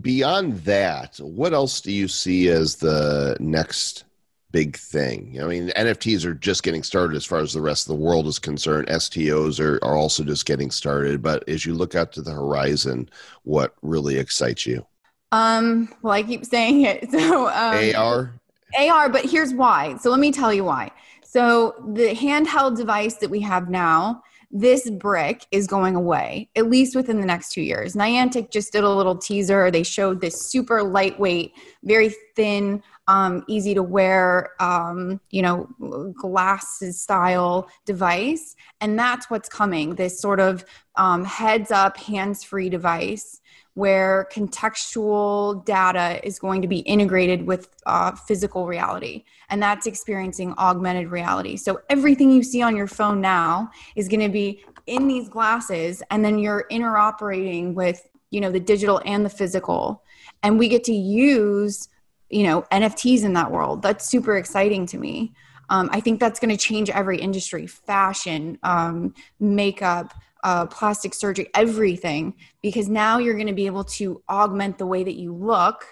Beyond 0.00 0.58
that 0.74 1.16
what 1.16 1.52
else 1.52 1.80
do 1.80 1.90
you 1.90 2.06
see 2.06 2.46
as 2.46 2.76
the 2.76 3.36
next 3.40 4.04
big 4.50 4.76
thing. 4.76 5.38
I 5.42 5.46
mean, 5.46 5.68
NFTs 5.70 6.24
are 6.24 6.34
just 6.34 6.62
getting 6.62 6.82
started 6.82 7.16
as 7.16 7.24
far 7.24 7.40
as 7.40 7.52
the 7.52 7.60
rest 7.60 7.88
of 7.88 7.96
the 7.96 8.02
world 8.02 8.26
is 8.26 8.38
concerned. 8.38 8.88
STOs 8.88 9.60
are, 9.60 9.78
are 9.84 9.96
also 9.96 10.24
just 10.24 10.46
getting 10.46 10.70
started. 10.70 11.22
But 11.22 11.46
as 11.48 11.66
you 11.66 11.74
look 11.74 11.94
out 11.94 12.12
to 12.12 12.22
the 12.22 12.32
horizon, 12.32 13.10
what 13.44 13.74
really 13.82 14.16
excites 14.18 14.66
you? 14.66 14.86
Um, 15.32 15.92
well, 16.02 16.14
I 16.14 16.22
keep 16.22 16.44
saying 16.44 16.82
it. 16.82 17.10
So 17.18 17.48
um, 17.48 17.94
AR. 17.94 18.34
AR, 18.78 19.08
but 19.08 19.24
here's 19.24 19.52
why. 19.52 19.96
So 19.96 20.10
let 20.10 20.20
me 20.20 20.30
tell 20.30 20.52
you 20.52 20.64
why. 20.64 20.90
So 21.24 21.74
the 21.94 22.14
handheld 22.14 22.76
device 22.76 23.16
that 23.16 23.28
we 23.28 23.40
have 23.40 23.68
now, 23.68 24.22
this 24.50 24.88
brick 24.88 25.46
is 25.50 25.66
going 25.66 25.94
away, 25.94 26.48
at 26.56 26.70
least 26.70 26.96
within 26.96 27.20
the 27.20 27.26
next 27.26 27.52
two 27.52 27.60
years. 27.60 27.94
Niantic 27.94 28.50
just 28.50 28.72
did 28.72 28.84
a 28.84 28.88
little 28.88 29.16
teaser. 29.16 29.70
They 29.70 29.82
showed 29.82 30.20
this 30.20 30.40
super 30.40 30.82
lightweight, 30.82 31.52
very 31.82 32.14
thin, 32.34 32.82
um, 33.08 33.42
easy 33.48 33.74
to 33.74 33.82
wear, 33.82 34.50
um, 34.60 35.20
you 35.30 35.42
know, 35.42 35.66
glasses 36.14 37.00
style 37.00 37.68
device. 37.86 38.54
And 38.80 38.98
that's 38.98 39.30
what's 39.30 39.48
coming 39.48 39.94
this 39.94 40.20
sort 40.20 40.38
of 40.38 40.64
um, 40.96 41.24
heads 41.24 41.70
up, 41.70 41.96
hands 41.96 42.44
free 42.44 42.68
device 42.68 43.40
where 43.74 44.28
contextual 44.32 45.64
data 45.64 46.20
is 46.26 46.38
going 46.38 46.60
to 46.60 46.68
be 46.68 46.80
integrated 46.80 47.46
with 47.46 47.68
uh, 47.86 48.10
physical 48.12 48.66
reality. 48.66 49.24
And 49.50 49.62
that's 49.62 49.86
experiencing 49.86 50.52
augmented 50.58 51.08
reality. 51.10 51.56
So 51.56 51.80
everything 51.88 52.30
you 52.30 52.42
see 52.42 52.60
on 52.60 52.76
your 52.76 52.88
phone 52.88 53.20
now 53.20 53.70
is 53.96 54.08
going 54.08 54.20
to 54.20 54.28
be 54.28 54.64
in 54.86 55.06
these 55.06 55.28
glasses 55.28 56.02
and 56.10 56.24
then 56.24 56.38
you're 56.38 56.66
interoperating 56.70 57.74
with 57.74 58.08
you 58.30 58.40
know 58.40 58.50
the 58.50 58.60
digital 58.60 59.00
and 59.04 59.24
the 59.24 59.30
physical. 59.30 60.02
And 60.42 60.58
we 60.58 60.68
get 60.68 60.84
to 60.84 60.92
use 60.92 61.88
you 62.30 62.42
know 62.42 62.62
nfts 62.72 63.24
in 63.24 63.32
that 63.32 63.50
world 63.50 63.82
that's 63.82 64.06
super 64.06 64.36
exciting 64.36 64.86
to 64.86 64.98
me 64.98 65.32
um, 65.70 65.88
i 65.92 66.00
think 66.00 66.20
that's 66.20 66.40
going 66.40 66.50
to 66.50 66.56
change 66.56 66.90
every 66.90 67.18
industry 67.18 67.66
fashion 67.66 68.58
um, 68.62 69.14
makeup 69.40 70.14
uh, 70.44 70.66
plastic 70.66 71.14
surgery, 71.14 71.48
everything, 71.54 72.34
because 72.62 72.88
now 72.88 73.18
you're 73.18 73.34
going 73.34 73.48
to 73.48 73.52
be 73.52 73.66
able 73.66 73.84
to 73.84 74.22
augment 74.28 74.78
the 74.78 74.86
way 74.86 75.02
that 75.02 75.14
you 75.14 75.34
look 75.34 75.84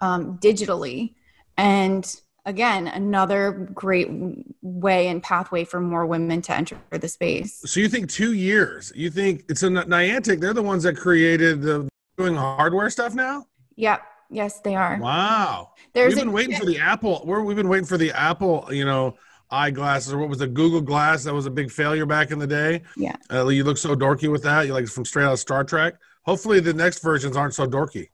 um, 0.00 0.38
digitally. 0.38 1.14
And 1.56 2.04
again, 2.44 2.86
another 2.86 3.52
great 3.74 4.08
way 4.62 5.08
and 5.08 5.22
pathway 5.22 5.64
for 5.64 5.80
more 5.80 6.06
women 6.06 6.42
to 6.42 6.54
enter 6.54 6.78
the 6.90 7.08
space. 7.08 7.62
So 7.66 7.80
you 7.80 7.88
think 7.88 8.10
two 8.10 8.34
years? 8.34 8.92
You 8.94 9.10
think 9.10 9.44
it's 9.48 9.62
a 9.62 9.68
Niantic? 9.68 10.40
They're 10.40 10.54
the 10.54 10.62
ones 10.62 10.82
that 10.84 10.96
created 10.96 11.62
the 11.62 11.88
doing 12.16 12.34
hardware 12.34 12.90
stuff 12.90 13.14
now. 13.14 13.46
Yep. 13.76 14.02
Yes, 14.30 14.60
they 14.60 14.74
are. 14.74 14.98
Wow. 15.00 15.72
There's 15.94 16.14
we've 16.14 16.22
been 16.22 16.28
a- 16.28 16.32
waiting 16.32 16.56
for 16.56 16.66
the 16.66 16.78
Apple. 16.78 17.22
We're, 17.24 17.42
we've 17.42 17.56
been 17.56 17.68
waiting 17.68 17.86
for 17.86 17.96
the 17.96 18.12
Apple. 18.12 18.68
You 18.70 18.84
know, 18.84 19.16
eyeglasses 19.50 20.12
or 20.12 20.18
what 20.18 20.28
was 20.28 20.38
the 20.38 20.46
Google 20.46 20.80
Glass 20.80 21.24
that 21.24 21.34
was 21.34 21.46
a 21.46 21.50
big 21.50 21.70
failure 21.70 22.06
back 22.06 22.30
in 22.30 22.38
the 22.38 22.46
day. 22.46 22.82
Yeah. 22.96 23.16
Uh, 23.32 23.48
you 23.48 23.64
look 23.64 23.78
so 23.78 23.94
dorky 23.94 24.30
with 24.30 24.42
that. 24.42 24.66
You 24.66 24.74
like 24.74 24.86
from 24.88 25.04
straight 25.04 25.24
out 25.24 25.32
of 25.32 25.38
Star 25.38 25.64
Trek. 25.64 25.94
Hopefully, 26.22 26.60
the 26.60 26.74
next 26.74 27.02
versions 27.02 27.36
aren't 27.36 27.54
so 27.54 27.66
dorky. 27.66 28.10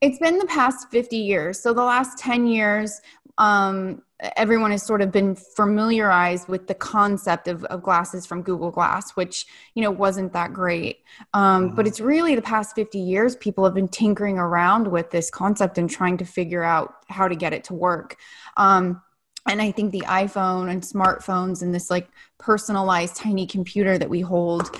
It's 0.00 0.18
been 0.18 0.38
the 0.38 0.46
past 0.46 0.90
50 0.90 1.16
years. 1.16 1.60
So 1.60 1.74
the 1.74 1.84
last 1.84 2.18
10 2.18 2.46
years, 2.46 3.00
um, 3.42 4.02
everyone 4.36 4.70
has 4.70 4.84
sort 4.84 5.02
of 5.02 5.10
been 5.10 5.34
familiarized 5.34 6.46
with 6.46 6.68
the 6.68 6.74
concept 6.74 7.48
of, 7.48 7.64
of 7.64 7.82
glasses 7.82 8.24
from 8.24 8.42
Google 8.42 8.70
Glass, 8.70 9.10
which, 9.16 9.46
you 9.74 9.82
know, 9.82 9.90
wasn't 9.90 10.32
that 10.32 10.52
great. 10.52 11.00
Um, 11.34 11.74
But 11.74 11.88
it's 11.88 11.98
really 11.98 12.36
the 12.36 12.42
past 12.42 12.76
50 12.76 12.98
years, 12.98 13.34
people 13.34 13.64
have 13.64 13.74
been 13.74 13.88
tinkering 13.88 14.38
around 14.38 14.86
with 14.86 15.10
this 15.10 15.28
concept 15.28 15.76
and 15.76 15.90
trying 15.90 16.18
to 16.18 16.24
figure 16.24 16.62
out 16.62 16.94
how 17.08 17.26
to 17.26 17.34
get 17.34 17.52
it 17.52 17.64
to 17.64 17.74
work. 17.74 18.16
Um, 18.56 19.02
and 19.48 19.60
I 19.60 19.72
think 19.72 19.90
the 19.90 20.04
iPhone 20.06 20.70
and 20.70 20.80
smartphones 20.80 21.62
and 21.62 21.74
this 21.74 21.90
like 21.90 22.08
personalized 22.38 23.16
tiny 23.16 23.48
computer 23.48 23.98
that 23.98 24.08
we 24.08 24.20
hold 24.20 24.70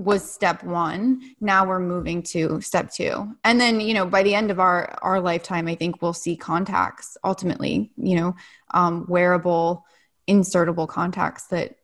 was 0.00 0.28
step 0.28 0.62
one 0.64 1.20
now 1.40 1.66
we're 1.66 1.78
moving 1.78 2.22
to 2.22 2.60
step 2.60 2.90
two 2.92 3.28
and 3.44 3.60
then 3.60 3.80
you 3.80 3.92
know 3.94 4.06
by 4.06 4.22
the 4.22 4.34
end 4.34 4.50
of 4.50 4.58
our 4.58 4.96
our 5.02 5.20
lifetime 5.20 5.66
i 5.68 5.74
think 5.74 6.00
we'll 6.00 6.12
see 6.12 6.36
contacts 6.36 7.16
ultimately 7.24 7.90
you 7.96 8.16
know 8.16 8.34
um, 8.72 9.04
wearable 9.08 9.84
insertable 10.28 10.88
contacts 10.88 11.46
that 11.48 11.76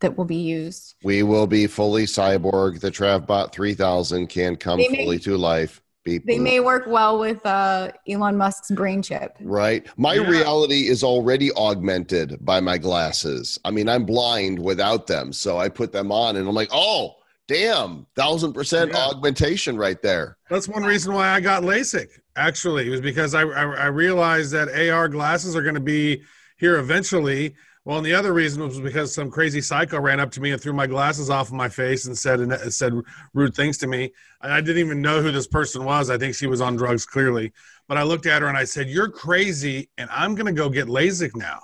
that 0.00 0.18
will 0.18 0.24
be 0.26 0.36
used 0.36 0.94
We 1.02 1.22
will 1.22 1.46
be 1.46 1.66
fully 1.66 2.04
cyborg. 2.04 2.80
The 2.80 2.90
Travbot 2.90 3.52
3000 3.52 4.26
can 4.26 4.56
come 4.56 4.78
may- 4.78 4.88
fully 5.04 5.18
to 5.20 5.36
life. 5.38 5.80
Beep, 6.04 6.26
they 6.26 6.38
may 6.38 6.60
work 6.60 6.84
well 6.86 7.18
with 7.18 7.40
uh, 7.46 7.90
elon 8.06 8.36
musk's 8.36 8.70
brain 8.72 9.00
chip 9.00 9.34
Right. 9.40 9.86
My 9.96 10.14
Yeah. 10.14 10.28
reality 10.28 10.88
is 10.88 11.02
already 11.02 11.50
augmented 11.54 12.36
by 12.44 12.60
my 12.60 12.76
glasses. 12.76 13.58
I 13.64 13.70
mean, 13.70 13.88
I'm 13.88 14.04
blind 14.04 14.58
without 14.58 15.06
them. 15.06 15.32
So 15.32 15.56
I 15.56 15.70
put 15.70 15.92
them 15.92 16.12
on 16.12 16.36
and 16.36 16.46
I'm 16.46 16.54
like, 16.54 16.68
oh, 16.72 17.14
damn, 17.48 18.06
thousand 18.16 18.52
percent 18.52 18.92
Yeah. 18.92 18.98
augmentation 19.06 19.76
right 19.76 20.00
there. 20.02 20.36
That's 20.50 20.68
one 20.68 20.82
reason 20.84 21.12
why 21.14 21.28
I 21.28 21.40
got 21.40 21.62
LASIK. 21.62 22.08
Actually, 22.36 22.86
it 22.86 22.90
was 22.90 23.00
because 23.00 23.34
I 23.34 23.42
I, 23.42 23.62
I 23.74 23.86
realized 23.86 24.52
that 24.52 24.68
AR 24.90 25.08
glasses 25.08 25.54
are 25.56 25.62
going 25.62 25.74
to 25.74 25.80
be 25.80 26.22
here 26.56 26.76
eventually. 26.78 27.54
Well, 27.86 27.98
and 27.98 28.06
the 28.06 28.14
other 28.14 28.32
reason 28.32 28.62
was 28.66 28.80
because 28.80 29.14
some 29.14 29.30
crazy 29.30 29.60
psycho 29.60 30.00
ran 30.00 30.18
up 30.18 30.30
to 30.32 30.40
me 30.40 30.52
and 30.52 30.60
threw 30.60 30.72
my 30.72 30.86
glasses 30.86 31.28
off 31.28 31.48
of 31.48 31.52
my 31.52 31.68
face 31.68 32.06
and 32.06 32.16
said 32.16 32.40
and 32.40 32.72
said 32.72 32.94
rude 33.34 33.54
things 33.54 33.76
to 33.78 33.86
me. 33.86 34.10
And 34.40 34.52
I 34.52 34.62
didn't 34.62 34.78
even 34.78 35.02
know 35.02 35.20
who 35.20 35.30
this 35.30 35.46
person 35.46 35.84
was. 35.84 36.08
I 36.08 36.16
think 36.16 36.34
she 36.34 36.46
was 36.46 36.62
on 36.62 36.76
drugs 36.76 37.04
clearly. 37.04 37.52
But 37.86 37.98
I 37.98 38.02
looked 38.02 38.24
at 38.24 38.40
her 38.40 38.48
and 38.48 38.56
I 38.56 38.64
said, 38.64 38.88
"You're 38.88 39.10
crazy, 39.10 39.90
and 39.98 40.08
I'm 40.10 40.34
going 40.34 40.46
to 40.46 40.52
go 40.52 40.70
get 40.70 40.86
LASIK 40.86 41.36
now." 41.36 41.60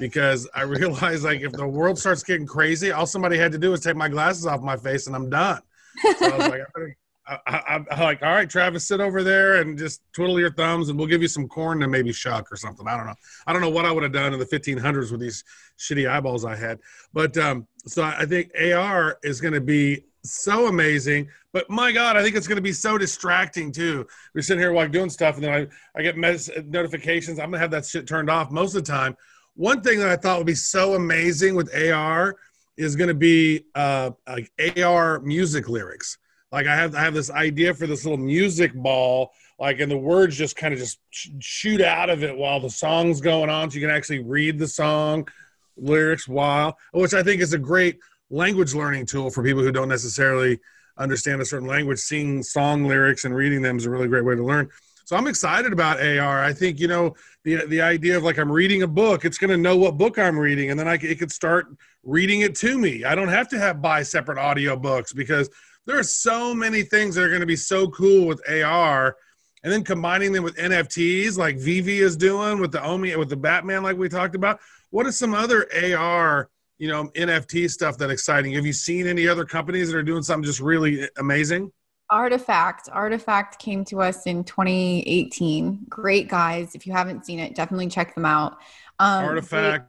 Because 0.00 0.48
I 0.54 0.62
realized, 0.78 1.22
like, 1.22 1.42
if 1.42 1.52
the 1.52 1.66
world 1.66 1.98
starts 1.98 2.24
getting 2.24 2.46
crazy, 2.46 2.90
all 2.90 3.06
somebody 3.06 3.38
had 3.38 3.52
to 3.52 3.58
do 3.58 3.70
was 3.70 3.80
take 3.80 3.96
my 3.96 4.08
glasses 4.08 4.46
off 4.46 4.60
my 4.62 4.76
face, 4.76 5.06
and 5.06 5.14
I'm 5.14 5.30
done. 5.30 5.62
So 6.02 6.26
I 6.26 6.36
was 6.36 6.48
like, 6.48 6.60
I 6.60 6.64
better- 6.74 6.96
I, 7.30 7.38
I, 7.46 7.74
I'm 7.74 7.86
like, 8.00 8.22
all 8.22 8.32
right, 8.32 8.50
Travis, 8.50 8.88
sit 8.88 9.00
over 9.00 9.22
there 9.22 9.60
and 9.60 9.78
just 9.78 10.02
twiddle 10.12 10.40
your 10.40 10.50
thumbs, 10.52 10.88
and 10.88 10.98
we'll 10.98 11.06
give 11.06 11.22
you 11.22 11.28
some 11.28 11.46
corn 11.46 11.80
and 11.82 11.92
maybe 11.92 12.12
shuck 12.12 12.50
or 12.50 12.56
something. 12.56 12.88
I 12.88 12.96
don't 12.96 13.06
know. 13.06 13.14
I 13.46 13.52
don't 13.52 13.62
know 13.62 13.70
what 13.70 13.84
I 13.84 13.92
would 13.92 14.02
have 14.02 14.12
done 14.12 14.32
in 14.32 14.40
the 14.40 14.46
1500s 14.46 15.12
with 15.12 15.20
these 15.20 15.44
shitty 15.78 16.10
eyeballs 16.10 16.44
I 16.44 16.56
had. 16.56 16.80
But 17.12 17.36
um, 17.38 17.68
so 17.86 18.02
I 18.02 18.20
I 18.22 18.26
think 18.26 18.50
AR 18.58 19.18
is 19.22 19.40
going 19.40 19.54
to 19.54 19.60
be 19.60 20.06
so 20.24 20.66
amazing. 20.66 21.28
But 21.52 21.70
my 21.70 21.92
God, 21.92 22.16
I 22.16 22.22
think 22.22 22.34
it's 22.34 22.48
going 22.48 22.56
to 22.56 22.62
be 22.62 22.72
so 22.72 22.98
distracting 22.98 23.70
too. 23.70 24.06
We're 24.34 24.42
sitting 24.42 24.60
here 24.60 24.72
like 24.72 24.90
doing 24.90 25.10
stuff, 25.10 25.36
and 25.36 25.44
then 25.44 25.52
I, 25.52 25.98
I 25.98 26.02
get 26.02 26.16
mes- 26.16 26.50
notifications. 26.66 27.38
I'm 27.38 27.50
going 27.50 27.58
to 27.58 27.58
have 27.60 27.70
that 27.72 27.86
shit 27.86 28.08
turned 28.08 28.30
off 28.30 28.50
most 28.50 28.74
of 28.74 28.84
the 28.84 28.90
time. 28.90 29.16
One 29.54 29.82
thing 29.82 29.98
that 29.98 30.08
I 30.08 30.16
thought 30.16 30.38
would 30.38 30.46
be 30.46 30.54
so 30.54 30.94
amazing 30.94 31.54
with 31.54 31.74
AR 31.74 32.36
is 32.76 32.96
going 32.96 33.08
to 33.08 33.14
be 33.14 33.64
uh, 33.74 34.10
like 34.26 34.50
AR 34.76 35.20
music 35.20 35.68
lyrics 35.68 36.18
like 36.52 36.66
I 36.66 36.74
have 36.74 36.94
I 36.94 37.00
have 37.00 37.14
this 37.14 37.30
idea 37.30 37.74
for 37.74 37.86
this 37.86 38.04
little 38.04 38.18
music 38.18 38.74
ball, 38.74 39.32
like 39.58 39.80
and 39.80 39.90
the 39.90 39.96
words 39.96 40.36
just 40.36 40.56
kind 40.56 40.74
of 40.74 40.80
just 40.80 40.98
sh- 41.10 41.28
shoot 41.38 41.80
out 41.80 42.10
of 42.10 42.24
it 42.24 42.36
while 42.36 42.60
the 42.60 42.70
song's 42.70 43.20
going 43.20 43.50
on, 43.50 43.70
so 43.70 43.76
you 43.76 43.86
can 43.86 43.94
actually 43.94 44.20
read 44.20 44.58
the 44.58 44.66
song 44.66 45.28
lyrics 45.76 46.26
while, 46.26 46.76
which 46.92 47.14
I 47.14 47.22
think 47.22 47.40
is 47.40 47.52
a 47.52 47.58
great 47.58 47.98
language 48.30 48.74
learning 48.74 49.06
tool 49.06 49.30
for 49.30 49.44
people 49.44 49.62
who 49.62 49.72
don't 49.72 49.88
necessarily 49.88 50.58
understand 50.98 51.40
a 51.40 51.44
certain 51.44 51.68
language. 51.68 52.00
Seeing 52.00 52.42
song 52.42 52.86
lyrics 52.86 53.24
and 53.24 53.34
reading 53.34 53.62
them 53.62 53.76
is 53.76 53.86
a 53.86 53.90
really 53.90 54.08
great 54.08 54.24
way 54.24 54.34
to 54.34 54.44
learn. 54.44 54.68
So 55.10 55.16
I'm 55.16 55.26
excited 55.26 55.72
about 55.72 56.00
AR. 56.00 56.40
I 56.40 56.52
think 56.52 56.78
you 56.78 56.86
know 56.86 57.16
the 57.42 57.66
the 57.66 57.80
idea 57.80 58.16
of 58.16 58.22
like 58.22 58.38
I'm 58.38 58.52
reading 58.52 58.82
a 58.82 58.86
book. 58.86 59.24
It's 59.24 59.38
going 59.38 59.50
to 59.50 59.56
know 59.56 59.76
what 59.76 59.98
book 59.98 60.20
I'm 60.20 60.38
reading, 60.38 60.70
and 60.70 60.78
then 60.78 60.86
I 60.86 60.94
it 61.02 61.18
could 61.18 61.32
start 61.32 61.66
reading 62.04 62.42
it 62.42 62.54
to 62.58 62.78
me. 62.78 63.02
I 63.02 63.16
don't 63.16 63.26
have 63.26 63.48
to 63.48 63.58
have 63.58 63.82
buy 63.82 64.04
separate 64.04 64.38
audio 64.38 64.76
books 64.76 65.12
because 65.12 65.50
there 65.84 65.98
are 65.98 66.04
so 66.04 66.54
many 66.54 66.84
things 66.84 67.16
that 67.16 67.24
are 67.24 67.28
going 67.28 67.40
to 67.40 67.46
be 67.46 67.56
so 67.56 67.88
cool 67.88 68.28
with 68.28 68.40
AR, 68.48 69.16
and 69.64 69.72
then 69.72 69.82
combining 69.82 70.30
them 70.30 70.44
with 70.44 70.54
NFTs 70.54 71.36
like 71.36 71.56
VeVe 71.56 71.88
is 71.88 72.16
doing 72.16 72.60
with 72.60 72.70
the 72.70 72.80
Omi 72.80 73.16
with 73.16 73.30
the 73.30 73.36
Batman, 73.36 73.82
like 73.82 73.96
we 73.96 74.08
talked 74.08 74.36
about. 74.36 74.60
What 74.90 75.06
is 75.06 75.18
some 75.18 75.34
other 75.34 75.66
AR, 75.74 76.50
you 76.78 76.86
know, 76.86 77.08
NFT 77.16 77.68
stuff 77.68 77.98
that 77.98 78.10
exciting? 78.10 78.52
Have 78.52 78.64
you 78.64 78.72
seen 78.72 79.08
any 79.08 79.26
other 79.26 79.44
companies 79.44 79.90
that 79.90 79.98
are 79.98 80.04
doing 80.04 80.22
something 80.22 80.44
just 80.44 80.60
really 80.60 81.08
amazing? 81.18 81.72
Artifact. 82.10 82.88
Artifact 82.92 83.58
came 83.58 83.84
to 83.86 84.00
us 84.02 84.26
in 84.26 84.44
2018. 84.44 85.86
Great 85.88 86.28
guys. 86.28 86.74
If 86.74 86.86
you 86.86 86.92
haven't 86.92 87.24
seen 87.24 87.38
it, 87.38 87.54
definitely 87.54 87.88
check 87.88 88.14
them 88.14 88.24
out. 88.24 88.58
Um, 88.98 89.24
Artifact 89.26 89.86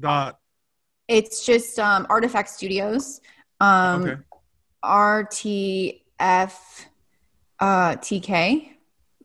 dot. 0.00 0.38
it's 1.08 1.44
just 1.44 1.78
um, 1.78 2.06
Artifact 2.08 2.48
Studios. 2.48 3.20
Um, 3.60 4.02
Okay. 4.04 4.16
RTF 4.84 6.52
uh, 7.60 7.96
TK, 7.96 8.68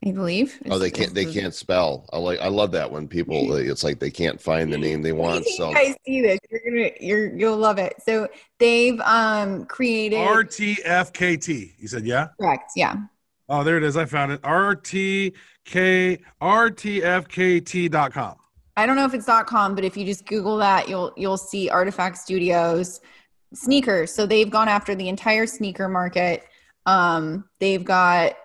I 0.05 0.11
believe. 0.11 0.57
Oh, 0.69 0.79
they 0.79 0.91
can't. 0.91 1.13
They 1.13 1.25
can't 1.25 1.53
spell. 1.53 2.05
I 2.13 2.17
like. 2.19 2.39
I 2.39 2.47
love 2.47 2.71
that 2.71 2.89
when 2.89 3.07
people. 3.07 3.53
It's 3.59 3.83
like 3.83 3.99
they 3.99 4.09
can't 4.09 4.39
find 4.39 4.71
the 4.71 4.77
name 4.77 5.01
they 5.01 5.11
Wait 5.11 5.21
want. 5.21 5.45
till 5.57 5.71
So 5.71 5.73
I 5.73 5.93
see 6.05 6.21
this, 6.21 6.39
you're 6.49 6.61
gonna, 6.65 6.91
you're, 7.01 7.35
you'll 7.35 7.57
love 7.57 7.77
it. 7.77 7.95
So 8.05 8.29
they've 8.59 8.99
um, 9.01 9.65
created. 9.65 10.19
RTFKT. 10.19 11.73
You 11.77 11.87
said 11.87 12.05
yeah. 12.05 12.29
correct. 12.39 12.71
Yeah. 12.75 12.95
Oh, 13.49 13.63
there 13.63 13.77
it 13.77 13.83
is. 13.83 13.97
I 13.97 14.05
found 14.05 14.31
it. 14.31 14.41
RTK 14.43 15.33
RTFKT.com. 16.41 18.35
I 18.77 18.85
don't 18.85 18.95
know 18.95 19.05
if 19.05 19.13
it's 19.13 19.25
dot 19.25 19.45
.com, 19.47 19.75
but 19.75 19.83
if 19.83 19.97
you 19.97 20.05
just 20.05 20.25
Google 20.25 20.55
that, 20.57 20.87
you'll 20.87 21.11
you'll 21.17 21.37
see 21.37 21.69
Artifact 21.69 22.17
Studios 22.17 23.01
sneakers. 23.53 24.13
So 24.13 24.25
they've 24.25 24.49
gone 24.49 24.69
after 24.69 24.95
the 24.95 25.09
entire 25.09 25.45
sneaker 25.45 25.89
market. 25.89 26.45
Um, 26.85 27.45
they've 27.59 27.83
got 27.83 28.37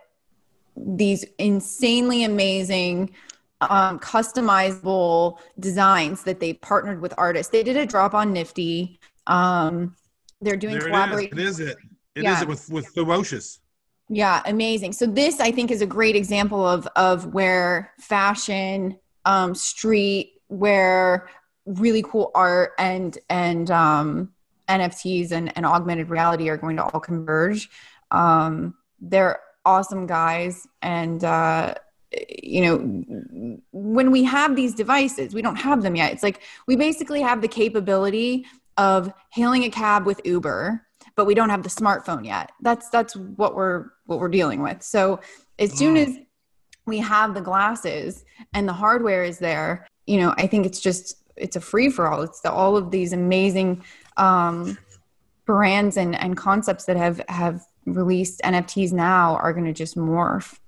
these 0.77 1.25
insanely 1.39 2.25
amazing 2.25 3.11
um, 3.61 3.99
customizable 3.99 5.39
designs 5.59 6.25
that 6.25 6.41
they 6.41 6.55
partnered 6.55 7.01
with 7.01 7.15
artists. 7.17 7.51
They 7.51 7.63
did 7.63 7.77
a 7.77 7.87
drop 7.87 8.15
on 8.15 8.33
Nifty. 8.33 9.01
Um, 9.27 9.97
they're 10.41 10.57
doing 10.57 10.79
There 10.79 10.83
it 10.83 10.91
is. 10.91 10.97
collaboration. 10.97 11.39
It 11.39 11.45
is 11.45 11.61
it. 11.61 11.77
It 12.15 12.21
is 12.21 12.25
Yeah. 12.25 12.43
it 12.43 12.49
with 12.49 12.69
with 12.71 12.95
FEWOCiOUS. 12.95 13.59
Yeah, 14.11 14.43
amazing. 14.45 14.93
So 14.93 15.07
this 15.07 15.41
I 15.41 15.51
think 15.51 15.71
is 15.71 15.81
a 15.81 15.87
great 15.87 16.15
example 16.17 16.67
of 16.67 16.87
of 16.97 17.33
where 17.33 17.93
fashion, 18.01 18.99
um, 19.25 19.55
street, 19.55 20.35
where 20.49 21.29
really 21.65 22.03
cool 22.03 22.31
art 22.35 22.73
and 22.79 23.17
and 23.31 23.71
um, 23.71 24.33
NFTs 24.69 25.33
and, 25.33 25.57
and 25.57 25.65
augmented 25.65 26.11
reality 26.11 26.49
are 26.51 26.59
going 26.59 26.77
to 26.77 26.85
all 26.85 27.01
converge. 27.01 27.71
Um, 28.11 28.75
they're 29.01 29.41
awesome 29.65 30.07
guys, 30.07 30.67
and 30.83 31.23
uh, 31.25 31.75
you 32.29 32.63
know, 32.63 33.59
when 33.73 34.11
we 34.11 34.25
have 34.25 34.57
these 34.57 34.75
devices, 34.75 35.35
we 35.35 35.43
don't 35.43 35.57
have 35.57 35.83
them 35.83 35.97
yet. 35.97 36.13
It's 36.13 36.23
like 36.23 36.41
we 36.67 36.77
basically 36.77 37.23
have 37.23 37.41
the 37.41 37.49
capability 37.49 38.47
of 38.77 39.13
hailing 39.31 39.65
a 39.65 39.71
cab 39.71 40.05
with 40.07 40.21
Uber 40.25 40.85
but 41.17 41.27
we 41.27 41.35
don't 41.35 41.51
have 41.51 41.63
the 41.63 41.69
smartphone 41.69 42.25
yet. 42.25 42.51
That's 42.61 42.89
that's 42.91 43.15
what 43.15 43.55
we're 43.55 43.87
what 44.07 44.19
we're 44.19 44.29
dealing 44.29 44.63
with. 44.63 44.83
So 44.83 45.21
as 45.59 45.73
soon 45.73 45.97
as 45.97 46.17
we 46.87 46.99
have 46.99 47.35
the 47.35 47.41
glasses 47.41 48.25
and 48.53 48.69
the 48.69 48.73
hardware 48.73 49.25
is 49.25 49.39
there, 49.39 49.87
you 50.07 50.19
know, 50.19 50.35
I 50.37 50.47
think 50.47 50.67
it's 50.67 50.81
just 50.81 51.17
it's 51.37 51.57
a 51.57 51.61
free 51.61 51.91
for 51.91 52.09
all. 52.09 52.23
It's 52.23 52.41
the, 52.41 52.51
all 52.51 52.77
of 52.77 52.91
these 52.91 53.13
amazing 53.13 53.85
um, 54.17 54.77
brands 55.47 55.97
and 55.97 56.17
and 56.17 56.37
concepts 56.37 56.85
that 56.87 56.97
have 56.97 57.23
have 57.29 57.63
released 57.87 58.41
NFTs 58.43 58.93
now 58.93 59.37
are 59.37 59.53
going 59.53 59.67
to 59.67 59.73
just 59.73 59.97
morph. 59.97 60.59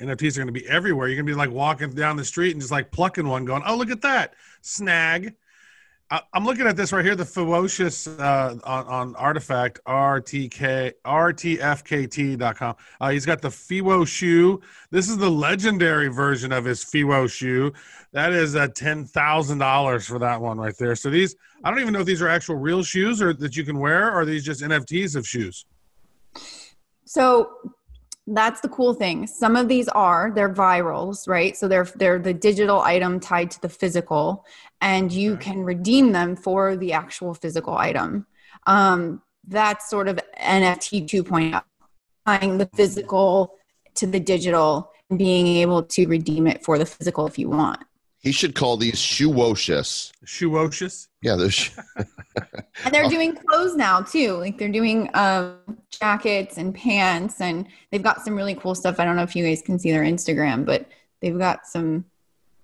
NFTs 0.00 0.36
are 0.36 0.40
going 0.44 0.52
to 0.52 0.60
be 0.60 0.66
everywhere. 0.66 1.08
You're 1.08 1.16
going 1.16 1.26
to 1.26 1.32
be 1.32 1.36
like 1.36 1.50
walking 1.50 1.90
down 1.90 2.16
the 2.16 2.24
street 2.24 2.52
and 2.52 2.60
just 2.60 2.72
like 2.72 2.90
plucking 2.90 3.26
one, 3.26 3.44
going, 3.44 3.62
"Oh, 3.66 3.76
look 3.76 3.90
at 3.90 4.02
that 4.02 4.34
snag." 4.60 5.34
I- 6.10 6.22
I'm 6.34 6.44
looking 6.44 6.66
at 6.66 6.76
this 6.76 6.92
right 6.92 7.02
here, 7.02 7.16
the 7.16 7.24
FEWOCiOUS 7.24 8.20
uh, 8.20 8.58
on, 8.64 8.86
on 8.86 9.16
Artifact 9.16 9.80
RTK 9.86 10.92
RTFKT.com. 11.06 12.76
Uh, 13.00 13.10
he's 13.10 13.24
got 13.24 13.40
the 13.40 13.48
FEWO 13.48 14.06
shoe. 14.06 14.60
This 14.90 15.08
is 15.08 15.16
the 15.16 15.30
legendary 15.30 16.08
version 16.08 16.52
of 16.52 16.66
his 16.66 16.84
FEWO 16.84 17.30
shoe. 17.30 17.72
That 18.12 18.32
is 18.32 18.56
uh, 18.56 18.68
ten 18.68 19.06
thousand 19.06 19.58
dollars 19.58 20.06
for 20.06 20.18
that 20.18 20.38
one 20.38 20.58
right 20.58 20.76
there. 20.76 20.96
So 20.96 21.08
these, 21.08 21.34
I 21.64 21.70
don't 21.70 21.80
even 21.80 21.94
know 21.94 22.00
if 22.00 22.06
these 22.06 22.20
are 22.20 22.28
actual 22.28 22.56
real 22.56 22.82
shoes 22.82 23.22
or 23.22 23.32
that 23.32 23.56
you 23.56 23.64
can 23.64 23.78
wear, 23.78 24.08
or 24.08 24.20
are 24.20 24.24
these 24.26 24.44
just 24.44 24.60
NFTs 24.62 25.16
of 25.16 25.26
shoes? 25.26 25.64
So 27.12 27.50
that's 28.26 28.62
the 28.62 28.70
cool 28.70 28.94
thing. 28.94 29.26
Some 29.26 29.54
of 29.54 29.68
these 29.68 29.86
are 29.88 30.32
they're 30.34 30.54
virals, 30.54 31.28
right? 31.28 31.54
So 31.54 31.68
they're 31.68 31.84
they're 31.96 32.18
the 32.18 32.32
digital 32.32 32.80
item 32.80 33.20
tied 33.20 33.50
to 33.50 33.60
the 33.60 33.68
physical, 33.68 34.46
and 34.80 35.12
you 35.12 35.34
Okay. 35.34 35.52
can 35.52 35.62
redeem 35.62 36.12
them 36.12 36.36
for 36.36 36.74
the 36.74 36.94
actual 36.94 37.34
physical 37.34 37.76
item. 37.76 38.26
Um, 38.66 39.20
that's 39.46 39.90
sort 39.90 40.08
of 40.08 40.18
NFT 40.40 41.06
2.0, 41.06 41.60
oh, 41.60 41.86
tying 42.24 42.56
the 42.56 42.70
physical 42.74 43.58
to 43.96 44.06
the 44.06 44.20
digital 44.20 44.90
and 45.10 45.18
being 45.18 45.46
able 45.46 45.82
to 45.82 46.06
redeem 46.06 46.46
it 46.46 46.64
for 46.64 46.78
the 46.78 46.86
physical 46.86 47.26
if 47.26 47.38
you 47.38 47.50
want. 47.50 47.82
He 48.22 48.30
should 48.30 48.54
call 48.54 48.76
these 48.76 48.94
shoeocious. 48.94 50.12
Shoeocious. 50.24 51.08
Yeah, 51.22 51.36
those. 51.36 51.70
And 52.84 52.94
they're 52.94 53.08
doing 53.08 53.36
clothes 53.36 53.76
now 53.76 54.00
too. 54.00 54.32
Like 54.38 54.56
they're 54.56 54.70
doing 54.70 55.10
um, 55.12 55.58
jackets 55.90 56.56
and 56.56 56.74
pants, 56.74 57.40
and 57.40 57.66
they've 57.90 58.02
got 58.02 58.24
some 58.24 58.34
really 58.34 58.54
cool 58.54 58.74
stuff. 58.74 58.98
I 58.98 59.04
don't 59.04 59.16
know 59.16 59.22
if 59.22 59.36
you 59.36 59.44
guys 59.44 59.60
can 59.60 59.78
see 59.78 59.90
their 59.90 60.02
Instagram, 60.02 60.64
but 60.64 60.88
they've 61.20 61.38
got 61.38 61.66
some 61.66 62.06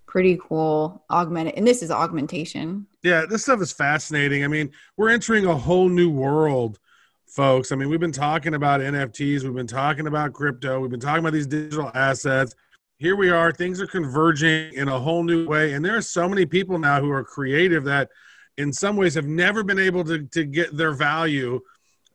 pretty 0.07 0.39
cool 0.41 1.03
augmented. 1.11 1.53
And 1.55 1.67
this 1.67 1.83
is 1.83 1.91
augmentation. 1.91 2.87
Yeah, 3.03 3.25
this 3.29 3.43
stuff 3.43 3.61
is 3.61 3.71
fascinating. 3.71 4.43
I 4.43 4.47
mean, 4.47 4.71
we're 4.97 5.09
entering 5.09 5.45
a 5.45 5.55
whole 5.55 5.87
new 5.87 6.09
world, 6.09 6.79
folks. 7.27 7.71
I 7.71 7.75
mean, 7.75 7.89
we've 7.89 7.99
been 7.99 8.11
talking 8.11 8.55
about 8.55 8.81
NFTs, 8.81 9.43
we've 9.43 9.53
been 9.53 9.67
talking 9.67 10.07
about 10.07 10.33
crypto, 10.33 10.79
we've 10.79 10.91
been 10.91 10.99
talking 10.99 11.19
about 11.19 11.33
these 11.33 11.47
digital 11.47 11.91
assets. 11.93 12.55
Here 12.99 13.15
we 13.15 13.29
are, 13.29 13.53
things 13.53 13.79
are 13.79 13.87
converging 13.87 14.73
in 14.73 14.89
a 14.89 14.99
whole 14.99 15.23
new 15.23 15.47
way. 15.47 15.71
And 15.71 15.85
there 15.85 15.95
are 15.95 16.01
so 16.01 16.27
many 16.27 16.45
people 16.45 16.77
now 16.77 16.99
who 16.99 17.09
are 17.09 17.23
creative 17.23 17.85
that, 17.85 18.09
in 18.57 18.73
some 18.73 18.97
ways, 18.97 19.13
have 19.13 19.25
never 19.25 19.63
been 19.63 19.79
able 19.79 20.03
to, 20.03 20.23
to 20.23 20.43
get 20.43 20.75
their 20.75 20.91
value, 20.91 21.61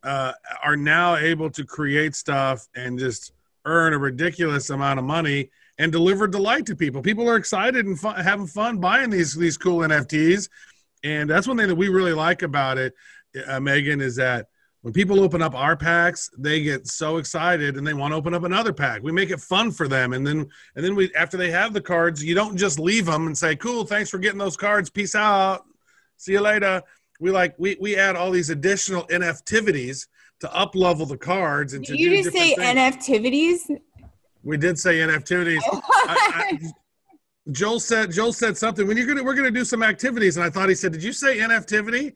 uh, 0.03 0.33
are 0.63 0.77
now 0.77 1.17
able 1.17 1.49
to 1.49 1.65
create 1.65 2.15
stuff 2.15 2.69
and 2.77 2.99
just 2.99 3.33
earn 3.65 3.95
a 3.95 3.99
ridiculous 3.99 4.69
amount 4.69 4.99
of 4.99 5.07
money 5.07 5.51
and 5.79 5.91
deliver 5.91 6.27
delight 6.27 6.67
to 6.67 6.77
people. 6.77 7.01
People 7.01 7.31
are 7.31 7.37
excited 7.37 7.87
and 7.87 7.99
fun, 7.99 8.23
having 8.23 8.47
fun 8.47 8.77
buying 8.77 9.09
these 9.09 9.35
these 9.35 9.57
cool 9.57 9.79
NFTs, 9.79 10.51
and 11.03 11.31
that's 11.31 11.49
one 11.49 11.57
thing 11.57 11.69
that 11.69 11.75
we 11.75 11.89
really 11.89 12.13
like 12.13 12.43
about 12.43 12.77
it, 12.77 12.93
uh, 13.47 13.59
Megan, 13.59 14.03
is 14.03 14.17
that 14.17 14.49
when 14.85 14.93
people 14.93 15.19
open 15.21 15.41
up 15.41 15.55
our 15.55 15.75
packs, 15.79 16.29
they 16.37 16.63
get 16.63 16.87
so 16.87 17.17
excited 17.17 17.79
and 17.79 17.87
they 17.87 17.95
want 17.95 18.13
to 18.13 18.17
open 18.17 18.35
up 18.35 18.45
another 18.45 18.71
pack. 18.71 19.03
We 19.03 19.13
make 19.13 19.31
it 19.31 19.41
fun 19.41 19.71
for 19.71 19.89
them, 19.89 20.13
and 20.13 20.27
then 20.27 20.47
and 20.77 20.85
then 20.85 20.95
we 20.95 21.11
after 21.15 21.39
they 21.39 21.51
have 21.51 21.73
the 21.73 21.81
cards, 21.81 22.23
you 22.23 22.35
don't 22.35 22.55
just 22.55 22.79
leave 22.79 23.07
them 23.07 23.27
and 23.27 23.37
say, 23.37 23.57
"Cool, 23.57 23.87
thanks 23.87 24.11
for 24.11 24.19
getting 24.19 24.39
those 24.39 24.59
cards. 24.59 24.91
Peace 24.91 25.15
out. 25.15 25.65
See 26.19 26.33
you 26.33 26.43
later." 26.43 26.83
We 27.19 27.31
like 27.31 27.55
we 27.57 27.79
we 27.81 27.97
add 27.97 28.15
all 28.15 28.31
these 28.31 28.51
additional 28.51 29.07
NFTivities 29.07 30.07
to 30.41 30.55
up 30.55 30.75
level 30.75 31.07
the 31.07 31.17
cards 31.17 31.73
and 31.73 31.83
to 31.87 31.93
Did 31.93 32.01
you 32.01 32.23
just 32.23 32.37
say 32.37 32.55
things. 32.55 32.79
NFTivities? 32.79 33.79
We 34.43 34.59
did 34.59 34.79
say 34.79 34.99
NFTivities. 34.99 35.63
I- 35.73 36.59
I- 36.63 36.73
Joel 37.53 37.81
said 37.81 38.13
Joel 38.13 38.35
said 38.35 38.59
something 38.59 38.87
when 38.87 38.99
you're 38.99 39.07
gonna 39.07 39.25
we're 39.25 39.35
gonna 39.35 39.51
do 39.51 39.65
some 39.65 39.83
activities, 39.83 40.37
and 40.37 40.45
I 40.45 40.51
thought 40.51 40.69
he 40.69 40.75
said, 40.75 40.93
"Did 40.93 41.03
you 41.03 41.15
say 41.15 41.39
NFTivity?" 41.39 42.13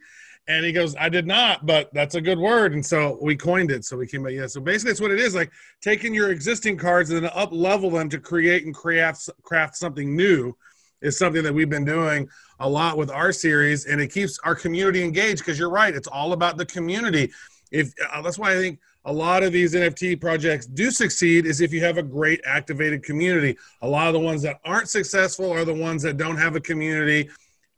And 0.49 0.65
he 0.65 0.73
goes, 0.73 0.97
"I 0.97 1.09
did 1.09 1.27
not, 1.27 1.67
but 1.67 1.93
that's 1.93 2.15
a 2.15 2.21
good 2.21 2.39
word." 2.39 2.73
And 2.73 2.85
so 2.85 3.19
we 3.21 3.37
coined 3.37 3.71
it. 3.71 3.85
So 3.85 3.97
we 3.97 4.07
came 4.07 4.25
up, 4.25 4.33
yeah. 4.33 4.47
So 4.47 4.61
basically, 4.61 4.93
it's 4.93 5.01
what 5.01 5.11
it 5.11 5.21
is 5.21 5.35
like 5.35 5.53
taking 5.81 6.15
your 6.15 6.31
existing 6.31 6.79
cards 6.79 7.11
and 7.11 7.23
then 7.23 7.31
up 7.35 7.53
level 7.53 7.91
them 7.91 8.09
to 8.09 8.19
create 8.19 8.65
and 8.65 8.75
craft 8.75 9.29
craft 9.43 9.77
something 9.77 10.17
new 10.17 10.57
is 11.01 11.19
something 11.19 11.43
that 11.45 11.55
we've 11.55 11.71
been 11.71 11.85
doing 11.85 12.29
a 12.61 12.69
lot 12.69 12.97
with 12.97 13.11
our 13.11 13.31
series, 13.31 13.87
and 13.87 14.01
it 14.01 14.13
keeps 14.13 14.39
our 14.43 14.55
community 14.55 15.03
engaged. 15.03 15.39
Because 15.39 15.59
you're 15.59 15.71
right, 15.71 15.95
it's 15.95 16.09
all 16.09 16.33
about 16.33 16.57
the 16.57 16.67
community. 16.67 17.31
If 17.71 17.93
uh, 18.11 18.23
that's 18.23 18.39
why 18.39 18.53
I 18.53 18.57
think 18.57 18.81
a 19.05 19.13
lot 19.13 19.43
of 19.43 19.53
these 19.53 19.75
NFT 19.75 20.21
projects 20.21 20.67
do 20.67 20.91
succeed 20.91 21.47
is 21.47 21.61
if 21.61 21.73
you 21.73 21.83
have 21.83 21.97
a 21.97 22.03
great 22.03 22.41
activated 22.45 23.03
community. 23.03 23.57
A 23.81 23.89
lot 23.89 24.07
of 24.07 24.13
the 24.13 24.21
ones 24.21 24.43
that 24.43 24.61
aren't 24.65 24.89
successful 24.89 25.51
are 25.51 25.65
the 25.65 25.75
ones 25.75 26.03
that 26.03 26.19
don't 26.19 26.37
have 26.37 26.57
a 26.57 26.61
community 26.61 27.31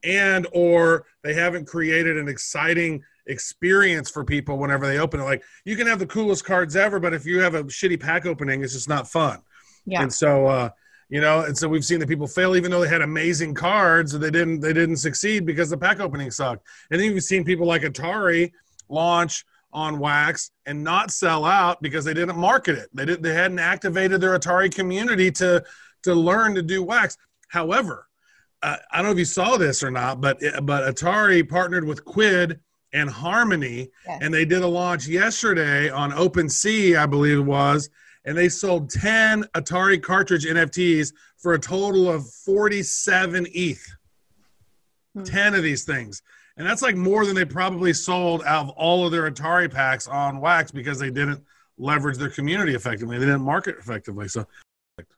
and 0.04 0.46
or 0.52 1.06
they 1.22 1.34
haven't 1.34 1.66
created 1.66 2.16
an 2.16 2.28
exciting 2.28 3.02
experience 3.26 4.10
for 4.10 4.24
people 4.24 4.58
whenever 4.58 4.86
they 4.86 4.98
open 4.98 5.20
it. 5.20 5.24
Like 5.24 5.42
you 5.64 5.76
can 5.76 5.86
have 5.86 5.98
the 5.98 6.06
coolest 6.06 6.44
cards 6.44 6.76
ever, 6.76 6.98
but 6.98 7.14
if 7.14 7.26
you 7.26 7.40
have 7.40 7.54
a 7.54 7.64
shitty 7.64 8.00
pack 8.00 8.26
opening, 8.26 8.62
it's 8.62 8.72
just 8.72 8.88
not 8.88 9.08
fun. 9.08 9.40
Yeah. 9.86 10.02
And 10.02 10.12
so 10.12 10.46
uh 10.46 10.70
you 11.08 11.20
know, 11.20 11.42
and 11.42 11.58
so 11.58 11.68
we've 11.68 11.84
seen 11.84 11.98
that 11.98 12.08
people 12.08 12.28
fail 12.28 12.54
even 12.54 12.70
though 12.70 12.80
they 12.80 12.88
had 12.88 13.02
amazing 13.02 13.52
cards, 13.54 14.16
they 14.16 14.30
didn't 14.30 14.60
they 14.60 14.72
didn't 14.72 14.98
succeed 14.98 15.44
because 15.44 15.70
the 15.70 15.78
pack 15.78 16.00
opening 16.00 16.30
sucked. 16.30 16.66
And 16.90 17.00
then 17.00 17.12
you've 17.12 17.24
seen 17.24 17.44
people 17.44 17.66
like 17.66 17.82
Atari 17.82 18.52
launch 18.88 19.44
on 19.72 19.98
wax 19.98 20.50
and 20.66 20.82
not 20.82 21.10
sell 21.10 21.44
out 21.44 21.80
because 21.82 22.04
they 22.04 22.14
didn't 22.14 22.36
market 22.36 22.76
it. 22.76 22.88
They 22.92 23.04
didn't 23.04 23.22
they 23.22 23.34
hadn't 23.34 23.58
activated 23.58 24.20
their 24.20 24.38
Atari 24.38 24.72
community 24.74 25.30
to 25.32 25.64
to 26.02 26.14
learn 26.14 26.54
to 26.54 26.62
do 26.62 26.82
wax. 26.82 27.16
However, 27.48 28.08
uh, 28.62 28.76
I 28.90 28.96
don't 28.98 29.06
know 29.06 29.12
if 29.12 29.18
you 29.18 29.24
saw 29.24 29.56
this 29.56 29.82
or 29.82 29.90
not, 29.90 30.20
but 30.20 30.40
but 30.62 30.94
Atari 30.94 31.48
partnered 31.48 31.84
with 31.84 32.04
Quid 32.04 32.60
and 32.92 33.08
Harmony, 33.08 33.90
Yes. 34.06 34.18
and 34.22 34.34
they 34.34 34.44
did 34.44 34.62
a 34.62 34.66
launch 34.66 35.06
yesterday 35.06 35.88
on 35.90 36.10
OpenSea, 36.10 36.96
I 36.98 37.06
believe 37.06 37.38
it 37.38 37.42
was, 37.42 37.88
and 38.24 38.36
they 38.36 38.48
sold 38.48 38.90
10 38.90 39.44
Atari 39.54 40.02
cartridge 40.02 40.44
NFTs 40.44 41.12
for 41.38 41.54
a 41.54 41.58
total 41.58 42.10
of 42.10 42.28
47 42.28 43.46
ETH. 43.54 43.96
Hmm. 45.14 45.22
10 45.24 45.54
of 45.54 45.62
these 45.62 45.84
things. 45.84 46.22
And 46.56 46.66
that's 46.66 46.82
like 46.82 46.96
more 46.96 47.24
than 47.24 47.34
they 47.34 47.44
probably 47.44 47.92
sold 47.92 48.42
out 48.44 48.64
of 48.66 48.70
all 48.70 49.06
of 49.06 49.12
their 49.12 49.30
Atari 49.30 49.72
packs 49.72 50.06
on 50.06 50.40
wax 50.40 50.70
because 50.70 50.98
they 50.98 51.10
didn't 51.10 51.42
leverage 51.78 52.18
their 52.18 52.28
community 52.28 52.74
effectively. 52.74 53.18
They 53.18 53.24
didn't 53.24 53.40
market 53.42 53.76
effectively. 53.78 54.28
So 54.28 54.46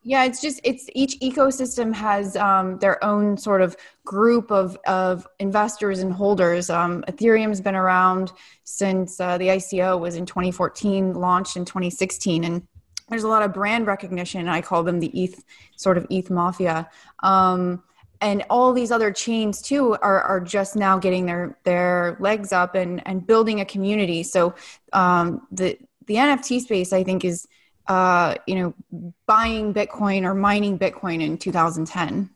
Yeah, 0.03 0.23
it's 0.23 0.41
just 0.41 0.59
it's 0.63 0.87
each 0.93 1.19
ecosystem 1.19 1.93
has 1.93 2.35
um, 2.35 2.77
their 2.79 3.03
own 3.03 3.37
sort 3.37 3.61
of 3.61 3.75
group 4.05 4.51
of 4.51 4.77
of 4.87 5.27
investors 5.39 5.99
and 5.99 6.11
holders. 6.11 6.69
Um, 6.69 7.03
Ethereum's 7.07 7.61
been 7.61 7.75
around 7.75 8.31
since 8.63 9.19
uh, 9.19 9.37
the 9.37 9.47
ICO 9.47 9.99
was 9.99 10.15
in 10.15 10.25
2014, 10.25 11.13
launched 11.13 11.57
in 11.57 11.65
2016, 11.65 12.43
and 12.43 12.67
there's 13.09 13.23
a 13.23 13.27
lot 13.27 13.43
of 13.43 13.53
brand 13.53 13.87
recognition. 13.87 14.47
I 14.47 14.61
call 14.61 14.83
them 14.83 14.99
the 14.99 15.11
ETH 15.23 15.43
sort 15.75 15.97
of 15.97 16.07
ETH 16.09 16.29
mafia. 16.29 16.89
Um, 17.21 17.83
and 18.21 18.45
all 18.49 18.71
these 18.71 18.89
other 18.89 19.11
chains 19.11 19.61
too 19.61 19.95
are, 19.95 20.21
are 20.21 20.39
just 20.39 20.77
now 20.77 20.97
getting 20.97 21.25
their 21.25 21.57
their 21.65 22.15
legs 22.21 22.53
up 22.53 22.73
and 22.73 23.05
and 23.05 23.27
building 23.27 23.59
a 23.59 23.65
community. 23.65 24.23
So 24.23 24.55
um, 24.93 25.45
the 25.51 25.77
the 26.07 26.15
NFT 26.15 26.61
space, 26.61 26.93
I 26.93 27.03
think, 27.03 27.25
is 27.25 27.47
uh, 27.87 28.35
you 28.47 28.55
know 28.55 29.11
buying 29.25 29.73
Bitcoin 29.73 30.23
or 30.23 30.33
mining 30.33 30.77
Bitcoin 30.77 31.21
in 31.21 31.37
2010. 31.37 32.29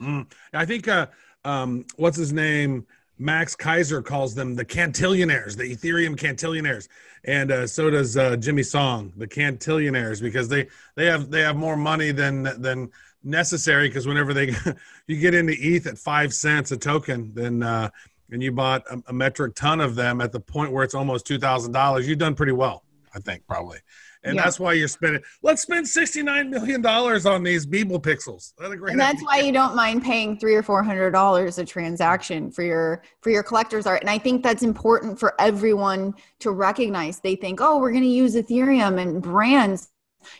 Mm. 0.00 0.30
I 0.52 0.64
think 0.64 0.88
uh, 0.88 1.06
um, 1.44 1.84
what's 1.96 2.16
his 2.16 2.32
name? 2.32 2.86
Max 3.18 3.56
Keiser 3.56 4.04
calls 4.04 4.34
them 4.34 4.54
the 4.54 4.64
cantillionaires, 4.64 5.56
the 5.56 5.74
Ethereum 5.74 6.16
cantillionaires, 6.16 6.88
and 7.24 7.50
uh, 7.50 7.66
so 7.66 7.88
does 7.88 8.16
uh, 8.16 8.36
Jimmy 8.36 8.62
Song, 8.62 9.10
the 9.16 9.26
cantillionaires, 9.26 10.20
because 10.20 10.48
they 10.48 10.66
they 10.96 11.06
have 11.06 11.30
they 11.30 11.40
have 11.40 11.56
more 11.56 11.76
money 11.76 12.10
than 12.10 12.42
than 12.60 12.90
necessary. 13.22 13.88
Because 13.88 14.06
whenever 14.06 14.34
they 14.34 14.54
you 15.06 15.18
get 15.18 15.34
into 15.34 15.54
ETH 15.58 15.86
at 15.86 15.96
five 15.96 16.34
cents 16.34 16.72
a 16.72 16.76
token, 16.76 17.32
then 17.34 17.62
uh, 17.62 17.88
and 18.30 18.42
you 18.42 18.52
bought 18.52 18.84
a, 18.90 19.02
a 19.06 19.12
metric 19.14 19.54
ton 19.54 19.80
of 19.80 19.94
them 19.94 20.20
at 20.20 20.32
the 20.32 20.40
point 20.40 20.72
where 20.72 20.84
it's 20.84 20.94
almost 20.94 21.26
two 21.26 21.38
thousand 21.38 21.72
dollars, 21.72 22.06
you've 22.06 22.18
done 22.18 22.34
pretty 22.34 22.52
well, 22.52 22.84
I 23.14 23.20
think 23.20 23.46
probably 23.46 23.78
and 24.26 24.34
Yeah. 24.36 24.42
that's 24.44 24.58
why 24.60 24.72
you're 24.74 24.88
spending. 24.88 25.22
Let's 25.42 25.62
spend 25.62 25.86
sixty 25.88 26.22
nine 26.22 26.50
million 26.50 26.82
dollars 26.82 27.24
on 27.26 27.42
these 27.42 27.66
Beeple 27.66 28.02
pixels. 28.02 28.52
That's 28.58 28.72
a 28.72 28.76
great. 28.76 28.92
and 28.92 29.00
that's 29.00 29.16
idea. 29.16 29.26
why 29.26 29.38
you 29.40 29.52
don't 29.52 29.74
mind 29.74 30.02
paying 30.02 30.38
three 30.38 30.54
or 30.54 30.62
four 30.62 30.82
hundred 30.82 31.12
dollars 31.12 31.58
a 31.58 31.64
transaction 31.64 32.50
for 32.50 32.62
your 32.62 33.02
for 33.22 33.30
your 33.30 33.42
collector's 33.42 33.86
art 33.86 34.00
and 34.02 34.10
i 34.10 34.18
think 34.18 34.42
that's 34.42 34.62
important 34.62 35.18
for 35.18 35.34
everyone 35.40 36.14
to 36.40 36.50
recognize 36.50 37.20
they 37.20 37.36
think 37.36 37.60
oh 37.60 37.78
we're 37.78 37.90
going 37.90 38.02
to 38.02 38.08
use 38.08 38.34
ethereum 38.34 39.00
and 39.00 39.22
brands 39.22 39.88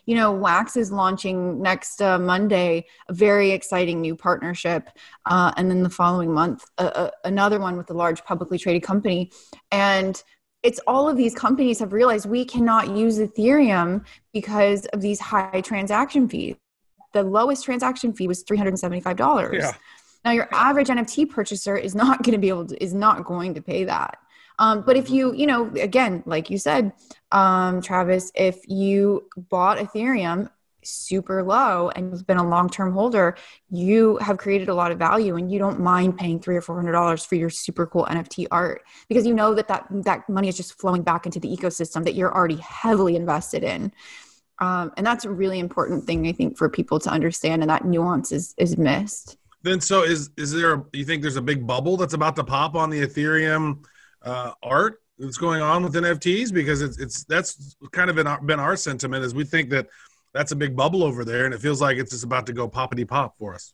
you 0.04 0.14
know 0.16 0.32
wax 0.32 0.76
is 0.76 0.90
launching 0.90 1.62
next 1.62 2.02
uh, 2.02 2.18
monday 2.18 2.84
a 3.08 3.12
very 3.12 3.50
exciting 3.52 4.00
new 4.00 4.16
partnership 4.16 4.88
uh, 5.26 5.52
and 5.56 5.70
then 5.70 5.82
the 5.82 5.90
following 5.90 6.32
month 6.32 6.64
uh, 6.78 6.90
uh, 6.94 7.10
another 7.24 7.60
one 7.60 7.76
with 7.76 7.88
a 7.90 7.94
large 7.94 8.24
publicly 8.24 8.58
traded 8.58 8.82
company 8.82 9.30
and 9.70 10.22
it's 10.62 10.80
all 10.86 11.08
of 11.08 11.16
these 11.16 11.34
companies 11.34 11.78
have 11.78 11.92
realized 11.92 12.26
we 12.26 12.44
cannot 12.44 12.88
use 12.90 13.18
ethereum 13.18 14.04
because 14.32 14.86
of 14.86 15.00
these 15.00 15.20
high 15.20 15.60
transaction 15.60 16.28
fees. 16.28 16.56
The 17.12 17.22
lowest 17.22 17.64
transaction 17.64 18.12
fee 18.12 18.28
was 18.28 18.44
$375 18.44 19.52
Yeah. 19.52 19.72
now 20.24 20.32
your 20.32 20.48
average 20.52 20.88
nft 20.88 21.30
purchaser 21.30 21.76
is 21.76 21.94
not 21.94 22.22
going 22.22 22.32
to 22.32 22.38
be 22.38 22.48
able 22.48 22.66
to 22.66 22.82
is 22.82 22.94
not 22.94 23.24
going 23.24 23.54
to 23.54 23.62
pay 23.62 23.84
that. 23.84 24.18
Um, 24.58 24.82
but 24.82 24.96
if 24.96 25.10
you 25.10 25.34
you 25.34 25.46
know 25.46 25.70
again 25.80 26.22
like 26.26 26.50
you 26.50 26.58
said 26.58 26.92
um, 27.32 27.80
travis 27.80 28.32
if 28.34 28.56
you 28.68 29.28
bought 29.36 29.78
ethereum 29.78 30.50
super 30.86 31.42
low 31.42 31.90
and 31.90 32.12
you've 32.12 32.26
been 32.26 32.36
a 32.36 32.48
long-term 32.48 32.92
holder 32.92 33.36
you 33.70 34.16
have 34.18 34.38
created 34.38 34.68
a 34.68 34.74
lot 34.74 34.92
of 34.92 34.98
value 34.98 35.36
and 35.36 35.50
you 35.50 35.58
don't 35.58 35.80
mind 35.80 36.16
paying 36.16 36.40
three 36.40 36.56
or 36.56 36.60
four 36.60 36.76
hundred 36.76 36.92
dollars 36.92 37.24
for 37.24 37.34
your 37.34 37.50
super 37.50 37.86
cool 37.86 38.06
nft 38.06 38.46
art 38.50 38.82
because 39.08 39.26
you 39.26 39.34
know 39.34 39.54
that 39.54 39.68
that 39.68 39.86
that 39.90 40.28
money 40.28 40.48
is 40.48 40.56
just 40.56 40.78
flowing 40.78 41.02
back 41.02 41.26
into 41.26 41.40
the 41.40 41.54
ecosystem 41.54 42.04
that 42.04 42.14
you're 42.14 42.34
already 42.34 42.56
heavily 42.56 43.16
invested 43.16 43.62
in 43.62 43.92
um, 44.58 44.90
and 44.96 45.06
that's 45.06 45.24
a 45.24 45.30
really 45.30 45.58
important 45.58 46.04
thing 46.04 46.26
i 46.26 46.32
think 46.32 46.56
for 46.56 46.68
people 46.68 46.98
to 46.98 47.10
understand 47.10 47.62
and 47.62 47.70
that 47.70 47.84
nuance 47.84 48.32
is 48.32 48.54
is 48.56 48.76
missed 48.78 49.36
Then 49.66 49.80
so 49.80 50.04
is 50.04 50.30
is 50.36 50.52
there? 50.52 50.74
A, 50.74 50.84
you 50.92 51.04
think 51.04 51.22
there's 51.22 51.36
a 51.36 51.42
big 51.42 51.66
bubble 51.66 51.96
that's 51.96 52.14
about 52.14 52.36
to 52.36 52.44
pop 52.44 52.76
on 52.76 52.88
the 52.88 53.04
Ethereum 53.04 53.84
uh, 54.22 54.52
art 54.62 55.02
that's 55.18 55.38
going 55.38 55.60
on 55.60 55.82
with 55.82 55.94
NFTs 55.94 56.52
because 56.52 56.82
it's 56.82 56.98
it's 56.98 57.24
that's 57.24 57.76
kind 57.90 58.08
of 58.08 58.16
been 58.16 58.26
our, 58.26 58.40
been 58.40 58.60
our 58.60 58.76
sentiment 58.76 59.24
is 59.24 59.34
we 59.34 59.44
think 59.44 59.70
that 59.70 59.88
that's 60.36 60.52
a 60.52 60.56
big 60.56 60.76
bubble 60.76 61.02
over 61.02 61.24
there 61.24 61.46
and 61.46 61.54
it 61.54 61.60
feels 61.60 61.80
like 61.80 61.96
it's 61.96 62.10
just 62.10 62.24
about 62.24 62.46
to 62.46 62.52
go 62.52 62.68
poppity 62.68 63.06
pop 63.06 63.36
for 63.38 63.54
us. 63.54 63.72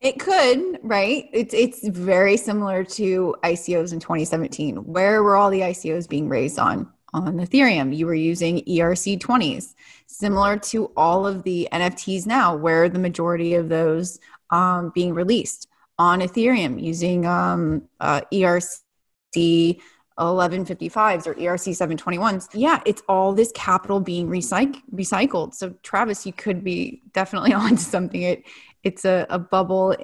It 0.00 0.18
could, 0.18 0.78
right? 0.82 1.28
It's 1.32 1.52
it's 1.52 1.86
very 1.86 2.38
similar 2.38 2.84
to 2.84 3.36
ICOs 3.44 3.92
in 3.92 4.00
2017. 4.00 4.76
Where 4.76 5.22
were 5.22 5.36
all 5.36 5.50
the 5.50 5.60
ICOs 5.60 6.08
being 6.08 6.28
raised 6.28 6.58
on? 6.58 6.90
On 7.12 7.38
Ethereum, 7.38 7.94
you 7.94 8.06
were 8.06 8.14
using 8.14 8.58
E 8.66 8.78
ERC20s, 8.78 9.74
similar 10.06 10.56
to 10.58 10.92
all 10.96 11.26
of 11.26 11.42
the 11.42 11.68
NFTs 11.72 12.24
now, 12.24 12.54
where 12.54 12.88
the 12.88 13.00
majority 13.00 13.54
of 13.54 13.68
those 13.68 14.20
um, 14.50 14.92
being 14.94 15.12
released 15.12 15.66
on 15.98 16.20
Ethereum 16.20 16.80
using 16.82 17.26
um, 17.26 17.82
uh, 17.98 18.22
ERC 18.32 19.80
1155s 20.24 21.26
or 21.26 21.34
ERC 21.34 21.70
721s. 21.70 22.48
Yeah, 22.54 22.80
it's 22.86 23.02
all 23.08 23.32
this 23.32 23.52
capital 23.54 24.00
being 24.00 24.28
recyc- 24.28 24.80
recycled. 24.94 25.54
So, 25.54 25.74
Travis, 25.82 26.26
you 26.26 26.32
could 26.32 26.62
be 26.62 27.02
definitely 27.12 27.52
onto 27.64 27.76
something. 27.76 28.22
It 28.22 28.44
it's 28.82 29.04
a, 29.04 29.26
a 29.28 29.38
bubble 29.38 29.94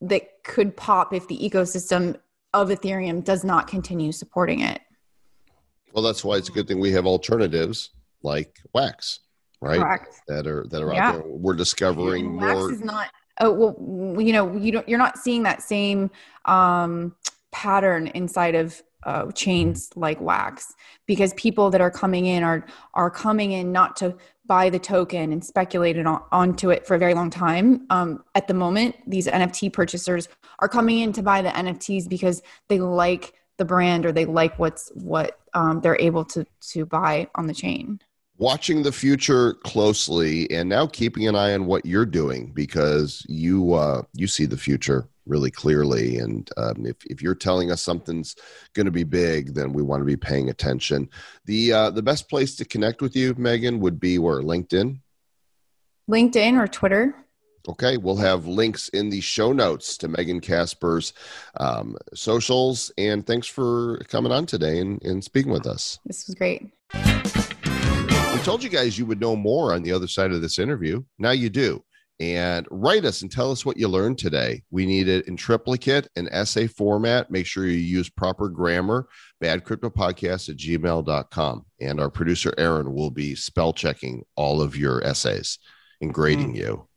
that 0.00 0.22
could 0.44 0.76
pop 0.76 1.12
if 1.12 1.28
the 1.28 1.36
ecosystem 1.38 2.16
of 2.54 2.68
Ethereum 2.68 3.22
does 3.22 3.44
not 3.44 3.66
continue 3.68 4.12
supporting 4.12 4.60
it. 4.60 4.80
Well, 5.92 6.02
that's 6.02 6.24
why 6.24 6.36
it's 6.36 6.48
a 6.48 6.52
good 6.52 6.66
thing 6.68 6.80
we 6.80 6.92
have 6.92 7.06
alternatives 7.06 7.90
like 8.22 8.58
Wax, 8.74 9.20
right? 9.60 9.80
Correct. 9.80 10.20
That 10.28 10.46
are 10.46 10.64
that 10.70 10.82
are 10.82 10.92
Yeah. 10.92 11.08
out 11.08 11.12
there. 11.14 11.22
We're 11.26 11.54
discovering 11.54 12.36
Wax 12.36 12.54
more. 12.58 12.72
is 12.72 12.80
not. 12.80 13.10
Oh 13.40 13.52
well, 13.52 14.20
you 14.22 14.32
know, 14.32 14.56
you 14.56 14.72
don't. 14.72 14.88
You're 14.88 14.98
not 14.98 15.18
seeing 15.18 15.42
that 15.44 15.62
same 15.62 16.10
um, 16.44 17.14
pattern 17.52 18.08
inside 18.08 18.54
of 18.54 18.82
uh, 19.04 19.30
chains 19.32 19.90
like 19.94 20.20
Wax 20.20 20.74
because 21.06 21.32
people 21.34 21.70
that 21.70 21.80
are 21.80 21.90
coming 21.90 22.26
in 22.26 22.42
are 22.42 22.66
are 22.94 23.10
coming 23.10 23.52
in 23.52 23.72
not 23.72 23.96
to 23.96 24.16
buy 24.46 24.70
the 24.70 24.78
token 24.78 25.30
and 25.30 25.44
speculate 25.44 25.96
it 25.96 26.06
on, 26.06 26.22
onto 26.32 26.70
it 26.70 26.86
for 26.86 26.94
a 26.94 26.98
very 26.98 27.14
long 27.14 27.30
time. 27.30 27.86
Um, 27.90 28.24
at 28.34 28.48
the 28.48 28.54
moment, 28.54 28.96
these 29.06 29.26
NFT 29.26 29.72
purchasers 29.72 30.28
are 30.58 30.68
coming 30.68 31.00
in 31.00 31.12
to 31.12 31.22
buy 31.22 31.42
the 31.42 31.50
NFTs 31.50 32.08
because 32.08 32.42
they 32.68 32.80
like 32.80 33.34
the 33.58 33.64
brand 33.64 34.06
or 34.06 34.12
they 34.12 34.24
like 34.24 34.58
what's 34.58 34.90
what 34.94 35.38
um, 35.54 35.80
they're 35.80 36.00
able 36.00 36.24
to 36.24 36.44
to 36.72 36.86
buy 36.86 37.28
on 37.34 37.46
the 37.46 37.54
chain. 37.54 38.00
watching 38.38 38.82
the 38.82 38.92
future 38.92 39.54
closely 39.64 40.50
and 40.50 40.68
now 40.68 40.86
keeping 40.86 41.26
an 41.26 41.34
eye 41.34 41.52
on 41.54 41.66
what 41.66 41.84
you're 41.84 42.06
doing 42.06 42.52
because 42.52 43.24
you 43.28 43.74
uh, 43.74 44.02
you 44.14 44.26
see 44.26 44.46
the 44.46 44.56
future 44.56 45.08
really 45.28 45.50
clearly 45.50 46.18
and 46.18 46.50
um, 46.56 46.86
if, 46.86 46.96
if 47.06 47.22
you're 47.22 47.34
telling 47.34 47.70
us 47.70 47.82
something's 47.82 48.34
going 48.74 48.86
to 48.86 48.92
be 48.92 49.04
big 49.04 49.54
then 49.54 49.72
we 49.72 49.82
want 49.82 50.00
to 50.00 50.06
be 50.06 50.16
paying 50.16 50.48
attention 50.48 51.08
the 51.44 51.72
uh, 51.72 51.90
the 51.90 52.02
best 52.02 52.28
place 52.28 52.56
to 52.56 52.64
connect 52.64 53.00
with 53.02 53.14
you 53.14 53.34
megan 53.38 53.80
would 53.80 54.00
be 54.00 54.18
where 54.18 54.42
linkedin 54.42 55.00
LinkedIn 56.10 56.58
or 56.58 56.66
Twitter. 56.66 57.14
okay 57.68 57.96
we'll 57.96 58.16
have 58.16 58.46
links 58.46 58.88
in 58.90 59.10
the 59.10 59.20
show 59.20 59.52
notes 59.52 59.96
to 59.98 60.08
megan 60.08 60.40
Kaspar's 60.40 61.12
um, 61.58 61.96
socials 62.14 62.90
and 62.96 63.26
thanks 63.26 63.46
for 63.46 63.98
coming 64.08 64.32
on 64.32 64.46
today 64.46 64.80
and, 64.80 65.02
and 65.04 65.22
speaking 65.22 65.52
with 65.52 65.66
us 65.66 65.98
This 66.04 66.26
was 66.26 66.34
great. 66.34 66.72
We 68.38 68.44
told 68.44 68.62
you 68.62 68.70
guys 68.70 68.96
you 68.96 69.04
would 69.06 69.20
know 69.20 69.34
more 69.34 69.74
on 69.74 69.82
the 69.82 69.92
other 69.92 70.06
side 70.06 70.30
of 70.30 70.40
this 70.40 70.60
interview. 70.60 71.02
Now 71.18 71.32
you 71.32 71.50
do. 71.50 71.82
And 72.20 72.66
write 72.70 73.04
us 73.04 73.22
and 73.22 73.30
tell 73.30 73.52
us 73.52 73.64
what 73.64 73.76
you 73.76 73.86
learned 73.86 74.18
today. 74.18 74.62
We 74.70 74.86
need 74.86 75.06
it 75.06 75.28
in 75.28 75.36
triplicate 75.36 76.08
and 76.16 76.28
essay 76.32 76.66
format. 76.66 77.30
Make 77.30 77.46
sure 77.46 77.64
you 77.64 77.78
use 77.78 78.08
proper 78.08 78.48
grammar. 78.48 79.08
Badcryptopodcast 79.40 80.48
at 80.48 80.56
gmail.com. 80.56 81.66
And 81.80 82.00
our 82.00 82.10
producer, 82.10 82.52
Aaron, 82.58 82.92
will 82.92 83.10
be 83.12 83.36
spell 83.36 83.72
checking 83.72 84.24
all 84.34 84.60
of 84.60 84.76
your 84.76 85.02
essays 85.04 85.60
and 86.00 86.12
grading 86.12 86.50
hmm. 86.50 86.56
you. 86.56 86.88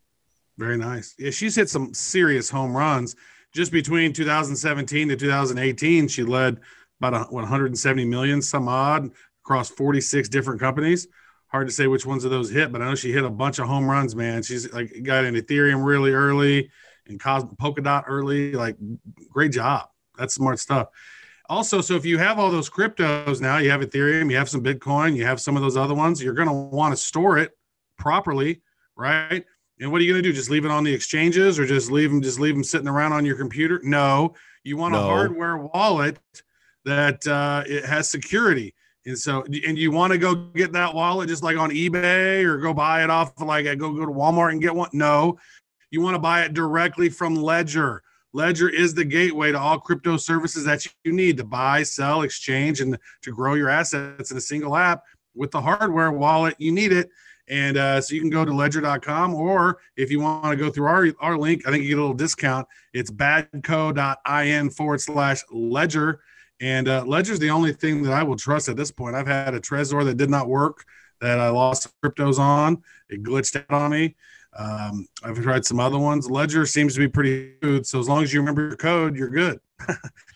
Very 0.58 0.78
nice. 0.78 1.14
Yeah, 1.20 1.32
she's 1.32 1.56
hit 1.56 1.70
some 1.70 1.94
serious 1.94 2.50
home 2.50 2.76
runs. 2.76 3.16
Just 3.54 3.72
between 3.72 4.14
2017 4.14 5.10
to 5.10 5.16
2018, 5.16 6.08
she 6.08 6.24
led 6.24 6.60
about 7.00 7.32
170 7.32 8.06
million, 8.06 8.42
some 8.42 8.68
odd, 8.68 9.12
across 9.44 9.70
46 9.70 10.30
different 10.30 10.60
companies. 10.60 11.08
Hard 11.52 11.68
to 11.68 11.74
say 11.74 11.88
which 11.88 12.06
ones 12.06 12.24
of 12.24 12.32
those 12.32 12.50
hit, 12.50 12.72
but 12.72 12.82
I 12.82 12.86
know 12.86 12.96
she 12.96 13.12
hit 13.12 13.26
a 13.26 13.30
bunch 13.30 13.60
of 13.60 13.68
home 13.68 13.90
runs, 13.90 14.16
man. 14.16 14.42
She's 14.42 14.72
like 14.72 15.04
got 15.04 15.26
an 15.26 15.36
Ethereum 15.36 15.86
really 15.86 16.12
early 16.12 16.72
and 17.08 17.20
Cos- 17.20 17.44
Polkadot 17.44 18.06
early. 18.08 18.54
Like, 18.54 18.78
great 19.30 19.52
job. 19.52 19.90
That's 20.18 20.34
smart 20.34 20.60
stuff. 20.60 20.88
Also, 21.50 21.82
so 21.82 21.96
if 21.96 22.06
you 22.06 22.18
have 22.18 22.40
all 22.40 22.50
those 22.50 22.70
cryptos 22.70 23.42
now, 23.42 23.58
you 23.58 23.70
have 23.70 23.82
Ethereum, 23.82 24.32
you 24.32 24.38
have 24.38 24.48
some 24.48 24.64
Bitcoin, 24.64 25.18
you 25.18 25.26
have 25.26 25.42
some 25.42 25.58
of 25.58 25.62
those 25.62 25.76
other 25.76 25.94
ones, 25.94 26.24
you're 26.24 26.34
going 26.34 26.48
to 26.48 26.54
want 26.54 26.94
to 26.94 26.96
store 26.96 27.38
it 27.38 27.58
properly, 27.98 28.62
right? 28.96 29.44
And 29.82 29.92
what 29.92 30.00
are 30.00 30.06
you 30.06 30.14
going 30.14 30.24
to 30.24 30.30
do? 30.30 30.34
Just 30.34 30.50
leave 30.50 30.64
it 30.64 30.72
on 30.72 30.86
the 30.86 30.94
exchanges 30.94 31.60
or 31.60 31.66
just 31.66 31.92
leave 31.92 32.10
them 32.10 32.22
just 32.22 32.40
leave 32.40 32.54
them 32.54 32.64
sitting 32.64 32.88
around 32.88 33.12
on 33.14 33.26
your 33.26 33.36
computer? 33.36 33.82
No, 33.84 34.36
you 34.64 34.78
want 34.78 34.96
a 34.96 35.00
hardware 35.00 35.58
wallet 35.58 36.20
that 36.86 37.26
uh, 37.28 37.64
it 37.66 37.84
has 37.84 38.10
security. 38.10 38.74
And 39.06 39.18
so, 39.18 39.44
and 39.44 39.78
you 39.78 39.92
want 39.92 40.14
to 40.14 40.20
go 40.20 40.36
get 40.36 40.74
that 40.74 40.94
wallet 40.94 41.28
just 41.28 41.42
like 41.42 41.58
on 41.58 41.72
eBay 41.72 42.44
or 42.44 42.58
go 42.58 42.74
buy 42.74 43.04
it 43.04 43.10
off 43.10 43.34
like 43.42 43.66
go 43.66 43.94
go 43.94 44.06
to 44.06 44.12
Walmart 44.12 44.52
and 44.52 44.62
get 44.62 44.76
one? 44.76 44.90
No, 44.94 45.40
you 45.90 46.02
want 46.02 46.16
to 46.16 46.20
buy 46.20 46.44
it 46.44 46.54
directly 46.54 47.10
from 47.10 47.36
Ledger. 47.36 48.04
Ledger 48.34 48.70
is 48.70 48.94
the 48.94 49.04
gateway 49.04 49.52
to 49.52 49.60
all 49.60 49.80
crypto 49.80 50.18
services 50.18 50.64
that 50.66 50.86
you 51.04 51.12
need 51.12 51.36
to 51.38 51.44
buy, 51.44 51.84
sell, 51.84 52.22
exchange, 52.22 52.80
and 52.80 52.98
to 53.24 53.32
grow 53.32 53.56
your 53.56 53.70
assets 53.70 54.32
in 54.32 54.38
a 54.38 54.42
single 54.42 54.76
app. 54.76 55.04
With 55.36 55.52
the 55.52 55.62
hardware 55.62 56.12
wallet, 56.12 56.56
you 56.58 56.72
need 56.72 56.92
it. 56.92 57.10
And 57.50 57.76
uh, 57.76 58.00
so 58.00 58.16
you 58.16 58.22
can 58.22 58.30
go 58.30 58.46
to 58.46 58.54
ledger.com, 58.54 59.36
or 59.36 59.80
if 59.98 60.10
you 60.10 60.22
want 60.22 60.52
to 60.52 60.56
go 60.56 60.70
through 60.70 60.86
our, 60.86 61.08
our 61.20 61.38
link, 61.38 61.68
I 61.68 61.72
think 61.72 61.84
you 61.84 61.90
get 61.90 61.98
a 61.98 62.02
little 62.02 62.16
discount. 62.16 62.68
It's 62.94 63.12
badco.in 63.12 64.70
forward 64.70 65.02
slash 65.02 65.44
ledger. 65.52 66.22
And 66.62 66.88
uh, 66.88 67.04
Ledger's 67.06 67.40
the 67.40 67.50
only 67.50 67.74
thing 67.74 68.04
that 68.04 68.14
I 68.14 68.24
will 68.24 68.38
trust 68.38 68.70
at 68.70 68.78
this 68.78 68.92
point. 68.92 69.16
I've 69.16 69.28
had 69.28 69.56
a 69.56 69.60
Trezor 69.60 70.06
that 70.06 70.18
did 70.18 70.30
not 70.30 70.48
work, 70.48 70.86
that 71.20 71.40
I 71.40 71.50
lost 71.50 71.92
cryptos 72.04 72.40
on. 72.40 72.82
It 73.10 73.24
glitched 73.24 73.58
out 73.58 73.82
on 73.82 73.92
me. 73.92 74.16
Um, 74.54 75.08
I've 75.24 75.42
tried 75.42 75.66
some 75.66 75.80
other 75.80 75.98
ones. 75.98 76.30
Ledger 76.30 76.66
seems 76.66 76.94
to 76.94 77.00
be 77.00 77.08
pretty 77.08 77.56
good. 77.62 77.86
So 77.88 78.00
as 78.00 78.08
long 78.08 78.22
as 78.24 78.32
you 78.32 78.40
remember 78.40 78.68
your 78.68 78.78
code, 78.78 79.16
you're 79.16 79.30
good. 79.30 79.60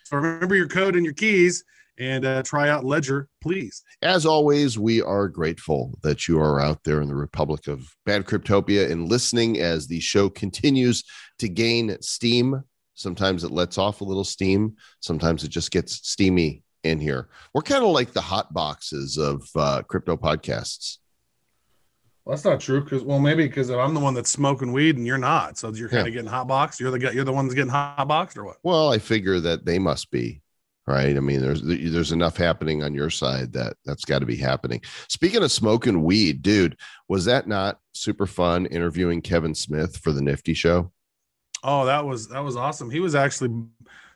so 0.04 0.18
remember 0.18 0.56
your 0.56 0.68
code 0.68 0.96
and 0.96 1.06
your 1.06 1.14
keys 1.14 1.64
and 1.98 2.26
uh, 2.26 2.44
try 2.44 2.70
out 2.70 2.84
Ledger, 2.84 3.30
please. 3.42 3.84
As 4.02 4.26
always, 4.26 4.78
we 4.78 5.02
are 5.02 5.28
grateful 5.28 5.98
that 6.02 6.28
you 6.28 6.40
are 6.40 6.60
out 6.60 6.84
there 6.84 7.02
in 7.02 7.08
the 7.08 7.16
Republic 7.16 7.68
of 7.68 7.96
Bad 8.06 8.26
Cryptopia 8.26 8.92
and 8.92 9.10
listening 9.10 9.60
as 9.60 9.88
the 9.88 10.00
show 10.00 10.30
continues 10.30 11.04
to 11.40 11.48
gain 11.48 11.96
steam. 12.02 12.64
Sometimes 12.96 13.44
it 13.44 13.52
lets 13.52 13.78
off 13.78 14.02
a 14.02 14.06
little 14.06 14.24
steam, 14.24 14.76
sometimes 15.02 15.44
it 15.44 15.50
just 15.50 15.70
gets 15.72 16.08
steamy 16.08 16.64
in 16.84 17.00
here. 17.00 17.30
We're 17.54 17.62
kind 17.62 17.84
of 17.84 17.92
like 17.92 18.14
the 18.14 18.22
hot 18.22 18.54
boxes 18.54 19.18
of 19.18 19.48
uh, 19.56 19.82
crypto 19.84 20.16
podcasts. 20.18 20.98
Well, 22.24 22.36
that's 22.36 22.46
not 22.46 22.60
true 22.60 22.84
because 22.84 23.04
well, 23.04 23.20
maybe 23.20 23.46
because 23.46 23.70
I'm 23.70 23.94
the 23.94 24.00
one 24.00 24.14
that's 24.16 24.32
smoking 24.32 24.72
weed 24.72 24.98
and 24.98 25.06
you're 25.06 25.18
not, 25.18 25.58
so 25.58 25.72
you're 25.74 25.90
kind 25.90 26.06
Yeah. 26.06 26.08
of 26.08 26.14
getting 26.14 26.30
hot 26.32 26.48
boxed. 26.48 26.80
You're 26.80 26.90
the 26.92 26.98
guy. 27.00 27.12
You're 27.12 27.24
the 27.24 27.32
one 27.32 27.46
that's 27.46 27.54
getting 27.54 27.70
hot 27.70 28.08
boxed, 28.08 28.38
or 28.38 28.46
what? 28.46 28.58
Well, 28.64 28.92
I 28.92 28.98
figure 28.98 29.40
that 29.42 29.66
they 29.66 29.78
must 29.78 30.10
be 30.10 30.42
right. 30.88 31.16
I 31.16 31.20
mean, 31.20 31.40
there's 31.42 31.62
there's 31.62 32.12
enough 32.12 32.36
happening 32.38 32.82
on 32.82 32.96
your 32.96 33.12
side 33.12 33.54
that 33.54 33.78
that's 33.86 34.06
got 34.06 34.20
to 34.20 34.26
be 34.26 34.38
happening. 34.38 34.82
Speaking 35.08 35.44
of 35.44 35.52
smoking 35.52 36.02
weed, 36.02 36.42
dude, 36.42 36.78
was 37.08 37.26
that 37.26 37.48
not 37.48 37.78
super 37.94 38.26
fun 38.26 38.66
interviewing 38.68 39.22
Kevin 39.22 39.54
Smith 39.54 39.98
for 39.98 40.12
the 40.12 40.22
Nifty 40.24 40.56
Show? 40.56 40.92
Oh, 41.68 41.86
that 41.86 42.06
was 42.06 42.28
that 42.30 42.40
was 42.44 42.56
awesome. 42.56 42.90
He 42.92 43.00
was 43.00 43.16
actually 43.16 43.50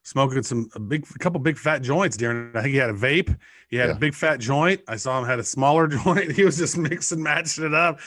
smoking 0.04 0.42
some 0.44 0.70
a 0.76 0.80
big 0.80 1.06
a 1.14 1.20
couple 1.20 1.40
big 1.40 1.58
fat 1.58 1.82
joints 1.82 2.16
during. 2.16 2.56
I 2.56 2.62
think 2.62 2.74
he 2.74 2.78
had 2.78 2.90
a 2.90 2.94
vape. 2.94 3.36
He 3.70 3.78
had 3.78 3.90
Yeah. 3.90 3.96
a 3.96 4.00
big 4.00 4.14
fat 4.14 4.40
joint. 4.40 4.82
I 4.88 4.96
saw 4.96 5.20
him 5.20 5.26
had 5.26 5.40
a 5.40 5.44
smaller 5.44 5.88
joint. 6.04 6.32
He 6.32 6.44
was 6.44 6.58
just 6.58 6.78
mixing, 6.78 7.22
matching 7.24 7.66
it 7.66 7.74
up 7.74 8.00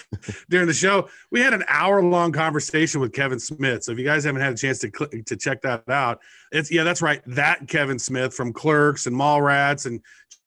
during 0.48 0.66
the 0.66 0.72
show. 0.72 1.08
We 1.30 1.40
had 1.40 1.54
an 1.54 1.64
hour 1.68 2.02
long 2.02 2.32
conversation 2.32 3.00
with 3.00 3.12
Kevin 3.12 3.38
Smith. 3.40 3.84
So 3.84 3.92
if 3.92 3.98
you 3.98 4.04
guys 4.04 4.24
haven't 4.24 4.42
had 4.42 4.52
a 4.52 4.56
chance 4.56 4.78
to 4.80 4.90
click 4.90 5.24
to 5.26 5.36
check 5.36 5.60
that 5.62 5.88
out, 5.88 6.20
it's 6.52 6.70
yeah, 6.70 6.84
that's 6.84 7.02
right. 7.02 7.20
That 7.26 7.66
Kevin 7.68 7.98
Smith 7.98 8.32
from 8.34 8.52
Clerks 8.52 9.06
and 9.06 9.14
Mallrats 9.16 9.86
and 9.86 10.00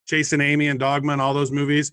Chasing 0.07 0.41
Amy 0.41 0.67
and 0.67 0.79
Dogma 0.79 1.13
and 1.13 1.21
all 1.21 1.33
those 1.33 1.51
movies. 1.51 1.91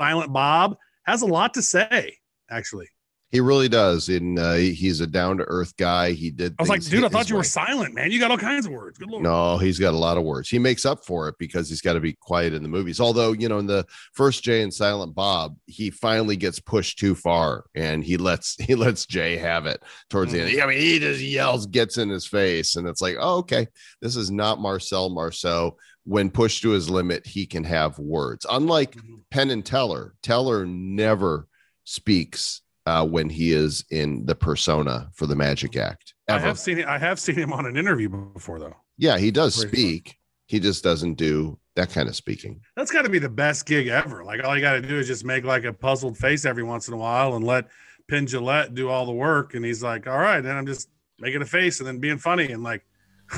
Silent 0.00 0.32
Bob 0.32 0.76
has 1.04 1.22
a 1.22 1.26
lot 1.26 1.54
to 1.54 1.62
say. 1.62 2.18
Actually, 2.50 2.88
He 3.32 3.40
really 3.40 3.68
does. 3.70 4.10
And 4.10 4.38
uh, 4.38 4.52
he's 4.54 5.00
a 5.00 5.06
down 5.06 5.38
to 5.38 5.44
earth 5.44 5.74
guy. 5.78 6.12
He 6.12 6.30
did. 6.30 6.54
I 6.58 6.62
was 6.62 6.68
like, 6.68 6.84
dude, 6.84 7.02
I 7.02 7.08
thought 7.08 7.30
you 7.30 7.36
were 7.36 7.42
silent, 7.42 7.94
man. 7.94 8.10
You 8.10 8.20
got 8.20 8.30
all 8.30 8.36
kinds 8.36 8.66
of 8.66 8.72
words. 8.72 8.98
Good 8.98 9.08
lord. 9.08 9.22
No, 9.22 9.56
he's 9.56 9.78
got 9.78 9.94
a 9.94 9.96
lot 9.96 10.18
of 10.18 10.24
words. 10.24 10.50
He 10.50 10.58
makes 10.58 10.84
up 10.84 11.06
for 11.06 11.28
it 11.28 11.36
because 11.38 11.70
he's 11.70 11.80
got 11.80 11.94
to 11.94 12.00
be 12.00 12.12
quiet 12.12 12.52
in 12.52 12.62
the 12.62 12.68
movies. 12.68 13.00
Although, 13.00 13.32
you 13.32 13.48
know, 13.48 13.58
in 13.58 13.66
the 13.66 13.86
first 14.12 14.44
Jay 14.44 14.62
and 14.62 14.72
Silent 14.72 15.14
Bob, 15.14 15.56
he 15.66 15.90
finally 15.90 16.36
gets 16.36 16.60
pushed 16.60 16.98
too 16.98 17.14
far 17.14 17.64
and 17.74 18.04
he 18.04 18.18
lets 18.18 18.54
he 18.62 18.74
lets 18.74 19.06
Jay 19.06 19.38
have 19.38 19.64
it 19.64 19.82
towards 20.10 20.32
the 20.32 20.42
end. 20.42 20.60
I 20.60 20.66
mean, 20.66 20.78
he 20.78 20.98
just 20.98 21.22
yells, 21.22 21.66
gets 21.66 21.96
in 21.96 22.10
his 22.10 22.26
face, 22.26 22.76
and 22.76 22.86
it's 22.86 23.00
like, 23.00 23.16
oh, 23.18 23.38
okay, 23.38 23.66
this 24.02 24.14
is 24.14 24.30
not 24.30 24.60
Marcel 24.60 25.08
Marceau. 25.08 25.76
When 26.04 26.30
pushed 26.30 26.62
to 26.62 26.70
his 26.70 26.90
limit, 26.90 27.26
he 27.26 27.46
can 27.46 27.62
have 27.64 27.96
words. 27.98 28.44
Unlike 28.50 28.96
Mhm. 28.96 29.20
Penn 29.30 29.50
and 29.50 29.64
Teller, 29.64 30.14
Teller 30.22 30.66
never 30.66 31.46
speaks 31.84 32.61
uh, 32.86 33.06
when 33.06 33.28
he 33.28 33.52
is 33.52 33.84
in 33.90 34.24
the 34.26 34.34
persona 34.34 35.08
for 35.12 35.26
the 35.26 35.36
Magic 35.36 35.76
Act. 35.76 36.14
I 36.28 36.38
have 36.38 36.58
seen 36.58 36.84
I 36.84 36.98
have 36.98 37.18
seen 37.18 37.36
him 37.36 37.52
on 37.52 37.66
an 37.66 37.76
interview 37.76 38.08
before 38.08 38.58
though. 38.58 38.76
Yeah, 38.98 39.18
he 39.18 39.30
does 39.30 39.56
fun. 39.56 39.68
speak. 39.68 40.18
He 40.46 40.60
just 40.60 40.84
doesn't 40.84 41.14
do 41.14 41.58
that 41.76 41.90
kind 41.90 42.08
of 42.08 42.16
speaking. 42.16 42.60
That's 42.76 42.90
got 42.90 43.02
to 43.02 43.08
be 43.08 43.18
the 43.18 43.28
best 43.28 43.66
gig 43.66 43.88
ever. 43.88 44.24
Like 44.24 44.44
all 44.44 44.54
you 44.54 44.62
got 44.62 44.72
to 44.72 44.82
do 44.82 44.98
is 44.98 45.06
just 45.06 45.24
make 45.24 45.44
like 45.44 45.64
a 45.64 45.72
puzzled 45.72 46.18
face 46.18 46.44
every 46.44 46.62
once 46.62 46.88
in 46.88 46.94
a 46.94 46.96
while 46.96 47.34
and 47.34 47.44
let 47.44 47.68
Penn 48.08 48.26
Jillette 48.26 48.74
do 48.74 48.88
all 48.88 49.06
the 49.06 49.12
work. 49.12 49.54
And 49.54 49.64
he's 49.64 49.82
like, 49.82 50.06
all 50.06 50.18
right, 50.18 50.40
then 50.40 50.56
I'm 50.56 50.66
just 50.66 50.88
making 51.18 51.42
a 51.42 51.46
face 51.46 51.78
and 51.78 51.86
then 51.86 51.98
being 51.98 52.18
funny 52.18 52.52
and 52.52 52.62
like 52.62 52.84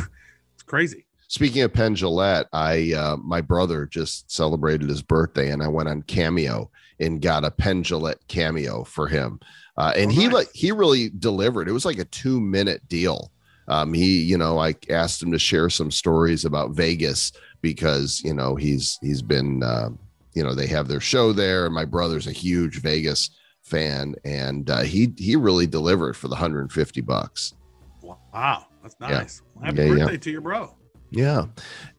it's 0.54 0.62
crazy. 0.64 1.06
Speaking 1.28 1.62
of 1.62 1.72
Penn 1.72 1.94
Jillette, 1.94 2.46
I 2.52 2.92
uh, 2.92 3.16
my 3.16 3.40
brother 3.40 3.86
just 3.86 4.30
celebrated 4.30 4.88
his 4.88 5.02
birthday, 5.02 5.50
and 5.50 5.62
I 5.62 5.68
went 5.68 5.88
on 5.88 6.02
Cameo 6.02 6.70
and 7.00 7.20
got 7.22 7.44
a 7.44 7.50
Penn 7.50 7.82
Jillette 7.82 8.26
cameo 8.28 8.84
for 8.84 9.06
him. 9.08 9.40
Uh, 9.76 9.92
and 9.96 10.10
Oh, 10.10 10.14
he 10.14 10.28
like 10.28 10.48
he 10.54 10.70
really 10.72 11.10
delivered. 11.18 11.68
It 11.68 11.72
was 11.72 11.84
like 11.84 11.98
a 11.98 12.04
two 12.04 12.40
minute 12.40 12.86
deal. 12.88 13.30
Um, 13.66 13.92
he, 13.94 14.22
you 14.22 14.36
know, 14.36 14.58
I 14.58 14.74
asked 14.90 15.22
him 15.22 15.32
to 15.32 15.38
share 15.38 15.70
some 15.70 15.90
stories 15.90 16.44
about 16.44 16.72
Vegas 16.72 17.32
because 17.62 18.20
you 18.24 18.34
know 18.34 18.54
he's 18.56 18.98
he's 19.00 19.22
been, 19.22 19.62
uh, 19.62 19.88
you 20.34 20.42
know, 20.44 20.54
they 20.54 20.66
have 20.66 20.86
their 20.86 21.00
show 21.00 21.32
there, 21.32 21.64
and 21.66 21.74
my 21.74 21.84
brother's 21.86 22.26
a 22.26 22.32
huge 22.32 22.80
Vegas 22.82 23.30
fan, 23.62 24.14
and 24.24 24.68
uh, 24.68 24.82
he 24.82 25.12
he 25.16 25.34
really 25.34 25.66
delivered 25.66 26.14
for 26.16 26.28
the 26.28 26.34
150 26.34 27.00
bucks. 27.00 27.54
Wow, 28.02 28.66
that's 28.82 28.96
Yeah. 29.00 29.08
nice. 29.08 29.42
Happy 29.62 29.76
Yeah, 29.78 29.84
yeah. 29.84 29.94
birthday 29.94 30.18
to 30.18 30.30
your 30.30 30.40
bro. 30.42 30.76
Yeah. 31.10 31.46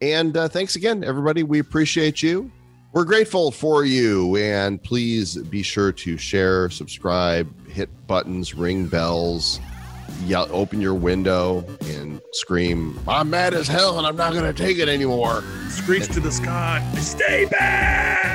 And 0.02 0.36
uh, 0.38 0.48
thanks 0.50 0.76
again, 0.76 1.04
everybody. 1.04 1.42
We 1.44 1.60
appreciate 1.60 2.22
you. 2.22 2.52
We're 2.96 3.04
grateful 3.04 3.52
for 3.52 3.84
you. 3.84 4.38
And 4.38 4.82
please 4.82 5.36
be 5.36 5.64
sure 5.64 5.92
to 5.92 6.18
share, 6.18 6.70
subscribe, 6.70 7.68
hit 7.68 7.90
buttons, 8.08 8.56
ring 8.56 8.88
bells, 8.88 9.60
yell, 10.24 10.48
open 10.50 10.80
your 10.80 10.94
window, 10.94 11.66
and 11.88 12.22
scream, 12.32 12.98
I'm 13.06 13.30
mad 13.30 13.54
as 13.54 13.68
hell 13.68 13.98
and 13.98 14.08
I'm 14.08 14.16
not 14.16 14.32
going 14.32 14.46
to 14.46 14.54
take 14.54 14.78
it 14.80 14.88
anymore. 14.88 15.44
Screech 15.68 16.08
to 16.14 16.22
the 16.22 16.32
sky. 16.32 16.90
Stay 16.96 17.44
bad. 17.52 18.35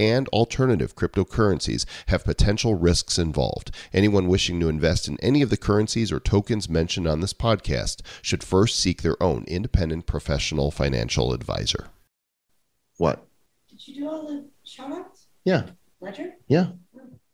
and 0.00 0.26
alternative 0.28 0.96
cryptocurrencies 0.96 1.84
have 2.06 2.24
potential 2.24 2.74
risks 2.74 3.18
involved. 3.18 3.70
Anyone 3.92 4.28
wishing 4.28 4.58
to 4.60 4.68
invest 4.70 5.06
in 5.06 5.20
any 5.20 5.42
of 5.42 5.50
the 5.50 5.58
currencies 5.58 6.10
or 6.10 6.18
tokens 6.18 6.70
mentioned 6.70 7.06
on 7.06 7.20
this 7.20 7.34
podcast 7.34 8.00
should 8.22 8.42
first 8.42 8.78
seek 8.78 9.02
their 9.02 9.22
own 9.22 9.44
independent 9.46 10.06
professional 10.06 10.70
financial 10.70 11.34
advisor. 11.34 11.88
What? 12.96 13.26
Did 13.68 13.86
you 13.86 13.94
do 13.96 14.08
all 14.08 14.26
the 14.26 14.46
shout 14.64 14.90
outs? 14.90 15.26
Yeah. 15.44 15.64
Ledger? 16.00 16.32
Yeah. 16.48 16.68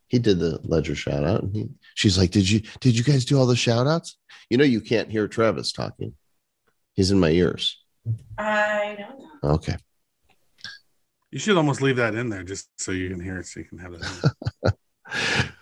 He 0.07 0.19
did 0.19 0.39
the 0.39 0.59
ledger 0.63 0.95
shout 0.95 1.23
out 1.23 1.43
and 1.43 1.55
he, 1.55 1.69
she's 1.95 2.17
like, 2.17 2.31
Did 2.31 2.49
you 2.49 2.61
did 2.81 2.97
you 2.97 3.03
guys 3.03 3.23
do 3.23 3.39
all 3.39 3.45
the 3.45 3.55
shout 3.55 3.87
outs? 3.87 4.17
You 4.49 4.57
know 4.57 4.65
you 4.65 4.81
can't 4.81 5.09
hear 5.09 5.27
Travis 5.29 5.71
talking. 5.71 6.13
He's 6.95 7.11
in 7.11 7.19
my 7.19 7.29
ears. 7.29 7.81
I 8.37 8.97
don't 8.99 9.19
know. 9.19 9.49
Okay. 9.55 9.77
You 11.31 11.39
should 11.39 11.57
almost 11.57 11.81
leave 11.81 11.97
that 11.97 12.15
in 12.15 12.29
there 12.29 12.43
just 12.43 12.69
so 12.77 12.91
you 12.91 13.09
can 13.09 13.19
hear 13.19 13.37
it, 13.39 13.45
so 13.45 13.59
you 13.59 13.65
can 13.65 13.79
have 13.79 13.93
it. 13.93 15.51